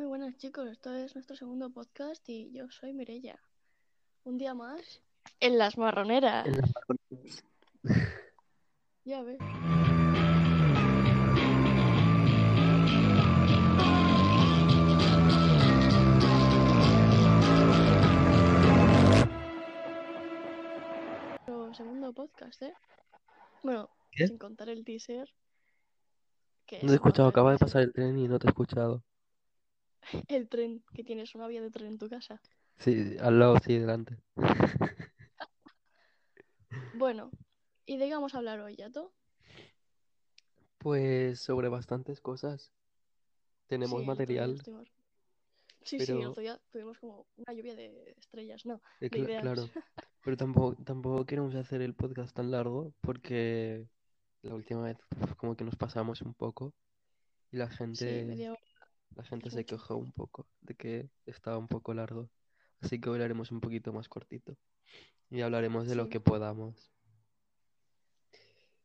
Muy 0.00 0.08
buenas 0.08 0.34
chicos, 0.38 0.66
esto 0.66 0.94
es 0.94 1.14
nuestro 1.14 1.36
segundo 1.36 1.68
podcast 1.68 2.26
y 2.26 2.50
yo 2.52 2.70
soy 2.70 2.94
Mirella. 2.94 3.38
Un 4.24 4.38
día 4.38 4.54
más 4.54 5.02
en 5.40 5.58
las 5.58 5.76
marroneras. 5.76 6.46
En 6.46 6.56
las 6.56 6.72
Ya 9.04 9.22
ves. 9.22 9.38
Nuestro 21.46 21.74
segundo 21.74 22.14
podcast, 22.14 22.62
¿eh? 22.62 22.72
Bueno, 23.62 23.90
¿Qué? 24.12 24.28
sin 24.28 24.38
contar 24.38 24.70
el 24.70 24.82
teaser. 24.82 25.28
Que 26.64 26.76
No 26.76 26.86
te 26.86 26.92
he 26.92 26.94
escuchado, 26.94 27.28
acaba 27.28 27.52
de 27.52 27.58
pasar 27.58 27.82
el 27.82 27.92
tren 27.92 28.16
y 28.16 28.28
no 28.28 28.38
te 28.38 28.46
he 28.46 28.48
escuchado. 28.48 29.04
El 30.28 30.48
tren, 30.48 30.82
que 30.94 31.04
tienes 31.04 31.34
una 31.34 31.48
vía 31.48 31.62
de 31.62 31.70
tren 31.70 31.88
en 31.88 31.98
tu 31.98 32.08
casa. 32.08 32.40
Sí, 32.78 33.16
al 33.20 33.38
lado, 33.38 33.58
sí, 33.58 33.78
delante. 33.78 34.16
Bueno, 36.92 37.30
¿y 37.86 37.96
de 37.96 38.06
qué 38.06 38.14
vamos 38.14 38.34
a 38.34 38.38
hablar 38.38 38.60
hoy, 38.60 38.76
Yato? 38.76 39.12
Pues 40.78 41.40
sobre 41.40 41.68
bastantes 41.68 42.20
cosas. 42.20 42.72
Tenemos 43.68 44.00
Sí, 44.00 44.06
material, 44.06 44.62
Sí, 45.82 45.98
sí, 46.00 46.12
el 46.12 46.18
pero 46.18 46.30
otro 46.30 46.42
día 46.42 46.60
tuvimos 46.70 46.98
como 46.98 47.26
una 47.36 47.54
lluvia 47.54 47.74
de 47.74 48.14
estrellas, 48.18 48.66
no, 48.66 48.80
eh, 49.00 49.08
de 49.10 49.34
claro, 49.36 49.64
pero 50.24 50.36
tampoco, 50.36 50.76
tampoco 50.84 51.24
queremos 51.26 51.54
hacer 51.54 51.82
el 51.82 51.94
podcast 51.94 52.34
tan 52.34 52.50
largo 52.50 52.92
porque 53.00 53.86
la 54.42 54.54
última 54.54 54.82
vez 54.82 54.98
pues, 55.18 55.34
como 55.36 55.56
que 55.56 55.64
nos 55.64 55.76
pasamos 55.76 56.22
un 56.22 56.34
poco 56.34 56.72
y 57.52 57.56
la 57.56 57.68
Sí, 57.68 57.76
gente, 57.76 58.24
media 58.26 58.52
hora. 58.52 58.69
La 59.16 59.24
gente 59.24 59.50
se 59.50 59.64
quejó 59.64 59.96
un 59.96 60.12
poco 60.12 60.46
de 60.60 60.74
que 60.74 61.10
estaba 61.26 61.58
un 61.58 61.68
poco 61.68 61.94
largo. 61.94 62.30
Así 62.80 63.00
que 63.00 63.10
hoy 63.10 63.18
lo 63.18 63.24
haremos 63.24 63.50
un 63.52 63.60
poquito 63.60 63.92
más 63.92 64.08
cortito 64.08 64.56
y 65.30 65.42
hablaremos 65.42 65.86
de 65.86 65.94
lo 65.96 66.08
que 66.08 66.20
podamos. 66.20 66.90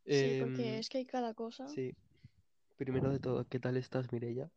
Sí, 0.07 0.35
porque 0.39 0.61
Em, 0.61 0.79
es 0.79 0.89
que 0.89 0.99
hay 0.99 1.05
cada 1.05 1.33
cosa. 1.33 1.65
sí, 1.69 1.95
primero 2.77 3.11
de 3.11 3.19
todo, 3.19 3.47
¿qué 3.47 3.59
tal 3.59 3.77
estás, 3.77 4.11
Mireia? 4.11 4.51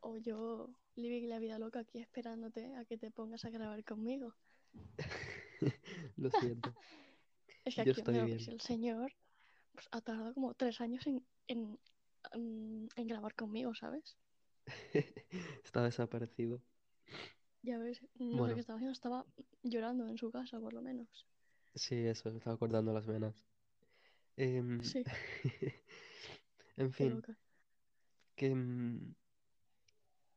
O 0.00 0.16
yo 0.18 0.68
living 0.96 1.28
la 1.28 1.38
vida 1.38 1.58
loca 1.58 1.80
aquí 1.80 1.98
esperándote 2.00 2.74
a 2.76 2.84
que 2.84 2.98
te 2.98 3.10
pongas 3.10 3.44
a 3.44 3.50
grabar 3.50 3.82
conmigo. 3.84 4.34
Lo 6.16 6.30
siento. 6.30 6.74
Es 7.64 7.74
que 7.76 7.82
Yo 7.84 7.92
aquí 7.92 8.00
estoy 8.00 8.14
donde 8.14 8.24
bien. 8.26 8.38
ves 8.38 8.48
el 8.48 8.60
señor 8.60 9.12
pues, 9.72 9.88
ha 9.92 10.00
tardado 10.00 10.34
como 10.34 10.54
tres 10.54 10.80
años 10.80 11.06
en, 11.06 11.24
en, 11.48 11.78
en 12.96 13.06
grabar 13.06 13.34
conmigo, 13.34 13.74
¿sabes? 13.74 14.16
Está 15.64 15.82
desaparecido. 15.84 16.60
Ya 17.62 17.76
ves, 17.78 18.00
no 18.20 18.44
sé 18.44 18.54
Bueno. 18.54 18.54
qué 18.54 18.60
estaba 18.60 18.76
haciendo, 18.76 18.92
estaba 18.92 19.26
llorando 19.64 20.06
en 20.06 20.16
su 20.16 20.30
casa, 20.30 20.60
por 20.60 20.72
lo 20.74 20.80
menos. 20.82 21.26
Sí, 21.74 22.06
eso, 22.06 22.30
me 22.30 22.38
estaba 22.38 22.54
acordando 22.56 22.92
las 22.94 23.06
venas. 23.06 23.34
Em, 24.36 24.80
Sí, 24.80 25.04
en 26.76 26.92
fin, 26.92 27.22
loca. 27.22 27.36
que 28.36 28.54
mm, 28.54 29.14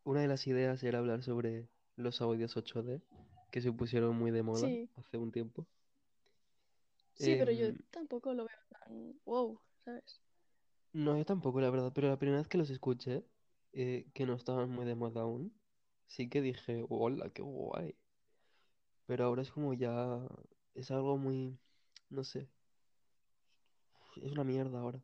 una 0.05 0.21
de 0.21 0.29
las 0.29 0.47
ideas 0.47 0.81
era 0.83 0.99
hablar 0.99 1.21
sobre 1.21 1.67
los 1.97 2.21
audios 2.21 2.55
8D, 2.55 3.01
que 3.51 3.59
se 3.59 3.73
pusieron 3.73 4.15
muy 4.15 4.31
de 4.31 4.41
moda 4.41 4.71
Sí. 4.71 4.89
hace 4.95 5.17
un 5.17 5.33
tiempo. 5.33 5.67
Sí, 7.15 7.35
pero 7.35 7.51
yo 7.51 7.67
Em, 7.67 7.79
tampoco 7.91 8.33
lo 8.33 8.45
veo 8.45 8.57
tan 8.69 9.19
wow, 9.25 9.59
¿sabes? 9.83 10.21
no, 10.93 11.17
yo 11.17 11.25
tampoco, 11.25 11.61
la 11.61 11.69
verdad, 11.69 11.91
pero 11.93 12.07
la 12.09 12.17
primera 12.17 12.39
vez 12.39 12.47
que 12.47 12.57
los 12.57 12.69
escuché, 12.69 13.23
eh, 13.75 14.07
que 14.13 14.25
no 14.25 14.35
estaban 14.35 14.69
muy 14.69 14.85
de 14.85 14.95
moda 14.95 15.21
aún, 15.21 15.53
sí 16.07 16.29
que 16.29 16.41
dije, 16.41 16.85
hola, 16.89 17.29
qué 17.31 17.41
guay. 17.41 17.95
Pero 19.05 19.25
ahora 19.25 19.41
es 19.41 19.51
como 19.51 19.73
ya, 19.73 20.19
es 20.75 20.91
algo 20.91 21.17
muy, 21.17 21.59
no 22.09 22.23
sé, 22.23 22.49
es 24.21 24.31
una 24.31 24.43
mierda 24.43 24.79
ahora. 24.79 25.01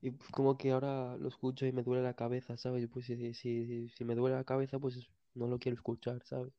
Y 0.00 0.10
pues 0.10 0.30
como 0.30 0.56
que 0.58 0.72
ahora 0.72 1.16
lo 1.18 1.28
escucho 1.28 1.66
y 1.66 1.72
me 1.72 1.82
duele 1.82 2.02
la 2.02 2.14
cabeza, 2.14 2.56
¿sabes? 2.56 2.88
Pues 2.88 3.06
si, 3.06 3.34
si, 3.34 3.88
si, 3.88 4.04
me 4.04 4.14
duele 4.14 4.36
la 4.36 4.44
cabeza, 4.44 4.78
pues 4.78 5.06
no 5.34 5.46
lo 5.46 5.58
quiero 5.58 5.76
escuchar, 5.76 6.22
¿sabes? 6.24 6.52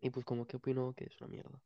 Y 0.00 0.10
pues 0.10 0.26
como 0.26 0.46
que 0.46 0.56
opino 0.56 0.92
que 0.94 1.04
es 1.04 1.20
una 1.20 1.28
mierda. 1.28 1.62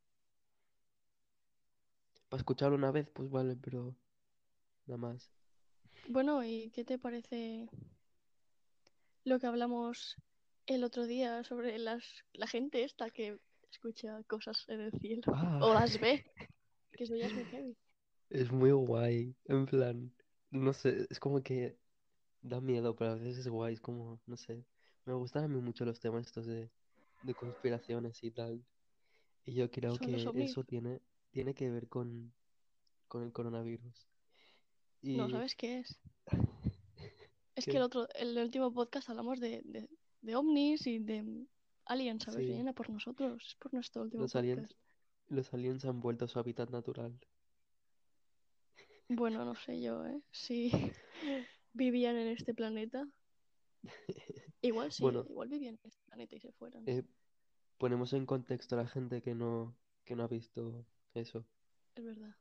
Para 2.28 2.40
escucharlo 2.40 2.76
una 2.76 2.92
vez, 2.92 3.08
pues 3.10 3.30
vale, 3.30 3.56
pero 3.56 3.96
nada 4.86 4.98
más. 4.98 5.30
Bueno, 6.08 6.44
¿y 6.44 6.70
qué 6.70 6.84
te 6.84 6.98
parece 6.98 7.68
lo 9.24 9.38
que 9.38 9.46
hablamos 9.46 10.16
el 10.66 10.84
otro 10.84 11.06
día 11.06 11.44
sobre 11.44 11.78
las, 11.78 12.04
la 12.32 12.46
gente 12.46 12.84
esta 12.84 13.10
que 13.10 13.38
escucha 13.70 14.22
cosas 14.24 14.64
en 14.68 14.80
el 14.80 14.92
cielo? 15.00 15.22
Ah. 15.28 15.60
O 15.62 15.74
las 15.74 16.00
ve, 16.00 16.24
que 16.92 17.04
eso 17.04 17.16
ya 17.16 17.26
es 17.26 17.34
muy 17.34 17.44
heavy. 17.44 17.76
Es 18.30 18.50
muy 18.50 18.70
guay, 18.70 19.34
en 19.46 19.66
plan, 19.66 20.12
no 20.50 20.72
sé, 20.72 21.06
es 21.10 21.20
como 21.20 21.42
que 21.42 21.76
da 22.42 22.60
miedo, 22.60 22.96
pero 22.96 23.12
a 23.12 23.14
veces 23.16 23.38
es 23.38 23.48
guay, 23.48 23.74
es 23.74 23.80
como, 23.80 24.18
no 24.26 24.36
sé, 24.36 24.64
me 25.04 25.14
gustan 25.14 25.44
a 25.44 25.48
mí 25.48 25.60
mucho 25.60 25.84
los 25.84 26.00
temas 26.00 26.26
estos 26.26 26.46
de, 26.46 26.70
de 27.22 27.34
conspiraciones 27.34 28.22
y 28.24 28.30
tal, 28.30 28.64
y 29.44 29.54
yo 29.54 29.70
creo 29.70 29.98
que 29.98 30.16
eso 30.42 30.64
tiene, 30.64 31.00
tiene 31.30 31.54
que 31.54 31.70
ver 31.70 31.88
con, 31.88 32.32
con 33.08 33.22
el 33.22 33.32
coronavirus. 33.32 34.08
No, 35.02 35.28
¿sabes 35.28 35.54
qué 35.56 35.80
es? 35.80 35.98
Es 37.54 37.64
¿Qué? 37.66 37.72
que 37.72 37.76
el 37.78 37.82
otro, 37.82 38.08
el 38.14 38.36
último 38.38 38.72
podcast 38.72 39.10
hablamos 39.10 39.38
de, 39.40 39.60
de, 39.64 39.88
de 40.22 40.36
ovnis 40.36 40.86
y 40.86 40.98
de 40.98 41.46
aliens, 41.84 42.24
¿sabes? 42.24 42.40
Sí. 42.40 42.46
Vienen 42.46 42.68
a 42.68 42.72
por 42.72 42.88
nosotros, 42.90 43.44
es 43.46 43.54
por 43.56 43.72
nuestro 43.74 44.02
último 44.02 44.22
los 44.22 44.34
aliens, 44.36 44.60
podcast. 44.62 44.80
los 45.28 45.52
aliens 45.54 45.84
han 45.84 46.00
vuelto 46.00 46.24
a 46.24 46.28
su 46.28 46.38
hábitat 46.38 46.70
natural. 46.70 47.18
Bueno, 49.08 49.44
no 49.44 49.54
sé 49.54 49.80
yo, 49.80 50.04
¿eh? 50.06 50.22
Si 50.30 50.70
vivían 51.72 52.16
en 52.16 52.28
este 52.28 52.54
planeta. 52.54 53.06
Igual 54.62 54.92
sí, 54.92 55.02
Bueno. 55.02 55.26
igual 55.28 55.48
vivían 55.48 55.74
en 55.82 55.90
este 55.90 56.02
planeta 56.04 56.36
y 56.36 56.40
se 56.40 56.52
fueran. 56.52 56.84
Eh, 56.88 57.02
ponemos 57.78 58.12
en 58.12 58.26
contexto 58.26 58.76
a 58.76 58.82
la 58.82 58.88
gente 58.88 59.20
que 59.20 59.34
no, 59.34 59.76
que 60.04 60.14
no 60.14 60.22
ha 60.22 60.28
visto 60.28 60.86
eso. 61.14 61.44
Es 61.96 62.04
verdad. 62.04 62.34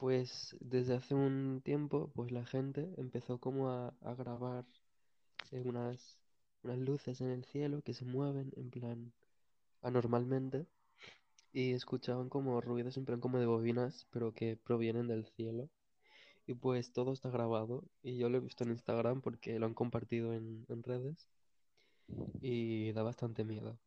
Pues 0.00 0.56
desde 0.58 0.96
hace 0.96 1.14
un 1.14 1.60
tiempo, 1.64 2.10
pues 2.16 2.32
la 2.32 2.44
gente 2.44 2.92
empezó 2.96 3.38
como 3.38 3.70
a, 3.70 3.94
a 4.02 4.14
grabar 4.16 4.64
eh, 5.52 5.62
unas, 5.64 6.18
unas 6.64 6.78
luces 6.78 7.20
en 7.20 7.30
el 7.30 7.44
cielo 7.44 7.82
que 7.82 7.94
se 7.94 8.04
mueven 8.04 8.52
en 8.56 8.70
plan 8.70 9.12
anormalmente 9.82 10.66
y 11.52 11.72
escuchaban 11.72 12.28
como 12.30 12.60
ruidos 12.60 12.96
en 12.98 13.06
plan 13.06 13.20
como 13.20 13.38
de 13.40 13.46
bobinas, 13.46 14.06
pero 14.10 14.34
que 14.34 14.56
provienen 14.56 15.08
del 15.08 15.26
cielo. 15.26 15.68
Y 16.46 16.54
pues 16.54 16.92
todo 16.92 17.12
está 17.12 17.30
grabado 17.30 17.84
y 18.02 18.18
yo 18.18 18.28
lo 18.30 18.38
he 18.38 18.40
visto 18.42 18.64
en 18.64 18.70
Instagram 18.72 19.22
porque 19.22 19.58
lo 19.58 19.66
han 19.66 19.74
compartido 19.74 20.34
en, 20.34 20.66
en 20.68 20.82
redes 20.82 21.28
y 22.40 22.92
da 22.92 23.02
bastante 23.02 23.44
miedo. 23.44 23.78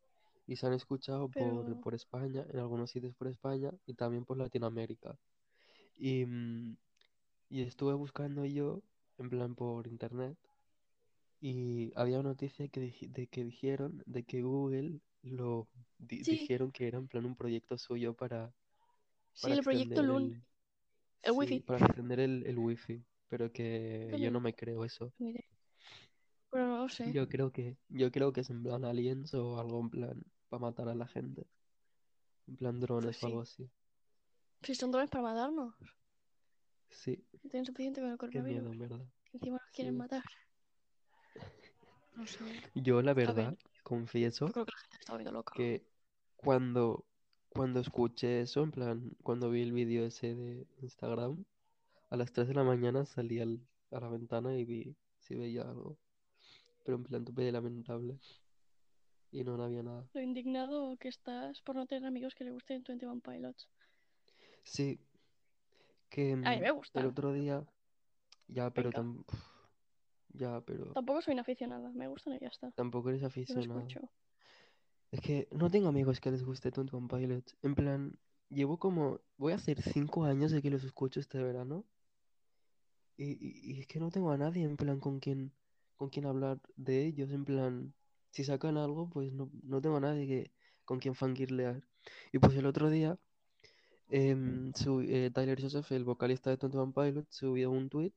Y 0.48 0.58
se 0.58 0.68
han 0.68 0.74
escuchado 0.74 1.30
por, 1.30 1.78
por 1.78 1.96
España, 1.96 2.46
en 2.52 2.60
algunos 2.60 2.92
sitios 2.92 3.16
por 3.16 3.28
España 3.28 3.72
y 3.86 3.96
también 3.96 4.26
por 4.26 4.38
Latinoamérica. 4.38 5.18
Y, 5.98 6.26
mm, 6.26 6.78
y 7.50 7.62
estuve 7.64 7.94
buscando 7.96 8.46
yo, 8.46 8.82
en 9.18 9.30
plan 9.30 9.56
por 9.56 9.88
internet, 9.88 10.38
y 11.42 11.92
había 11.96 12.20
una 12.20 12.30
noticia 12.30 12.68
que, 12.70 12.94
de 13.10 13.28
que 13.28 13.44
dijeron 13.44 14.02
de 14.06 14.24
que 14.24 14.42
Google 14.42 15.00
lo 15.24 15.68
di- 16.00 16.24
Sí. 16.24 16.32
dijeron 16.32 16.72
que 16.72 16.88
era 16.88 16.98
en 16.98 17.08
plan 17.08 17.26
un 17.26 17.36
proyecto 17.36 17.78
suyo 17.78 18.14
para, 18.14 18.52
Sí, 19.34 19.42
para 19.42 19.56
el 19.56 19.64
proyecto 19.64 20.02
LUN. 20.02 20.24
el, 20.24 20.42
el 21.24 21.32
sí, 21.34 21.34
wifi. 21.34 21.60
para 21.60 21.86
extender 21.86 22.20
el, 22.20 22.44
el 22.46 22.58
wifi, 22.58 23.04
pero 23.30 23.52
que 23.52 24.10
Yo 24.12 24.18
yo 24.20 24.32
no 24.32 24.40
me 24.40 24.54
creo 24.54 24.86
eso. 24.86 25.12
Miré. 25.20 25.44
Pero 26.50 26.68
no 26.68 26.78
lo 26.78 26.90
sé. 26.90 27.12
Yo 27.14 27.28
creo 27.30 27.52
que, 27.52 27.78
yo 27.90 28.12
creo 28.12 28.34
que 28.34 28.42
es 28.42 28.50
en 28.50 28.64
plan 28.64 28.84
aliens 28.86 29.34
o 29.34 29.60
algo 29.60 29.80
en 29.82 29.90
plan 29.90 30.24
para 30.50 30.62
matar 30.62 30.90
a 30.90 30.96
la 30.96 31.08
gente. 31.08 31.46
En 32.48 32.56
plan 32.56 32.80
drones 32.80 33.16
Pues 33.18 33.24
o 33.24 33.26
algo 33.28 33.42
sí. 33.42 33.44
así. 33.44 33.70
Si 34.64 34.76
son 34.76 34.92
drones 34.92 35.10
para 35.10 35.24
matarnos. 35.24 35.74
Sí, 36.90 37.24
Tienen 37.50 37.66
suficiente 37.66 38.02
con 38.02 38.12
el 38.12 38.16
qué 38.18 38.20
coronavirus. 38.20 38.62
miedo, 38.62 38.72
en 38.74 38.80
verdad. 38.80 39.06
Encima 39.34 39.58
nos 39.62 39.72
quieren 39.72 39.94
Sí. 39.94 39.98
matar. 39.98 40.24
No 42.16 42.28
sé. 42.28 42.38
Yo 42.76 43.02
la 43.02 43.14
ver, 43.16 43.28
verdad 43.34 43.58
confieso 43.82 44.46
yo 44.46 44.54
creo 44.54 44.66
que 44.66 44.72
la 44.72 44.82
gente 44.82 44.98
está 45.00 45.32
loca. 45.32 45.54
que 45.56 45.84
cuando, 46.36 47.06
cuando 47.50 47.80
escuché 47.80 48.42
eso, 48.42 48.62
en 48.62 48.70
plan, 48.72 49.12
cuando 49.24 49.50
vi 49.50 49.64
el 49.64 49.72
vídeo 49.72 50.06
ese 50.06 50.36
de 50.36 50.68
Instagram, 50.84 51.44
a 52.12 52.16
las 52.18 52.32
3 52.32 52.48
de 52.48 52.54
la 52.54 52.64
mañana 52.64 53.06
salí 53.06 53.40
al- 53.40 53.66
a 53.92 54.00
la 54.00 54.10
ventana 54.10 54.56
y 54.56 54.64
vi 54.64 54.96
si 55.18 55.34
veía 55.34 55.64
algo. 55.64 55.98
Pero 56.86 56.98
en 56.98 57.04
plan 57.04 57.26
tuve 57.26 57.52
lamentable. 57.52 58.20
Y 59.32 59.44
no, 59.44 59.58
no 59.58 59.64
había 59.64 59.82
nada. 59.82 60.08
Lo 60.14 60.22
indignado 60.22 60.96
que 60.98 61.08
estás 61.08 61.62
por 61.62 61.76
no 61.76 61.88
tener 61.88 62.06
amigos 62.06 62.36
que 62.36 62.44
le 62.44 62.52
gusten 62.52 62.84
21 62.88 63.22
Pilots. 63.22 63.68
Sí, 64.64 65.00
que 66.10 66.34
A 66.34 66.36
mí 66.36 66.42
mm, 66.58 66.62
me 66.62 66.70
el 66.94 67.06
otro 67.06 67.34
día, 67.34 67.64
ya, 68.48 68.70
pero 68.72 68.92
tam- 68.92 69.20
uf, 69.28 69.42
ya, 70.34 70.62
pero 70.62 70.94
Tampoco 70.94 71.22
soy 71.22 71.34
una 71.34 71.42
aficionada. 71.42 71.92
Me 71.94 72.08
gustan 72.08 72.36
y 72.36 72.40
ya 72.40 72.48
está. 72.48 72.72
tampoco 72.72 73.10
eres 73.10 73.22
Yo 73.22 73.28
lo 73.28 73.28
aficionado. 73.28 73.80
escucho. 73.80 74.00
Es 75.12 75.22
que 75.22 75.48
no 75.52 75.70
tengo 75.70 75.90
amigos 75.90 76.20
que 76.20 76.32
les 76.32 76.44
guste 76.44 76.72
Twenty 76.72 76.96
One 76.96 77.08
Pilots. 77.08 77.56
En 77.62 77.76
plan, 77.76 78.18
llevo 78.50 78.80
como, 78.80 79.20
voy 79.38 79.54
a 79.54 79.58
hacer 79.58 79.82
cinco 79.82 80.26
años 80.26 80.52
de 80.52 80.62
que 80.62 80.72
los 80.72 80.84
escucho 80.84 81.20
este 81.20 81.42
verano. 81.42 81.86
Y, 83.16 83.34
y- 83.34 83.74
y 83.74 83.80
es 83.82 83.88
que 83.88 84.00
no 84.00 84.10
tengo 84.10 84.32
a 84.32 84.38
nadie 84.38 84.64
en 84.64 84.76
plan 84.76 85.00
con 85.00 85.20
quien, 85.20 85.52
con 85.98 86.10
quien 86.10 86.26
hablar 86.26 86.60
de 86.76 87.06
ellos. 87.06 87.32
En 87.32 87.46
plan, 87.46 87.94
si 88.32 88.44
sacan 88.44 88.78
algo, 88.78 89.08
pues 89.10 89.32
no, 89.34 89.52
no 89.62 89.82
tengo 89.82 89.98
a 89.98 90.02
nadie 90.02 90.26
que, 90.28 90.52
con 90.86 91.00
quien 91.00 91.14
fangirlear. 91.14 91.84
Y 92.32 92.40
pues 92.40 92.56
el 92.56 92.66
otro 92.66 92.90
día, 92.90 93.20
em, 94.16 94.72
su- 94.76 95.02
eh, 95.02 95.32
Tyler 95.34 95.60
Joseph, 95.60 95.92
el 95.92 96.04
vocalista 96.04 96.50
de 96.52 96.58
Twenty 96.58 96.78
One 96.78 96.94
Pilots, 96.94 97.36
subió 97.36 97.72
un 97.72 97.90
tweet 97.90 98.14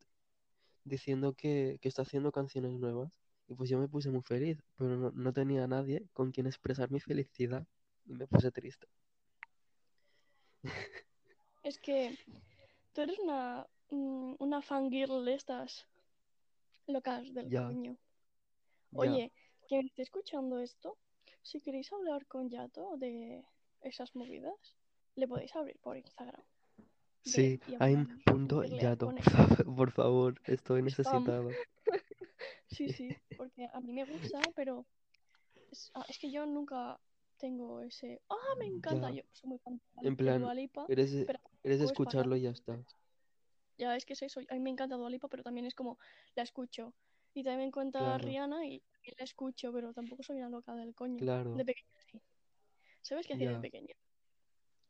diciendo 0.84 1.32
que, 1.34 1.78
que 1.80 1.88
está 1.88 2.03
haciendo 2.03 2.30
canciones 2.32 2.72
nuevas. 2.72 3.11
Y 3.49 3.55
pues 3.55 3.70
yo 3.70 3.78
me 3.78 3.88
puse 3.88 4.11
muy 4.11 4.22
feliz, 4.22 4.59
pero 4.76 4.97
no, 4.97 5.11
no 5.11 5.32
tenía 5.32 5.64
a 5.64 5.68
nadie 5.68 6.07
con 6.12 6.32
quien 6.32 6.47
expresar 6.47 6.90
mi 6.90 7.01
felicidad. 7.01 7.66
Y 8.07 8.12
me 8.14 8.26
puse 8.26 8.51
triste. 8.51 8.86
Es 11.62 11.78
que 11.78 12.16
tú 12.92 13.01
eres 13.01 13.18
una, 13.18 13.66
mm, 13.90 14.34
una 14.38 14.62
fangirl 14.62 15.24
de 15.24 15.34
estas 15.34 15.86
locas 16.86 17.32
del 17.32 17.49
Ya. 17.51 17.66
coño. 17.66 17.97
Ya, 18.92 19.01
Oye, 19.01 19.32
quien 19.68 19.86
esté 19.86 20.03
escuchando 20.03 20.59
esto, 20.61 20.99
si 21.42 21.61
queréis 21.61 21.92
hablar 21.92 22.26
con 22.26 22.51
Yato 22.51 22.97
de 22.99 23.44
esas 23.80 24.14
movidas, 24.14 24.76
le 25.17 25.27
podéis 25.29 25.55
abrir 25.57 25.79
por 25.81 25.97
Instagram. 25.97 26.43
de 27.25 27.31
sí, 27.31 27.61
en 27.67 27.73
I'm 27.81 28.05
plan 28.07 28.19
punto 28.25 28.64
yato. 28.64 29.11
Por 29.77 29.91
favor, 29.91 30.41
estoy 30.47 30.81
Spam. 30.81 30.85
necesitado. 30.85 31.51
Sí, 32.69 32.89
sí, 32.93 33.09
porque 33.37 33.69
a 33.73 33.81
mí 33.81 33.93
me 33.93 34.05
gusta, 34.12 34.41
pero 34.55 34.85
es, 35.73 35.91
ah, 35.95 36.05
es 36.09 36.19
que 36.19 36.31
yo 36.31 36.45
nunca 36.47 36.99
tengo 37.39 37.81
ese. 37.81 38.21
¡Ah, 38.29 38.55
me 38.59 38.67
encanta! 38.67 39.09
Ya. 39.11 39.17
Yo 39.17 39.23
soy 39.33 39.49
muy 39.51 39.59
fan 39.61 39.81
En 40.03 40.17
de 40.17 40.17
plan, 40.17 40.41
Dua 40.43 40.55
Lipa, 40.55 40.85
Eres 40.89 41.11
pero 41.27 41.39
eres 41.64 41.79
de 41.79 41.87
tampoco 41.87 41.93
es 41.93 41.93
para 41.93 41.93
escucharlo 41.93 42.37
y 42.37 42.43
ya 42.43 42.51
está. 42.51 42.79
Ya 43.79 43.97
es 43.97 44.05
que 44.05 44.12
es 44.14 44.23
eso. 44.23 44.41
A 44.49 44.55
mí 44.55 44.61
me 44.61 44.71
encanta 44.71 44.97
Dua 44.97 45.09
Lipa, 45.11 45.29
pero 45.29 45.43
también 45.43 45.67
es 45.67 45.75
como 45.75 45.99
la 46.35 46.43
escucho. 46.43 46.93
Y 47.35 47.43
también 47.45 47.61
me 47.61 47.64
encanta 47.67 47.99
Claro. 48.01 48.25
Rihanna 48.25 48.67
y 48.67 48.83
la 49.19 49.25
escucho, 49.25 49.73
pero 49.73 49.93
tampoco 49.93 50.23
soy 50.23 50.37
una 50.39 50.49
loca 50.49 50.75
del 50.75 50.95
coño. 50.95 51.19
Claro, 51.19 51.55
De 51.55 51.64
pequeña 51.64 51.89
sí. 52.11 52.21
¿Sabes 53.03 53.27
qué 53.27 53.35
hacía 53.35 53.53
de 53.53 53.61
pequeña? 53.61 53.95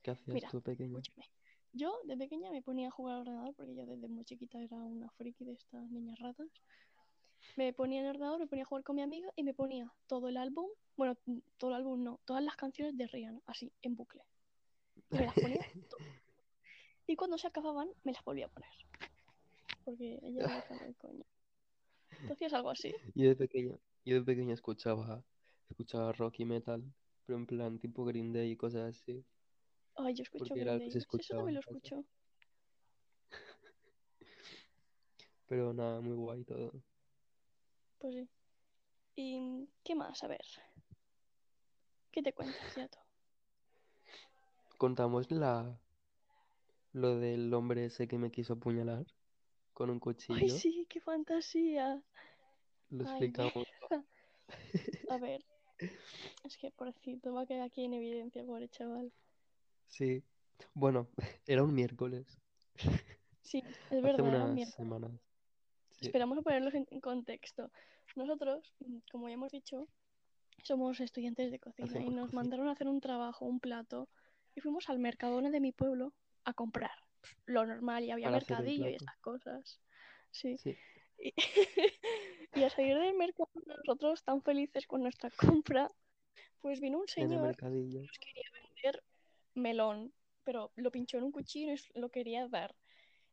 ¿Qué 0.07 0.13
hacías 0.13 0.35
Mira, 0.35 0.49
tú 0.51 0.63
pequeño? 0.63 0.99
Escúchame. 0.99 1.29
Yo 1.73 1.99
de 2.05 2.17
pequeña 2.17 2.51
me 2.53 2.63
ponía 2.63 2.89
a 2.89 2.91
jugar 2.93 3.17
al 3.17 3.21
ordenador 3.23 3.55
porque 3.57 3.75
yo 3.75 3.85
desde 3.85 4.07
muy 4.07 4.25
chiquita 4.25 4.63
era 4.63 4.77
una 4.77 5.11
friki 5.11 5.45
de 5.45 5.55
estas 5.55 5.91
niñas 5.91 6.19
ratas. 6.21 6.47
Me 7.57 7.73
ponía 7.73 8.01
en 8.01 8.07
el 8.07 8.11
ordenador, 8.11 8.39
me 8.39 8.47
ponía 8.47 8.63
a 8.63 8.67
jugar 8.67 8.85
con 8.85 8.97
mi 8.97 9.03
amiga 9.03 9.29
y 9.35 9.43
me 9.43 9.53
ponía 9.53 9.93
todo 10.07 10.29
el 10.29 10.37
álbum, 10.37 10.67
bueno, 10.97 11.17
todo 11.59 11.71
el 11.71 11.77
álbum 11.77 12.05
no, 12.05 12.21
todas 12.25 12.45
las 12.45 12.55
canciones 12.55 12.97
de 12.97 13.07
Rihanna, 13.09 13.41
así, 13.47 13.73
en 13.83 13.97
bucle. 13.97 14.23
Y 15.11 15.17
me 15.17 15.27
las 15.27 15.35
ponía. 15.35 15.61
Y 17.09 17.15
cuando 17.15 17.39
se 17.39 17.47
acababan, 17.47 17.89
me 18.03 18.13
las 18.13 18.25
volvía 18.25 18.47
a 18.47 18.49
poner. 18.49 18.69
Porque 19.85 20.19
ella 20.25 20.65
coño. 20.99 21.25
¿Tú 22.27 22.33
hacías 22.33 22.53
algo 22.53 22.71
así? 22.71 22.93
Yo 23.15 23.29
de 23.29 23.37
pequeño, 23.37 23.79
yo 24.05 24.17
de 24.17 24.23
pequeño 24.23 24.55
escuchaba, 24.55 25.23
escuchaba 25.69 26.11
rock 26.13 26.41
y 26.41 26.45
metal, 26.47 26.83
pero 27.25 27.39
en 27.39 27.47
plan 27.47 27.79
tipo 27.79 28.05
Green 28.05 28.33
Day 28.33 28.51
y 28.51 28.57
cosas 28.57 28.89
así. 28.89 29.25
Ay, 29.97 30.15
yo 30.15 30.23
escucho 30.23 30.55
era 30.55 30.77
Green 30.77 30.79
Day. 30.79 30.89
eso 30.89 31.07
también 31.29 31.55
lo 31.55 31.61
escucho. 31.61 32.05
Pero 35.49 35.73
nada, 35.73 36.01
muy 36.01 36.15
guay 36.17 36.45
todo. 36.45 36.73
Pues 37.99 38.15
sí. 38.15 38.29
¿Y 39.17 39.69
qué 39.83 39.95
más? 39.95 40.23
A 40.23 40.29
ver. 40.29 40.45
¿Qué 42.13 42.23
te 42.23 42.33
cuentas, 42.33 42.77
Yato? 42.77 42.99
Contamos 44.79 45.31
la, 45.31 45.79
lo 46.93 47.19
del 47.19 47.53
hombre 47.55 47.87
ese 47.87 48.07
que 48.07 48.19
me 48.19 48.31
quiso 48.31 48.55
apuñalar. 48.55 49.07
con 49.73 49.91
un 49.91 49.97
¡Ay, 49.97 50.01
cuchillo. 50.01 50.49
sí! 50.49 50.87
¡Qué 50.89 51.01
fantasía! 51.01 52.03
Lo 52.91 53.09
Ay, 53.09 53.25
explicamos. 53.27 53.67
a 55.11 55.19
ver. 55.19 55.45
Es 56.45 56.57
que, 56.57 56.71
pobrecito, 56.71 57.35
va 57.35 57.43
a 57.43 57.47
quedar 57.47 57.63
aquí 57.63 57.85
en 57.85 57.95
evidencia, 57.95 58.45
pobre 58.45 58.69
chaval. 58.69 59.13
Sí. 59.87 60.23
Bueno, 60.75 61.09
era 61.47 61.63
un 61.63 61.75
miércoles. 61.75 62.27
Sí, 63.43 63.63
es 63.91 64.01
Hace 64.01 64.01
verdad, 64.01 64.27
era 64.27 64.39
un 64.39 64.43
unas 64.43 64.55
miércoles. 64.55 64.75
semanas. 64.75 65.11
Sí. 66.01 66.07
Esperamos 66.07 66.39
a 66.39 66.43
ponerlos 66.43 66.75
en, 66.75 66.87
en 66.91 67.01
contexto. 67.01 67.71
Nosotros, 68.17 68.75
mm, 68.81 68.99
como 69.11 69.29
ya 69.29 69.35
hemos 69.35 69.53
dicho, 69.53 69.89
somos 70.63 71.01
estudiantes 71.01 71.51
de 71.51 71.59
cocina 71.59 72.01
y 72.01 72.11
nos 72.11 72.27
cocina. 72.27 72.43
mandaron 72.43 72.69
a 72.69 72.73
hacer 72.73 72.89
un 72.89 73.01
trabajo, 73.01 73.45
un 73.47 73.61
plato, 73.61 74.09
y 74.55 74.61
fuimos 74.61 74.89
al 74.89 74.99
Mercadona 74.99 75.51
de 75.51 75.61
mi 75.61 75.73
pueblo 75.73 76.13
a 76.45 76.53
comprar 76.55 76.91
lo 77.47 77.67
normal 77.67 78.05
y 78.05 78.11
había 78.11 78.27
Para 78.27 78.39
mercadillo 78.39 78.89
y 78.89 78.95
esas 78.95 79.17
cosas. 79.19 79.81
Sí. 80.31 80.57
Sí. 80.59 80.77
Y, 81.19 81.33
y 82.55 82.63
a 82.63 82.71
salir 82.71 82.97
del 82.99 83.15
mercado, 83.17 83.51
nosotros 83.67 84.23
tan 84.23 84.43
felices 84.43 84.87
con 84.87 85.03
nuestra 85.03 85.31
compra, 85.63 85.91
pues 86.61 86.81
vino 86.81 86.99
un 86.99 87.09
señor 87.09 87.57
que 87.57 87.67
nos 87.67 88.19
quería 88.19 88.51
vender 88.53 89.03
melón, 89.57 90.13
pero 90.45 90.73
lo 90.77 90.91
pinchó 90.93 91.19
en 91.19 91.25
un 91.25 91.33
cuchillo 91.33 91.75
y 91.75 92.01
lo 92.01 92.11
quería 92.11 92.49
dar. 92.49 92.75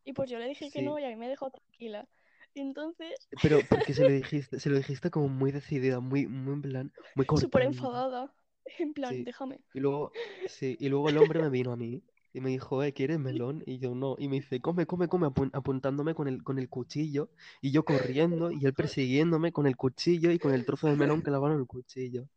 Y 0.06 0.14
pues 0.14 0.30
yo 0.30 0.40
le 0.40 0.48
dije 0.48 0.72
que 0.72 0.82
Sí. 0.82 0.84
no 0.84 1.00
y 1.00 1.06
a 1.06 1.10
mí 1.10 1.16
me 1.18 1.30
dejó 1.30 1.52
tranquila. 1.52 2.08
Y 2.54 2.62
entonces, 2.62 3.30
Pero 3.42 3.68
porque 3.68 3.94
se 3.94 4.04
lo 4.04 4.12
dijiste, 4.12 4.60
se 4.60 4.70
lo 4.70 4.78
dijiste 4.78 5.10
como 5.12 5.28
muy 5.30 5.52
decidida, 5.52 6.00
muy, 6.00 6.28
muy 6.28 6.54
en 6.54 6.62
plan, 6.62 6.94
muy 7.16 7.26
súper 7.34 7.64
enfadada, 7.64 8.34
en 8.80 8.94
plan, 8.94 9.24
Sí. 9.24 9.24
déjame. 9.24 9.60
Y 9.74 9.80
luego, 9.80 10.18
sí, 10.46 10.78
y 10.80 10.90
luego 10.90 11.10
el 11.10 11.18
hombre 11.18 11.40
me 11.40 11.50
vino 11.50 11.72
a 11.72 11.76
mí 11.76 12.04
y 12.32 12.42
me 12.42 12.50
dijo, 12.50 12.84
eh, 12.84 12.94
¿quieres 12.94 13.20
melón? 13.20 13.64
Y 13.66 13.80
yo 13.80 13.94
no. 13.96 14.16
Y 14.18 14.28
me 14.28 14.38
dice, 14.38 14.62
come, 14.62 14.86
come, 14.86 15.08
come, 15.08 15.28
apun- 15.28 15.52
apuntándome 15.54 16.16
con 16.16 16.28
el, 16.28 16.44
con 16.44 16.58
el 16.60 16.70
cuchillo. 16.70 17.30
Y 17.62 17.72
yo 17.72 17.86
corriendo 17.86 18.52
y 18.52 18.66
él 18.66 18.74
persiguiéndome 18.74 19.52
con 19.52 19.68
el 19.68 19.76
cuchillo 19.78 20.32
y 20.32 20.40
con 20.40 20.54
el 20.54 20.66
trozo 20.66 20.88
de 20.88 20.96
melón 20.96 21.22
clavado 21.22 21.54
en 21.54 21.60
el 21.62 21.68
cuchillo. 21.68 22.28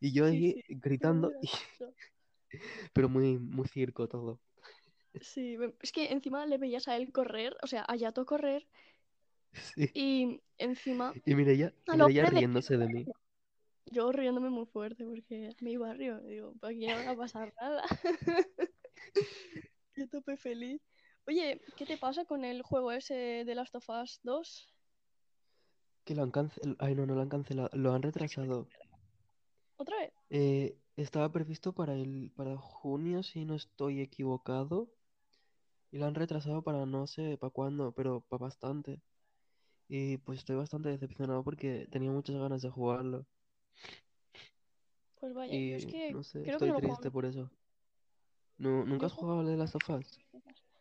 Y 0.00 0.12
yo 0.12 0.26
Sí, 0.28 0.40
ahí 0.40 0.54
sí, 0.54 0.64
gritando, 0.68 1.32
muy 1.32 1.36
y-. 1.40 1.48
pero 2.92 3.08
muy, 3.08 3.38
muy 3.38 3.66
circo 3.68 4.08
todo. 4.08 4.40
Sí, 5.20 5.56
es 5.80 5.92
que 5.92 6.12
encima 6.12 6.46
le 6.46 6.58
veías 6.58 6.86
a 6.88 6.96
él 6.96 7.10
correr, 7.12 7.56
o 7.62 7.66
sea, 7.66 7.84
a 7.88 7.96
Yato 7.96 8.24
correr, 8.26 8.66
Sí. 9.74 9.90
y 9.94 10.40
encima 10.58 11.12
Y 11.24 11.32
hombre 11.32 11.56
de 11.56 12.30
riéndose 12.30 12.76
de 12.76 12.86
mí. 12.86 13.06
yo 13.86 14.12
riéndome 14.12 14.50
muy 14.50 14.66
fuerte 14.66 15.04
porque 15.04 15.48
es 15.48 15.60
mi 15.62 15.76
barrio, 15.76 16.20
digo, 16.20 16.54
pues 16.60 16.76
aquí 16.76 16.86
no 16.86 17.04
va 17.04 17.10
a 17.10 17.16
pasar 17.16 17.52
nada. 17.60 17.82
Yo 19.96 20.08
tope 20.08 20.36
feliz. 20.36 20.80
Oye, 21.26 21.60
¿qué 21.76 21.84
te 21.84 21.96
pasa 21.98 22.24
con 22.24 22.44
el 22.44 22.62
juego 22.62 22.92
ese 22.92 23.44
de 23.44 23.54
Last 23.54 23.74
of 23.74 23.88
Us 23.88 24.20
2? 24.22 24.68
Que 26.04 26.14
lo 26.14 26.22
han 26.22 26.30
cancelado. 26.30 26.76
Ay, 26.78 26.94
no, 26.94 27.06
no 27.06 27.14
lo 27.14 27.20
han 27.20 27.28
cancelado. 27.28 27.68
Lo 27.72 27.92
han 27.92 28.02
retrasado. 28.02 28.68
¿Otra 29.80 29.96
vez? 29.96 30.12
Eh, 30.28 30.76
estaba 30.96 31.32
previsto 31.32 31.72
para 31.72 31.94
el, 31.94 32.30
para 32.36 32.54
junio, 32.58 33.22
si 33.22 33.46
no 33.46 33.54
estoy 33.54 34.02
equivocado. 34.02 34.90
Y 35.90 35.96
lo 35.96 36.04
han 36.04 36.14
retrasado 36.14 36.60
para 36.60 36.84
no 36.84 37.06
sé 37.06 37.38
para 37.38 37.50
cuándo, 37.50 37.92
pero 37.92 38.20
para 38.28 38.42
bastante. 38.42 39.00
Y 39.88 40.18
pues 40.18 40.40
estoy 40.40 40.56
bastante 40.56 40.90
decepcionado 40.90 41.42
porque 41.42 41.88
tenía 41.90 42.10
muchas 42.10 42.36
ganas 42.36 42.60
de 42.60 42.68
jugarlo. 42.68 43.24
Pues 45.18 45.32
vaya, 45.32 45.54
yo 45.54 45.76
es 45.76 45.86
que 45.86 46.12
no 46.12 46.22
sé, 46.24 46.42
creo 46.42 46.58
que 46.58 46.66
estoy 46.66 46.68
no 46.68 46.76
triste 46.76 47.10
por 47.10 47.24
eso. 47.24 47.50
¿No, 48.58 48.84
¿Nunca 48.84 49.06
has 49.06 49.14
jugado 49.14 49.42
Last 49.42 49.76
of 49.76 49.90
Us? 49.98 50.20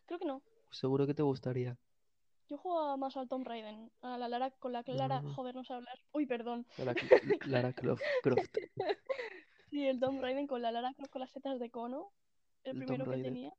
Creo 0.07 0.19
que 0.19 0.25
no. 0.25 0.41
Seguro 0.71 1.07
que 1.07 1.13
te 1.13 1.23
gustaría. 1.23 1.77
Yo 2.49 2.57
juego 2.57 2.97
más 2.97 3.15
al 3.15 3.27
Tomb 3.27 3.45
Raider, 3.47 3.75
a 4.01 4.17
la 4.17 4.27
Lara 4.27 4.49
con 4.51 4.73
la 4.73 4.83
Clara, 4.83 5.21
No, 5.21 5.33
joder, 5.35 5.55
no 5.55 5.63
sé 5.63 5.73
hablar. 5.73 5.99
Uy, 6.13 6.25
perdón. 6.25 6.65
Lara, 6.77 6.93
Lara 7.47 7.73
Croft, 7.73 8.01
Croft, 8.23 8.57
Sí, 9.69 9.85
el 9.85 9.99
Tomb 9.99 10.19
Raider 10.21 10.47
con 10.47 10.61
la 10.61 10.71
Lara 10.71 10.93
Croft 10.95 11.11
con 11.11 11.19
las 11.21 11.29
setas 11.31 11.59
de 11.59 11.69
cono, 11.69 12.11
el 12.63 12.71
el 12.71 12.85
Tomb 12.85 12.87
primero 12.87 13.11
que 13.11 13.23
tenía. 13.23 13.53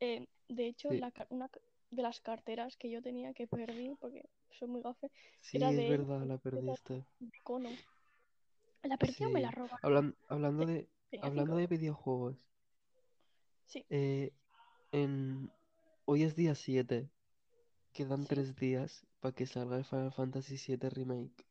Eh, 0.00 0.26
de 0.48 0.66
hecho, 0.66 0.90
Sí, 0.90 0.98
la, 0.98 1.10
ca- 1.10 1.26
una 1.30 1.50
de 1.90 2.02
las 2.02 2.20
carteras 2.20 2.76
que 2.76 2.90
yo 2.90 3.02
tenía 3.02 3.32
que 3.34 3.46
perdí, 3.48 3.90
porque 4.00 4.24
soy 4.58 4.68
muy 4.68 4.82
gafe, 4.82 5.10
sí, 5.40 5.56
era 5.56 5.70
es 5.70 5.76
de 5.76 5.90
verdad, 5.90 6.24
la 6.26 6.38
perdiste. 6.38 7.04
de 7.18 7.40
cono. 7.42 7.70
¿La 8.84 8.96
perdí 8.96 9.24
o 9.24 9.30
me 9.30 9.40
la 9.40 9.50
robaron? 9.50 9.78
Hablan- 9.82 10.14
hablando 10.28 10.66
de, 10.66 10.88
hablando 11.22 11.56
5 11.56 11.58
de 11.58 11.66
videojuegos, 11.66 12.36
Sí, 13.66 13.84
eh, 13.90 14.32
en, 14.92 15.50
hoy 16.04 16.22
es 16.24 16.36
día 16.36 16.54
7. 16.54 17.08
Quedan 17.92 18.22
sí. 18.22 18.28
tres 18.28 18.54
días 18.56 19.06
para 19.20 19.34
que 19.34 19.46
salga 19.46 19.76
el 19.78 19.84
Final 19.84 20.12
Fantasy 20.12 20.56
VII 20.56 20.88
Remake. 20.90 21.46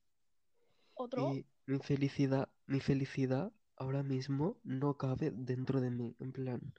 ¿Otro? 0.94 1.28
Y 1.30 1.46
mi 1.66 1.80
felicidad, 1.80 2.50
mi 2.68 2.80
felicidad 2.80 3.52
ahora 3.78 4.04
mismo 4.04 4.60
no 4.64 4.98
cabe 4.98 5.32
dentro 5.32 5.80
de 5.82 5.92
mí. 5.92 6.16
En 6.20 6.32
plan, 6.32 6.74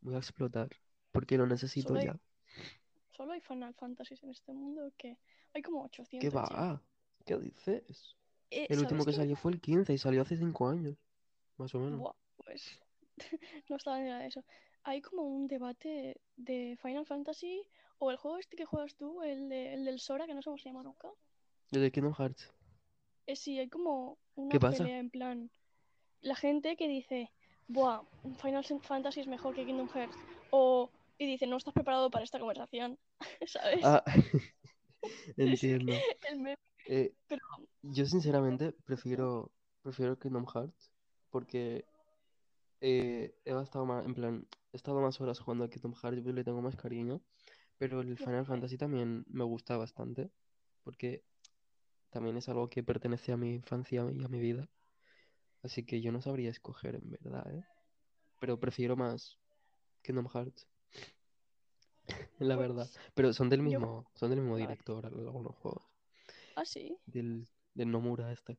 voy 0.00 0.14
a 0.14 0.18
explotar 0.18 0.68
porque 1.12 1.36
lo 1.38 1.46
necesito 1.46 1.88
Solo 1.88 2.00
hay, 2.00 2.06
ya. 2.06 2.20
solo 3.10 3.32
hay 3.32 3.40
Final 3.40 3.74
Fantasy 3.74 4.14
en 4.22 4.30
este 4.30 4.52
mundo 4.52 4.92
que 4.96 5.18
hay 5.52 5.62
como 5.62 5.84
¿Qué 6.18 6.30
800 6.30 6.32
ya. 6.44 6.56
va? 6.56 6.82
¿Qué 7.24 7.36
dices? 7.38 8.16
Eh, 8.50 8.66
El 8.68 8.78
último 8.80 9.04
¿sabes 9.04 9.06
que 9.06 9.12
qué 9.12 9.16
salió 9.16 9.36
fue 9.36 9.52
el 9.52 9.60
15 9.60 9.92
y 9.94 9.98
salió 9.98 10.22
hace 10.22 10.36
5 10.36 10.68
años, 10.68 10.96
más 11.56 11.74
o 11.74 11.80
menos. 11.80 11.98
Buah, 11.98 12.14
pues 12.36 12.78
no 13.68 13.76
estaba 13.76 13.98
ni 14.00 14.08
nada 14.08 14.20
de 14.20 14.28
eso. 14.28 14.44
Hay 14.84 15.02
como 15.02 15.22
un 15.22 15.46
debate 15.48 16.20
de 16.36 16.78
Final 16.80 17.06
Fantasy 17.06 17.66
o 17.98 18.10
el 18.10 18.16
juego 18.16 18.38
este 18.38 18.56
que 18.56 18.64
juegas 18.64 18.94
tú, 18.96 19.22
el, 19.22 19.48
de- 19.48 19.74
el 19.74 19.84
del 19.84 19.98
Sora, 20.00 20.26
que 20.26 20.34
no 20.34 20.42
sé 20.42 20.46
cómo 20.46 20.58
se 20.58 20.68
llama 20.68 20.82
nunca. 20.82 21.08
Desde 21.70 21.90
Kingdom 21.92 22.14
Hearts. 22.14 22.52
Eh, 23.26 23.36
sí, 23.36 23.58
hay 23.58 23.68
como 23.68 24.18
¿Qué 24.34 24.42
una 24.42 24.58
pasa? 24.58 24.84
pelea 24.84 24.98
en 24.98 25.10
plan. 25.10 25.50
La 26.20 26.34
gente 26.34 26.76
que 26.76 26.88
dice, 26.88 27.30
Buah, 27.68 28.02
Final 28.40 28.64
Fantasy 28.82 29.20
es 29.20 29.26
mejor 29.28 29.54
que 29.54 29.64
Kingdom 29.66 29.88
Hearts. 29.88 30.16
O, 30.50 30.90
y 31.18 31.26
dice, 31.26 31.46
no 31.46 31.56
estás 31.56 31.74
preparado 31.74 32.10
para 32.10 32.24
esta 32.24 32.38
conversación. 32.38 32.98
¿Sabes? 33.46 33.84
Ah, 33.84 34.02
entiendo. 35.36 35.92
el 36.30 36.36
meme. 36.40 36.56
Eh, 36.86 37.12
Pero, 37.28 37.42
yo 37.82 38.06
sinceramente 38.06 38.72
prefiero, 38.84 39.50
prefiero 39.82 40.18
Kingdom 40.18 40.46
Hearts 40.46 40.90
porque 41.30 41.84
eh, 42.80 43.34
he 43.44 43.52
gastado 43.52 43.84
más, 43.84 44.06
en 44.06 44.14
plan, 44.14 44.46
he 44.72 44.76
estado 44.76 45.00
más 45.00 45.20
horas 45.20 45.38
jugando 45.38 45.64
a 45.64 45.68
Kingdom 45.70 45.94
Hearts 45.94 46.26
y 46.26 46.32
le 46.32 46.44
tengo 46.44 46.62
más 46.62 46.76
cariño, 46.76 47.20
pero 47.78 48.00
el 48.00 48.16
Final. 48.16 48.44
Fantasy 48.46 48.76
también 48.76 49.24
me 49.28 49.44
gusta 49.44 49.76
bastante 49.76 50.30
porque 50.84 51.22
también 52.10 52.36
es 52.36 52.48
algo 52.48 52.68
que 52.68 52.82
pertenece 52.82 53.32
a 53.32 53.36
mi 53.36 53.54
infancia 53.54 54.04
y 54.12 54.24
a 54.24 54.28
mi 54.28 54.40
vida, 54.40 54.68
así 55.62 55.84
que 55.84 56.00
yo 56.00 56.10
no 56.12 56.20
sabría 56.20 56.50
escoger 56.50 56.94
en 56.96 57.10
verdad, 57.10 57.50
¿eh? 57.54 57.64
Pero 58.40 58.58
prefiero 58.58 58.96
más 58.96 59.38
Kingdom 60.02 60.28
Hearts, 60.28 60.66
la 62.38 62.56
verdad. 62.56 62.88
Pues, 62.92 63.12
Pero 63.14 63.32
son 63.32 63.48
del 63.50 63.60
yo. 63.60 63.64
mismo, 63.68 64.10
son 64.14 64.30
del 64.30 64.40
mismo 64.40 64.56
director 64.56 65.04
algunos 65.06 65.54
juegos, 65.56 65.82
Ah, 66.56 66.64
sí. 66.64 66.96
del, 67.06 67.46
del 67.74 67.90
Nomura 67.90 68.32
este. 68.32 68.58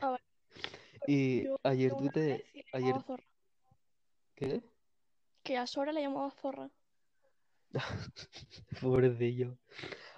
A 0.00 0.10
ver. 0.10 0.20
Pues 1.00 1.10
Y 1.10 1.44
yo 1.44 1.56
ayer 1.62 1.90
tú 1.96 2.08
te, 2.10 2.44
ayer. 2.72 2.96
¿qué? 4.34 4.62
Que 5.44 5.56
a 5.56 5.66
Sora 5.66 5.92
le 5.92 6.02
llamaba 6.02 6.30
Zorra. 6.30 6.70
Pobrecillo. 8.80 9.56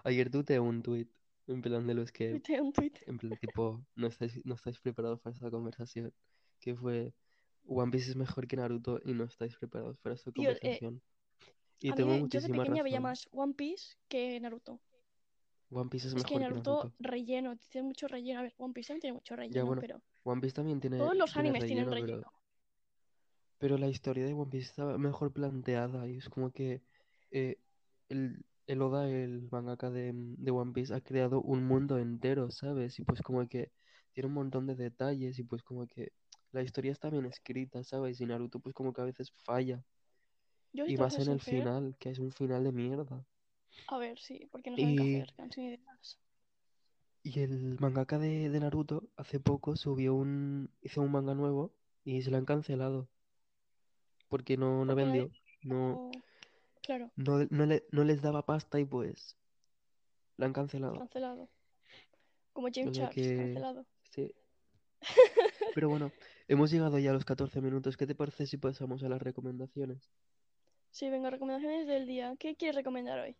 Ayer 0.04 0.30
tuve 0.30 0.60
un 0.60 0.82
tweet 0.82 1.08
en 1.46 1.62
plan 1.62 1.86
de 1.86 1.94
los 1.94 2.12
que, 2.12 2.30
Tuiteé 2.30 2.60
un 2.60 2.72
tweet. 2.72 2.92
en 3.06 3.18
plan 3.18 3.36
tipo, 3.36 3.84
no 3.96 4.06
estáis, 4.06 4.44
no 4.44 4.54
estáis 4.54 4.80
preparados 4.80 5.20
para 5.20 5.34
esta 5.34 5.50
conversación, 5.50 6.12
que 6.60 6.76
fue 6.76 7.12
One 7.66 7.90
Piece 7.90 8.10
es 8.10 8.16
mejor 8.16 8.46
que 8.46 8.56
Naruto 8.56 9.00
y 9.04 9.14
no 9.14 9.24
estáis 9.24 9.56
preparados 9.56 9.98
para 9.98 10.14
esta 10.14 10.30
eh, 10.30 10.32
conversación. 10.34 11.02
Y 11.80 11.92
tengo 11.92 12.14
mí 12.14 12.26
yo 12.28 12.40
de 12.40 12.48
pequeña 12.48 12.82
veía 12.82 12.98
razón. 12.98 13.02
más 13.02 13.28
One 13.32 13.54
Piece 13.54 13.96
que 14.08 14.38
Naruto. 14.40 14.80
One 15.70 15.88
Piece 15.88 16.08
es 16.08 16.14
Es 16.14 16.24
que 16.24 16.34
mejor 16.34 16.38
que 16.38 16.48
Naruto, 16.48 16.76
Naruto. 16.76 16.94
relleno, 16.98 17.56
tiene 17.56 17.86
mucho 17.86 18.08
relleno. 18.08 18.40
A 18.40 18.42
ver, 18.42 18.54
One 18.58 18.74
Piece 18.74 18.88
también 18.88 19.00
tiene 19.00 19.14
mucho 19.14 19.34
Ya 19.34 19.36
relleno, 19.36 19.66
bueno, 19.66 19.80
pero 19.80 20.02
One 20.24 20.40
Piece 20.40 20.54
también 20.54 20.80
tiene, 20.80 20.98
todos 20.98 21.16
los 21.16 21.32
tiene 21.32 21.48
animes 21.48 21.66
tienen 21.66 21.90
relleno, 21.90 22.20
pero, 22.20 22.32
pero 23.58 23.78
la 23.78 23.88
historia 23.88 24.26
de 24.26 24.34
One 24.34 24.50
Piece 24.50 24.66
está 24.66 24.98
mejor 24.98 25.32
planteada 25.32 26.06
y 26.08 26.16
es 26.16 26.28
como 26.28 26.50
que 26.52 26.82
eh, 27.30 27.58
el, 28.08 28.44
el 28.66 28.82
Oda, 28.82 29.08
el 29.10 29.48
mangaka 29.50 29.90
de, 29.90 30.12
de 30.14 30.50
One 30.50 30.72
Piece, 30.72 30.94
ha 30.94 31.00
creado 31.00 31.40
un 31.42 31.64
mundo 31.66 31.98
entero, 31.98 32.50
¿sabes? 32.50 32.98
Y 32.98 33.04
pues 33.04 33.22
como 33.22 33.46
que 33.48 33.72
tiene 34.12 34.28
un 34.28 34.34
montón 34.34 34.66
de 34.66 34.76
detalles 34.76 35.38
y 35.38 35.44
pues 35.44 35.62
como 35.62 35.86
que 35.86 36.12
la 36.52 36.62
historia 36.62 36.92
está 36.92 37.10
bien 37.10 37.26
escrita, 37.26 37.84
¿sabes? 37.84 38.20
Y 38.20 38.26
Naruto 38.26 38.60
pues 38.60 38.74
como 38.74 38.92
que 38.92 39.00
a 39.02 39.04
veces 39.04 39.32
falla. 39.44 39.82
Yo, 40.72 40.84
Y 40.84 40.96
más 40.98 41.18
en 41.18 41.28
el 41.30 41.40
final, 41.40 41.96
que 41.98 42.10
es 42.10 42.18
un 42.18 42.32
final 42.32 42.64
de 42.64 42.72
mierda. 42.72 43.24
a 43.88 43.98
ver, 43.98 44.18
sí, 44.18 44.48
porque 44.50 44.70
no 44.70 44.78
saben 44.78 44.96
qué 44.96 45.02
Y, 45.02 45.22
hacer, 45.22 45.34
que 45.52 45.60
ideas. 45.60 46.18
y 47.22 47.40
el 47.40 47.78
mangaka 47.80 48.18
de, 48.18 48.50
de 48.50 48.60
Naruto 48.60 49.08
hace 49.16 49.40
poco 49.40 49.74
subió 49.76 50.14
un, 50.14 50.70
hizo 50.82 51.00
un 51.00 51.12
manga 51.12 51.34
nuevo 51.34 51.72
y 52.04 52.20
se 52.22 52.30
lo 52.30 52.36
han 52.36 52.44
cancelado 52.44 53.08
porque 54.28 54.56
no, 54.56 54.84
no 54.84 54.94
vendió. 54.94 55.30
No, 55.62 55.92
o- 55.94 56.10
Claro, 56.90 57.12
no, 57.16 57.46
no, 57.50 57.66
le- 57.66 57.84
no 57.92 58.02
les 58.02 58.20
daba 58.20 58.44
pasta 58.44 58.80
y 58.80 58.84
pues 58.84 59.36
la 60.38 60.46
han 60.46 60.52
cancelado. 60.52 60.98
cancelado. 60.98 61.48
Como 62.52 62.66
O 62.68 62.70
sea 62.72 63.08
Charles, 63.08 63.14
que 63.14 63.36
cancelado. 63.36 63.86
sí. 64.10 64.34
Pero 65.74 65.88
bueno, 65.88 66.10
hemos 66.48 66.70
llegado 66.72 66.98
ya 66.98 67.10
a 67.10 67.12
los 67.12 67.24
14 67.24 67.60
minutos. 67.60 67.96
¿Qué 67.96 68.06
te 68.06 68.14
parece 68.16 68.46
si 68.46 68.56
pasamos 68.56 69.04
a 69.04 69.08
las 69.08 69.22
recomendaciones? 69.22 70.10
Sí, 70.90 71.08
venga, 71.10 71.30
recomendaciones 71.30 71.86
del 71.86 72.06
día. 72.06 72.34
¿Qué 72.38 72.56
quieres 72.56 72.76
recomendar 72.76 73.20
hoy? 73.20 73.36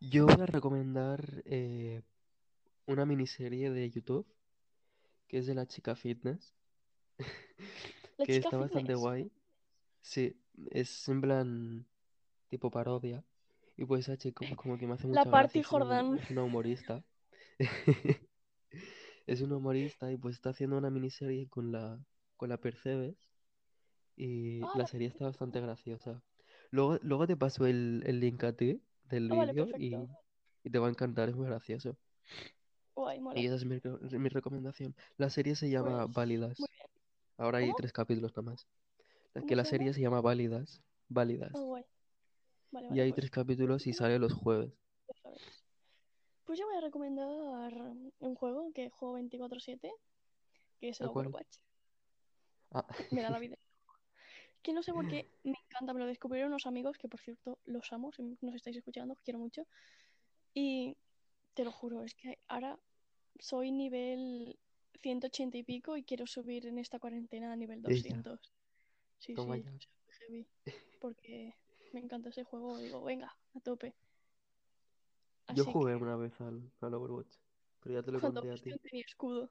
Yo 0.00 0.26
voy 0.26 0.40
a 0.42 0.46
recomendar 0.46 1.42
eh, 1.46 2.02
una 2.86 3.04
miniserie 3.06 3.70
de 3.70 3.90
YouTube 3.90 4.26
que 5.28 5.38
es 5.38 5.46
de 5.46 5.54
la 5.54 5.66
chica 5.66 5.96
fitness, 5.96 6.54
La 8.18 8.24
que 8.24 8.32
chica 8.34 8.48
está 8.48 8.56
bastante 8.58 8.94
guay. 8.94 9.30
Sí, 10.02 10.36
es 10.70 11.08
en 11.08 11.20
plan 11.20 11.86
tipo 12.48 12.70
parodia. 12.70 13.22
Y 13.76 13.84
pues 13.84 14.10
chica 14.18 14.44
pues, 14.46 14.56
como 14.56 14.78
que 14.78 14.86
me 14.86 14.94
hace 14.94 15.06
La 15.08 15.20
mucha 15.20 15.30
Party 15.30 15.58
gracia. 15.60 15.68
Jordán. 15.68 16.18
es 16.18 16.30
una 16.30 16.42
humorista. 16.44 17.02
Es 19.26 19.40
una 19.40 19.56
humorista 19.56 20.12
y 20.12 20.16
pues 20.16 20.36
está 20.36 20.50
haciendo 20.50 20.78
una 20.78 20.88
miniserie 20.88 21.48
con 21.48 21.72
la, 21.72 21.98
con 22.36 22.48
la 22.48 22.58
Percebes. 22.58 23.16
Y 24.16 24.62
Ah, 24.62 24.70
la 24.74 24.80
la- 24.82 24.86
serie 24.86 25.08
está 25.08 25.24
bastante 25.24 25.60
graciosa. 25.60 26.22
Luego, 26.70 26.98
luego 27.02 27.26
te 27.26 27.36
paso 27.36 27.66
el, 27.66 28.02
el 28.06 28.20
link 28.20 28.44
a 28.44 28.52
ti 28.52 28.80
del 29.10 29.30
Ah, 29.32 29.34
vale, 29.36 29.52
vídeo 29.52 29.68
y, 29.78 29.96
y 30.64 30.70
te 30.70 30.78
va 30.78 30.86
a 30.86 30.90
encantar, 30.90 31.28
es 31.28 31.34
muy 31.36 31.46
gracioso. 31.46 31.96
Guay, 32.94 33.20
mola. 33.20 33.38
Y 33.40 33.46
esa 33.46 33.56
es 33.56 33.64
mi, 33.64 33.80
mi 34.18 34.28
recomendación. 34.28 34.94
La 35.16 35.28
serie 35.28 35.56
se 35.56 35.68
llama 35.70 36.04
Pues, 36.04 36.14
Válidas. 36.14 36.60
muy 36.60 36.68
bien. 36.70 36.86
Ahora 37.36 37.58
hay 37.58 37.66
¿Cómo? 37.66 37.76
tres 37.78 37.92
capítulos 37.92 38.30
nada 38.36 38.42
más. 38.50 38.66
La- 39.34 39.40
¿Cómo 39.40 39.46
Que 39.48 39.56
la 39.56 39.64
serie 39.64 39.92
se 39.92 40.00
llama 40.00 40.20
Válidas. 40.20 40.82
Válidas. 41.08 41.50
Ah, 41.54 41.60
guay. 41.60 41.84
Vale, 42.70 42.88
Y 42.92 43.00
hay 43.00 43.10
pues 43.10 43.16
tres 43.16 43.30
capítulos 43.30 43.86
y 43.86 43.92
sale 43.92 44.18
los 44.18 44.32
jueves. 44.32 44.72
Pues 46.44 46.58
yo 46.58 46.66
voy 46.66 46.76
a 46.76 46.80
recomendar 46.80 47.72
un 48.20 48.34
juego 48.36 48.72
que 48.72 48.90
juego 48.90 49.18
24/7, 49.18 49.92
que 50.78 50.88
es 50.90 51.00
el. 51.00 51.08
Overwatch. 51.08 51.58
Ah, 52.70 52.86
Me 53.10 53.22
da 53.22 53.30
la 53.30 53.38
vida. 53.38 53.56
Que 54.62 54.72
no 54.72 54.82
sé 54.82 54.92
por 54.92 55.06
qué 55.06 55.30
me 55.44 55.56
encanta, 55.64 55.94
me 55.94 56.00
lo 56.00 56.06
descubrieron 56.06 56.50
unos 56.50 56.66
amigos, 56.66 56.98
que 56.98 57.08
por 57.08 57.20
cierto 57.20 57.60
los 57.66 57.92
amo, 57.92 58.10
si 58.10 58.22
nos 58.40 58.52
estáis 58.52 58.76
escuchando, 58.76 59.14
os 59.14 59.20
quiero 59.20 59.38
mucho. 59.38 59.64
Y 60.54 60.96
te 61.54 61.62
lo 61.62 61.70
juro, 61.70 62.02
es 62.02 62.16
que 62.16 62.40
ahora 62.48 62.76
soy 63.38 63.70
nivel 63.70 64.58
180 65.02 65.58
y 65.58 65.62
pico 65.62 65.96
y 65.96 66.02
quiero 66.02 66.26
subir 66.26 66.66
en 66.66 66.78
esta 66.78 66.98
cuarentena 66.98 67.52
a 67.52 67.56
nivel 67.56 67.78
Ella. 67.78 67.92
200. 67.92 68.40
Sí, 69.18 69.36
sí, 69.36 69.64
heavy. 70.18 70.46
Porque 71.00 71.54
me 71.96 72.02
encanta 72.02 72.28
ese 72.28 72.44
juego, 72.44 72.76
digo, 72.76 73.02
venga, 73.02 73.34
a 73.54 73.60
tope. 73.60 73.94
Yo 75.54 75.64
jugué 75.64 75.96
que 75.96 76.02
una 76.02 76.16
vez 76.16 76.38
al, 76.42 76.70
al 76.82 76.94
Overwatch, 76.94 77.34
pero 77.82 77.94
ya 77.94 78.02
te 78.02 78.12
lo 78.12 78.20
cuando 78.20 78.42
conté 78.42 78.54
a 78.54 78.62
ti. 78.62 78.78
Tenía 78.82 79.04
escudo. 79.06 79.48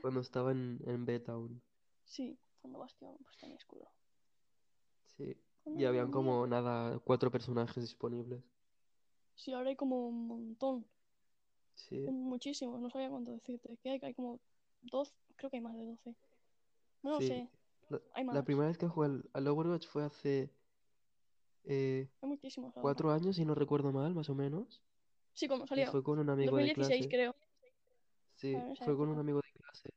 Cuando 0.00 0.20
estaba 0.20 0.52
en, 0.52 0.78
en 0.86 1.04
beta 1.04 1.32
aún. 1.32 1.60
Sí, 2.04 2.38
cuando 2.60 2.78
Bastión 2.78 3.16
pues 3.24 3.36
tenía 3.40 3.56
escudo. 3.56 3.88
Sí. 5.16 5.36
Y 5.76 5.84
habían 5.86 6.12
como 6.12 6.46
nada, 6.46 7.00
cuatro 7.00 7.32
personajes 7.32 7.82
disponibles. 7.82 8.44
Sí, 9.34 9.52
ahora 9.52 9.70
hay 9.70 9.76
como 9.76 10.06
un 10.06 10.28
montón. 10.28 10.86
Sí. 11.74 11.96
Muchísimos, 11.96 12.80
no 12.80 12.90
sabía 12.90 13.10
cuánto 13.10 13.32
decirte. 13.32 13.76
Que 13.82 13.90
hay, 13.90 13.98
hay 14.02 14.14
como 14.14 14.38
12, 14.82 15.12
creo 15.36 15.50
que 15.50 15.56
hay 15.56 15.62
más 15.62 15.76
de 15.76 15.84
12. 15.84 16.14
No 17.02 17.10
lo 17.10 17.20
Sí. 17.20 17.28
sé, 17.28 17.48
La, 17.88 18.00
hay 18.14 18.24
la 18.24 18.44
primera 18.44 18.68
vez 18.68 18.78
que 18.78 18.86
jugué 18.86 19.06
al, 19.08 19.24
al 19.32 19.48
Overwatch 19.48 19.86
fue 19.86 20.04
hace 20.04 20.50
eh, 21.64 22.08
Hay 22.20 22.28
muchísimos 22.28 22.76
ahora. 22.76 22.82
cuatro 22.82 23.12
años, 23.12 23.36
si 23.36 23.44
no 23.44 23.54
recuerdo 23.54 23.92
mal, 23.92 24.14
más 24.14 24.28
o 24.30 24.34
menos. 24.34 24.82
Sí, 25.32 25.46
Y 25.46 25.66
salió. 25.66 25.86
fue 25.86 26.02
con 26.02 26.18
un 26.18 26.30
amigo 26.30 26.58
de 26.58 26.68
2016 26.68 26.70
clase. 26.70 27.08
creo. 27.08 27.34
Sí, 28.36 28.66
fue 28.80 28.96
con 28.96 29.08
un 29.10 29.18
amigo 29.18 29.40
de 29.42 29.52
clase 29.52 29.92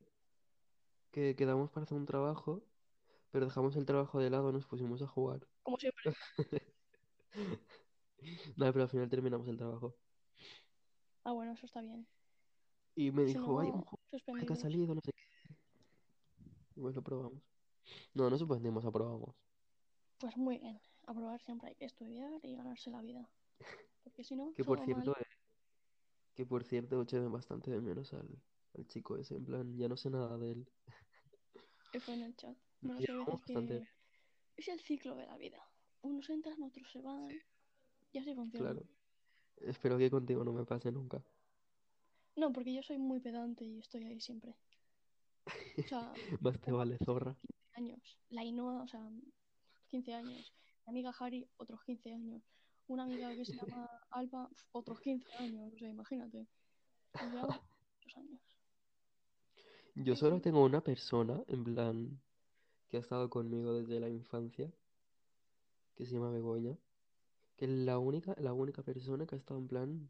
que 1.11 1.35
quedamos 1.35 1.69
para 1.71 1.83
hacer 1.85 1.97
un 1.97 2.05
trabajo, 2.05 2.63
pero 3.31 3.45
dejamos 3.45 3.75
el 3.77 3.85
trabajo 3.85 4.19
de 4.19 4.29
lado 4.31 4.49
y 4.49 4.53
nos 4.53 4.67
pusimos 4.67 5.01
a 5.03 5.07
jugar. 5.07 5.47
Como 5.63 5.77
siempre. 5.77 6.11
Nada, 8.55 8.71
pero 8.73 8.83
al 8.83 8.89
final 8.89 9.09
terminamos 9.09 9.47
el 9.47 9.57
trabajo. 9.57 9.95
Ah, 11.23 11.31
bueno, 11.31 11.53
eso 11.53 11.65
está 11.65 11.81
bien. 11.81 12.07
Y 12.95 13.11
me 13.11 13.25
Si 13.25 13.33
dijo, 13.33 13.59
hay 13.59 13.69
un 13.71 13.81
no, 13.81 13.83
juego 13.83 14.45
que 14.45 14.53
ha 14.53 14.55
salido, 14.55 14.93
no 14.95 15.01
sé 15.01 15.11
qué. 15.13 15.21
Y 16.75 16.81
pues 16.81 16.95
lo 16.95 17.01
probamos. 17.03 17.41
No, 18.13 18.29
no 18.29 18.37
suspendimos, 18.37 18.85
aprobamos. 18.85 19.35
Pues 20.19 20.37
muy 20.37 20.57
bien. 20.57 20.79
A 21.11 21.13
probar 21.13 21.41
siempre 21.41 21.67
hay 21.69 21.75
que 21.75 21.85
estudiar 21.85 22.39
y 22.43 22.55
ganarse 22.55 22.89
la 22.89 23.01
vida. 23.01 23.29
Porque 24.03 24.23
si 24.23 24.35
no, 24.35 24.53
Que 24.55 24.63
por 24.63 24.79
cierto, 24.85 25.11
mal. 25.11 25.21
eh, 25.21 25.25
que 26.35 26.45
por 26.45 26.63
cierto, 26.63 27.01
eché 27.01 27.19
bastante 27.19 27.69
de 27.69 27.81
menos 27.81 28.13
al, 28.13 28.29
al 28.77 28.87
chico 28.87 29.17
ese, 29.17 29.35
en 29.35 29.45
plan, 29.45 29.77
ya 29.77 29.87
no 29.89 29.97
sé 29.97 30.09
nada 30.09 30.37
de 30.37 30.51
él. 30.53 30.61
Que 31.91 31.99
fue 31.99 32.13
en 32.13 32.23
el 32.23 32.35
chat. 32.35 32.57
Bueno, 32.81 33.41
que 33.45 33.83
es 34.55 34.67
el 34.69 34.79
ciclo 34.79 35.15
de 35.15 35.25
la 35.27 35.37
vida. 35.37 35.61
Unos 36.01 36.29
entran, 36.29 36.63
otros 36.63 36.89
se 36.91 37.01
van. 37.01 37.29
Y 38.11 38.17
así 38.17 38.33
funciona. 38.33 38.71
claro. 38.73 38.87
Espero 39.57 39.97
que 39.97 40.09
contigo 40.09 40.43
no 40.43 40.53
me 40.53 40.65
pase 40.65 40.91
nunca. 40.91 41.23
No, 42.35 42.51
porque 42.53 42.73
yo 42.73 42.81
soy 42.81 42.97
muy 42.97 43.19
pedante 43.19 43.65
y 43.65 43.79
estoy 43.79 44.05
ahí 44.05 44.19
siempre. 44.19 44.55
O 45.77 45.87
sea, 45.87 46.11
Más 46.41 46.59
te 46.59 46.71
vale, 46.71 46.97
zorra. 47.05 47.35
15 47.41 47.69
años. 47.75 48.19
La 48.29 48.43
Inoa, 48.43 48.81
o 48.83 48.87
sea, 48.87 49.07
15 49.89 50.13
años. 50.13 50.53
Mi 50.91 50.99
amiga 50.99 51.13
Hari, 51.17 51.47
otros 51.55 51.81
15 51.85 52.11
años. 52.11 52.41
Una 52.89 53.03
amiga 53.03 53.33
que 53.33 53.45
se 53.45 53.53
llama 53.53 53.89
Alba, 54.11 54.49
otros 54.73 54.99
15 54.99 55.25
años. 55.35 55.71
O 55.73 55.77
sea, 55.77 55.87
imagínate. 55.87 56.45
Muchos 57.13 57.61
años. 58.17 58.41
Yo 59.95 60.17
solo 60.17 60.41
tengo 60.41 60.61
una 60.65 60.81
persona, 60.81 61.41
en 61.47 61.63
plan, 61.63 62.19
que 62.89 62.97
ha 62.97 62.99
estado 62.99 63.29
conmigo 63.29 63.73
desde 63.73 64.01
la 64.01 64.09
infancia, 64.09 64.69
que 65.95 66.05
se 66.05 66.15
llama 66.15 66.29
Begoña, 66.29 66.77
que 67.55 67.65
es 67.65 67.71
la 67.71 67.97
única, 67.97 68.35
la 68.37 68.51
única 68.51 68.83
persona 68.83 69.25
que 69.25 69.35
ha 69.35 69.37
estado 69.37 69.61
en 69.61 69.69
plan 69.69 70.09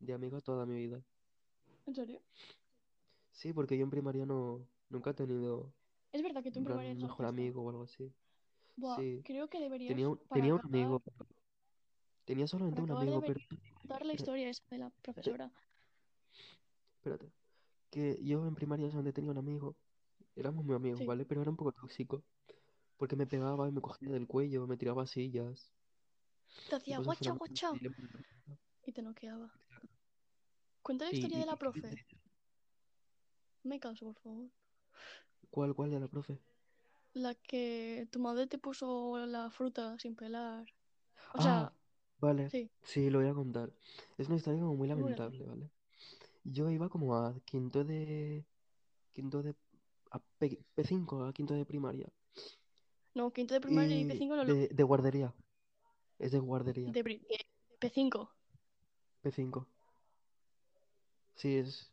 de 0.00 0.14
amiga 0.14 0.40
toda 0.40 0.64
mi 0.64 0.76
vida. 0.76 1.02
¿En 1.86 1.94
serio? 1.94 2.22
Sí, 3.32 3.52
porque 3.52 3.76
yo 3.76 3.84
en 3.84 3.90
primaria 3.90 4.24
no, 4.24 4.66
nunca 4.88 5.10
he 5.10 5.14
tenido, 5.14 5.74
Es 6.10 6.22
verdad 6.22 6.42
que 6.42 6.50
tú 6.50 6.60
en 6.60 6.62
en 6.62 6.64
primaria 6.64 6.90
plan, 6.92 6.96
eres 6.96 7.02
mejor 7.02 7.26
amigo 7.26 7.62
o 7.62 7.68
algo 7.68 7.82
así. 7.82 8.10
Buah, 8.76 8.96
Sí, 8.96 9.22
creo 9.24 9.48
que 9.48 9.60
deberías, 9.60 9.88
tenía 9.88 10.08
un, 10.08 10.18
tenía 10.28 10.54
un 10.54 10.60
acabar, 10.60 10.74
amigo, 10.74 11.02
tenía 12.24 12.46
solamente 12.46 12.80
un 12.80 12.90
amigo, 12.90 13.20
pero 13.20 13.40
contar 13.80 14.06
la 14.06 14.12
historia 14.14 14.48
esa 14.48 14.62
de 14.70 14.78
la 14.78 14.90
profesora. 15.02 15.50
espérate, 16.96 17.30
que 17.90 18.18
yo 18.22 18.46
en 18.46 18.54
primaria 18.54 18.86
solamente 18.88 19.12
tenía 19.12 19.30
un 19.30 19.38
amigo, 19.38 19.74
éramos 20.36 20.64
muy 20.64 20.74
amigos, 20.74 21.00
Sí. 21.00 21.06
¿vale? 21.06 21.24
Pero 21.24 21.42
era 21.42 21.50
un 21.50 21.56
poco 21.56 21.72
tóxico, 21.72 22.22
porque 22.96 23.16
me 23.16 23.26
pegaba 23.26 23.68
y 23.68 23.72
me 23.72 23.80
cogía 23.80 24.10
del 24.10 24.26
cuello, 24.26 24.66
me 24.66 24.76
tiraba 24.76 25.06
sillas, 25.06 25.72
Te 26.68 26.76
hacía 26.76 26.98
guacha, 26.98 27.32
guacha. 27.32 27.72
Y 28.86 28.92
te 28.92 29.02
noqueaba. 29.02 29.50
Cuenta 30.82 31.04
la 31.04 31.12
¿Y, 31.12 31.14
historia 31.16 31.38
de 31.38 31.46
la 31.46 31.56
profe. 31.56 32.04
Me 33.64 33.78
canso, 33.78 34.06
por 34.06 34.16
favor. 34.22 34.48
¿Cuál, 35.50 35.74
cuál 35.74 35.90
de 35.90 36.00
la 36.00 36.08
profe? 36.08 36.38
La 37.14 37.34
que 37.34 38.06
tu 38.10 38.18
madre 38.18 38.46
te 38.46 38.58
puso 38.58 39.26
la 39.26 39.48
fruta 39.50 39.98
sin 39.98 40.14
pelar. 40.14 40.66
O 41.32 41.40
sea, 41.40 41.68
Ah, 41.68 41.72
vale, 42.20 42.48
sí, 42.50 42.70
sí, 42.82 43.10
lo 43.10 43.18
voy 43.20 43.28
a 43.28 43.34
contar. 43.34 43.70
Es 44.18 44.28
una 44.28 44.36
historia 44.36 44.60
como 44.60 44.74
muy 44.76 44.88
lamentable, 44.88 45.44
¿vale? 45.44 45.70
Yo 46.44 46.70
iba 46.70 46.88
como 46.88 47.16
a 47.16 47.34
quinto 47.44 47.84
de... 47.84 48.44
Quinto 49.14 49.42
de... 49.42 49.54
A 50.12 50.20
P, 50.38 50.60
5 50.84 51.24
a 51.24 51.32
quinto 51.32 51.54
de 51.54 51.64
primaria. 51.66 52.08
No, 53.14 53.30
quinto 53.32 53.54
de 53.54 53.60
primaria 53.60 53.96
y 53.98 54.04
Y 54.04 54.04
P5 54.04 54.36
no 54.36 54.44
lo... 54.44 54.54
de, 54.54 54.68
de 54.68 54.82
guardería. 54.82 55.34
Es 56.18 56.32
de 56.32 56.38
guardería. 56.40 56.92
De, 56.94 57.02
pri- 57.02 57.18
de 57.28 57.38
P5. 57.80 58.30
P5. 59.22 59.66
Sí, 61.34 61.56
es 61.56 61.90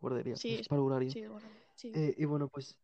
guardería. 0.00 0.36
Sí, 0.36 0.54
Es 0.54 0.60
es- 0.60 0.68
para 0.68 0.82
horario. 0.82 1.12
sí, 1.12 1.26
bueno, 1.26 1.48
sí. 1.76 1.92
Eh, 1.94 2.14
y 2.18 2.24
bueno, 2.24 2.48
pues 2.48 2.76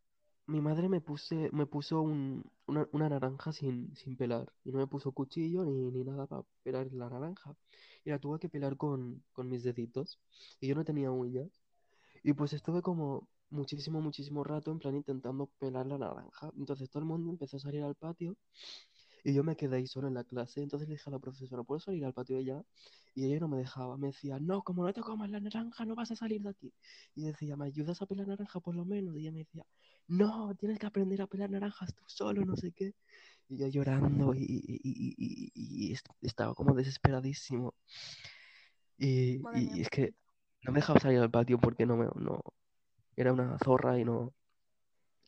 mi 0.46 0.60
madre 0.60 0.88
me 0.88 1.00
puse, 1.00 1.50
me 1.52 1.66
puso 1.66 2.00
un, 2.02 2.44
una, 2.66 2.88
una 2.92 3.08
naranja 3.08 3.52
sin, 3.52 3.94
sin 3.96 4.16
pelar. 4.16 4.52
Y 4.64 4.72
no 4.72 4.78
me 4.78 4.86
puso 4.86 5.12
cuchillo 5.12 5.64
ni, 5.64 5.90
ni 5.90 6.04
nada 6.04 6.26
para 6.26 6.42
pelar 6.62 6.92
la 6.92 7.08
naranja. 7.10 7.56
Y 8.04 8.10
la 8.10 8.18
tuve 8.18 8.38
que 8.38 8.48
pelar 8.48 8.76
con, 8.76 9.22
con 9.32 9.48
mis 9.48 9.62
deditos. 9.64 10.18
Y 10.60 10.68
yo 10.68 10.74
no 10.74 10.84
tenía 10.84 11.10
uñas. 11.10 11.48
Y 12.22 12.32
pues 12.34 12.52
estuve 12.52 12.82
como 12.82 13.28
muchísimo, 13.50 14.00
muchísimo 14.00 14.44
rato 14.44 14.70
en 14.72 14.78
plan 14.80 14.96
intentando 14.96 15.48
pelar 15.58 15.86
la 15.86 15.98
naranja. 15.98 16.50
Entonces 16.58 16.90
todo 16.90 17.00
el 17.00 17.06
mundo 17.08 17.30
empezó 17.30 17.56
a 17.58 17.60
salir 17.60 17.82
al 17.82 17.94
patio. 17.96 18.36
Y 19.24 19.34
yo 19.34 19.44
me 19.44 19.56
quedé 19.56 19.76
ahí 19.76 19.86
solo 19.86 20.08
en 20.08 20.14
la 20.14 20.24
clase. 20.24 20.62
Entonces 20.62 20.88
le 20.88 20.94
dije 20.94 21.10
a 21.10 21.12
la 21.12 21.18
profesora, 21.18 21.62
¿puedo 21.64 21.80
salir 21.80 22.04
al 22.04 22.14
patio 22.14 22.38
ella? 22.38 22.62
Y 23.16 23.24
ella 23.24 23.40
no 23.40 23.48
me 23.48 23.56
dejaba. 23.56 23.96
Me 23.96 24.08
decía, 24.08 24.38
no, 24.38 24.62
como 24.62 24.84
no 24.84 24.92
te 24.92 25.00
comas 25.00 25.30
la 25.30 25.40
naranja, 25.40 25.86
no 25.86 25.94
vas 25.94 26.10
a 26.10 26.16
salir 26.16 26.42
de 26.42 26.50
aquí. 26.50 26.72
Y 27.14 27.24
decía, 27.24 27.56
¿me 27.56 27.64
ayudas 27.64 28.02
a 28.02 28.06
pelar 28.06 28.28
naranja 28.28 28.60
por 28.60 28.76
lo 28.76 28.84
menos? 28.84 29.16
Y 29.16 29.20
ella 29.20 29.32
me 29.32 29.38
decía, 29.38 29.64
no, 30.06 30.54
tienes 30.54 30.78
que 30.78 30.84
aprender 30.86 31.22
a 31.22 31.26
pelar 31.26 31.50
naranjas 31.50 31.94
tú 31.94 32.04
solo, 32.06 32.44
no 32.44 32.54
sé 32.56 32.72
qué. 32.72 32.94
Y 33.48 33.56
yo 33.56 33.68
llorando 33.68 34.34
y, 34.34 34.42
y- 34.42 34.80
y- 34.82 35.14
y- 35.16 35.50
y- 35.54 35.88
y 35.88 35.92
est- 35.94 36.06
estaba 36.20 36.54
como 36.54 36.74
desesperadísimo. 36.74 37.74
Y, 38.98 39.40
es 39.80 39.88
que 39.88 40.14
no 40.62 40.72
me 40.72 40.80
dejaba 40.80 41.00
salir 41.00 41.18
al 41.20 41.30
patio 41.30 41.58
porque 41.58 41.86
no 41.86 41.96
me, 41.96 42.06
no, 42.16 42.42
era 43.16 43.32
una 43.32 43.56
zorra 43.64 43.98
y 43.98 44.04
no, 44.04 44.34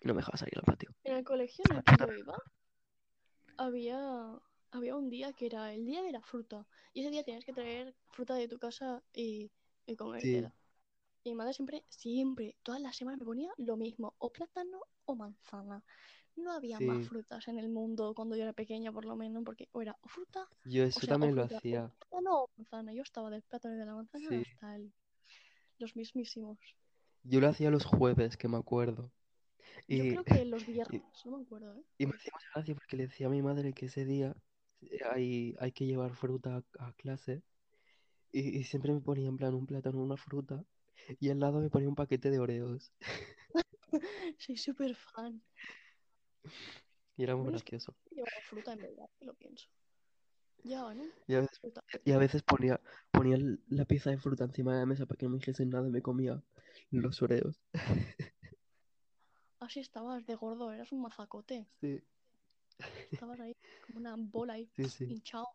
no 0.03 0.12
me 0.14 0.18
dejaba 0.18 0.36
salir 0.36 0.59
al 0.59 0.64
patio. 0.64 0.95
En 1.05 1.16
el 1.16 1.24
colegio 1.24 1.64
en 1.64 1.76
el 1.76 1.82
que 1.84 1.97
yo 1.97 2.12
iba, 2.18 2.39
había, 3.57 4.39
había 4.70 4.96
un 4.96 5.10
día 5.10 5.32
que 5.32 5.46
era 5.46 5.72
el 5.74 5.84
día 5.84 6.02
de 6.02 6.12
la 6.12 6.22
fruta. 6.22 6.66
Y 6.92 7.00
ese 7.00 7.10
día 7.10 7.24
tenías 7.24 7.44
que 7.44 7.52
traer 7.52 7.94
fruta 8.10 8.34
de 8.34 8.48
tu 8.48 8.58
casa 8.58 9.02
y, 9.12 9.50
y 9.86 9.96
comértela. 9.96 10.54
Y 11.24 11.30
mi 11.30 11.36
madre 11.36 11.52
siempre, 11.54 11.84
siempre, 11.88 12.56
todas 12.62 12.80
las 12.80 12.96
semanas 12.96 13.20
me 13.20 13.26
ponía 13.26 13.52
lo 13.58 13.76
mismo, 13.76 14.14
o 14.18 14.30
plátano 14.32 14.80
o 15.04 15.14
manzana. 15.16 15.84
No 16.36 16.52
había 16.52 16.80
más 16.80 17.02
frutas 17.04 17.48
en 17.48 17.58
el 17.58 17.68
mundo 17.68 18.14
cuando 18.14 18.36
yo 18.36 18.42
era 18.44 18.52
pequeña, 18.52 18.92
por 18.92 19.04
lo 19.04 19.16
menos, 19.16 19.44
porque 19.44 19.68
o 19.72 19.82
era 19.82 19.96
o 20.02 20.08
fruta, 20.08 20.48
Yo 20.64 20.84
o 20.92 21.00
eso 21.00 21.06
o 21.08 21.08
también 21.08 21.34
lo 21.34 21.42
fruta, 21.42 21.58
o 21.58 21.60
hacía. 21.60 21.92
plátano 21.98 22.44
o 22.44 22.50
manzana. 22.56 22.94
Yo 22.94 23.02
estaba 23.02 23.30
del 23.30 23.42
plátano 23.42 23.74
y 23.76 23.78
de 23.78 23.86
la 23.86 23.94
manzana 23.94 24.28
Sí. 24.28 24.42
hasta 24.42 24.76
el, 24.76 24.92
los 25.78 25.96
mismísimos. 25.96 26.58
Yo 27.22 27.40
lo 27.40 27.48
hacía 27.48 27.70
los 27.70 27.84
jueves, 27.84 28.36
que 28.36 28.48
me 28.48 28.56
acuerdo. 28.56 29.12
Yo 29.92 30.06
Y, 30.06 30.08
creo 30.08 30.24
que 30.24 30.44
los 30.46 30.64
viernes, 30.66 31.02
no 31.26 31.36
me 31.36 31.42
acuerdo, 31.42 31.74
¿eh? 31.74 31.84
y 31.98 32.06
me 32.06 32.12
hacía 32.16 32.32
mucha 32.34 32.46
gracia 32.54 32.74
porque 32.74 32.96
le 32.96 33.06
decía 33.06 33.26
a 33.26 33.30
mi 33.30 33.42
madre 33.42 33.72
que 33.74 33.86
ese 33.86 34.04
día 34.04 34.34
hay, 35.12 35.56
hay 35.60 35.72
que 35.72 35.86
llevar 35.86 36.14
fruta 36.14 36.64
a, 36.78 36.86
a 36.88 36.92
clase. 36.94 37.42
Y, 38.32 38.58
y 38.58 38.64
siempre 38.64 38.92
me 38.92 39.00
ponía 39.00 39.28
en 39.28 39.36
plan 39.38 39.54
un 39.54 39.66
plátano, 39.66 39.98
una 40.02 40.16
fruta. 40.16 40.64
Y 41.20 41.30
al 41.30 41.40
lado 41.40 41.60
me 41.60 41.70
ponía 41.70 41.88
un 41.88 41.94
paquete 41.96 42.30
de 42.30 42.40
Oreos. 42.40 42.92
Soy 44.38 44.56
súper 44.56 44.94
fan. 44.94 45.42
Y 47.18 47.24
era 47.24 47.36
muy 47.36 47.44
Bueno, 47.44 47.56
es 47.56 47.64
que 47.64 47.72
gracioso. 47.72 47.94
llevaba 48.10 48.40
fruta 48.42 48.72
en 48.72 48.80
verdad, 48.80 49.10
lo 49.20 49.34
pienso. 49.34 49.68
Llevaban, 50.62 51.00
¿eh? 51.00 51.12
Y 51.28 51.34
a 51.34 51.40
veces, 51.40 51.60
y 52.04 52.12
a 52.12 52.18
veces 52.18 52.42
ponía, 52.42 52.80
ponía 53.12 53.38
la 53.68 53.84
pieza 53.84 54.10
de 54.10 54.18
fruta 54.18 54.44
encima 54.44 54.72
de 54.74 54.80
la 54.80 54.86
mesa 54.86 55.06
para 55.06 55.18
que 55.18 55.26
no 55.26 55.30
me 55.32 55.38
dijesen 55.38 55.70
nada 55.70 55.86
y 55.88 55.90
me 55.92 56.02
comía 56.02 56.42
los 56.90 57.22
Oreos. 57.22 57.60
Así 59.60 59.78
estabas 59.78 60.26
de 60.26 60.34
gordo, 60.34 60.72
eras 60.72 60.90
un 60.90 61.00
mazacote. 61.02 61.68
Sí, 61.80 62.02
Estabas 63.10 63.40
ahí 63.40 63.56
como 63.86 63.98
una 63.98 64.14
bola 64.16 64.54
ahí, 64.54 64.68
sí, 64.76 64.88
sí. 64.88 65.04
hinchado. 65.04 65.48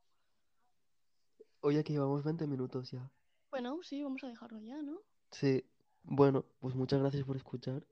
Oye, 1.62 1.84
que 1.84 1.94
llevamos 1.94 2.24
20 2.24 2.46
minutos 2.48 2.92
ya. 2.92 3.10
Bueno, 3.50 3.80
sí, 3.84 4.04
vamos 4.04 4.24
a 4.24 4.28
dejarlo 4.28 4.60
ya, 4.60 4.82
¿no? 4.82 5.00
Sí, 5.32 5.64
bueno, 6.04 6.46
pues 6.60 6.76
muchas 6.76 7.00
gracias 7.00 7.24
por 7.24 7.38
escuchar. 7.38 7.86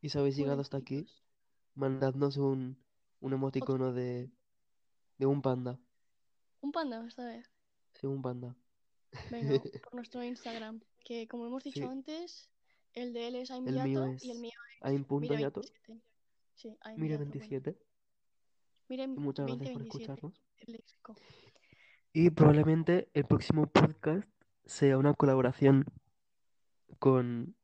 Y 0.00 0.08
si 0.08 0.18
habéis 0.18 0.36
llegado 0.36 0.60
hasta 0.60 0.76
aquí, 0.76 1.06
mandadnos 1.74 2.36
un, 2.36 2.76
un 3.20 3.32
emoticono 3.32 3.92
de, 3.92 4.30
de 5.18 5.26
un 5.26 5.40
panda. 5.42 5.78
Un 6.60 6.72
panda 6.72 7.06
esta 7.06 7.24
vez. 7.24 7.48
Sí, 8.00 8.06
un 8.06 8.22
panda. 8.22 8.56
Venga, 9.30 9.60
por 9.84 9.94
nuestro 9.94 10.24
Instagram. 10.24 10.80
Que 11.04 11.28
como 11.28 11.46
hemos 11.46 11.62
dicho 11.62 11.80
Sí. 11.80 11.86
antes, 11.86 12.50
el 12.94 13.12
de 13.12 13.28
él 13.28 13.34
es 13.36 13.50
es 13.50 13.56
y 14.24 14.30
el 14.30 14.40
mío 14.40 14.52
es 14.64 14.82
aim.yato, 14.82 15.60
Mire27. 15.60 16.00
Sí, 16.54 16.76
mire 16.96 17.16
bueno. 17.16 17.30
27. 17.30 17.78
Mire 18.88 19.04
Y 19.04 19.08
muchas 19.08 19.46
gracias 19.46 19.70
por 19.70 19.82
2027, 19.82 19.86
escucharnos. 19.86 20.42
léxico. 20.66 21.14
Y 22.12 22.30
probablemente 22.30 23.08
el 23.14 23.24
próximo 23.24 23.66
podcast 23.66 24.28
sea 24.64 24.98
una 24.98 25.14
colaboración 25.14 25.84
con, 26.98 27.56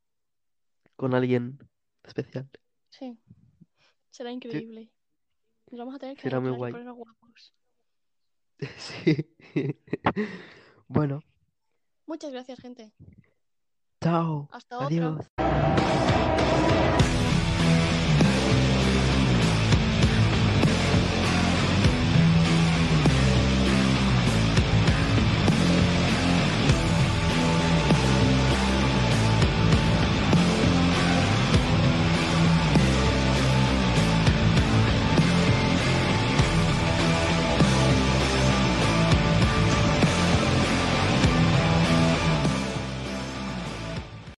con 0.97 1.15
alguien 1.15 1.59
especial. 2.03 2.49
Sí. 2.91 3.19
Será 4.11 4.33
increíble. 4.33 4.91
Nos 5.71 5.79
vamos 5.79 5.95
a 5.95 5.99
tener 5.99 6.17
que 6.17 6.23
Será 6.23 6.41
muy 6.41 6.51
guay. 6.51 6.73
guapos. 6.73 7.55
Sí. 8.77 9.31
Bueno, 10.89 11.23
Muchas 12.07 12.33
gracias, 12.33 12.59
gente. 12.59 12.93
chao. 14.03 14.49
Hasta 14.51 14.77
otra. 14.79 14.87
Adiós. 14.89 15.31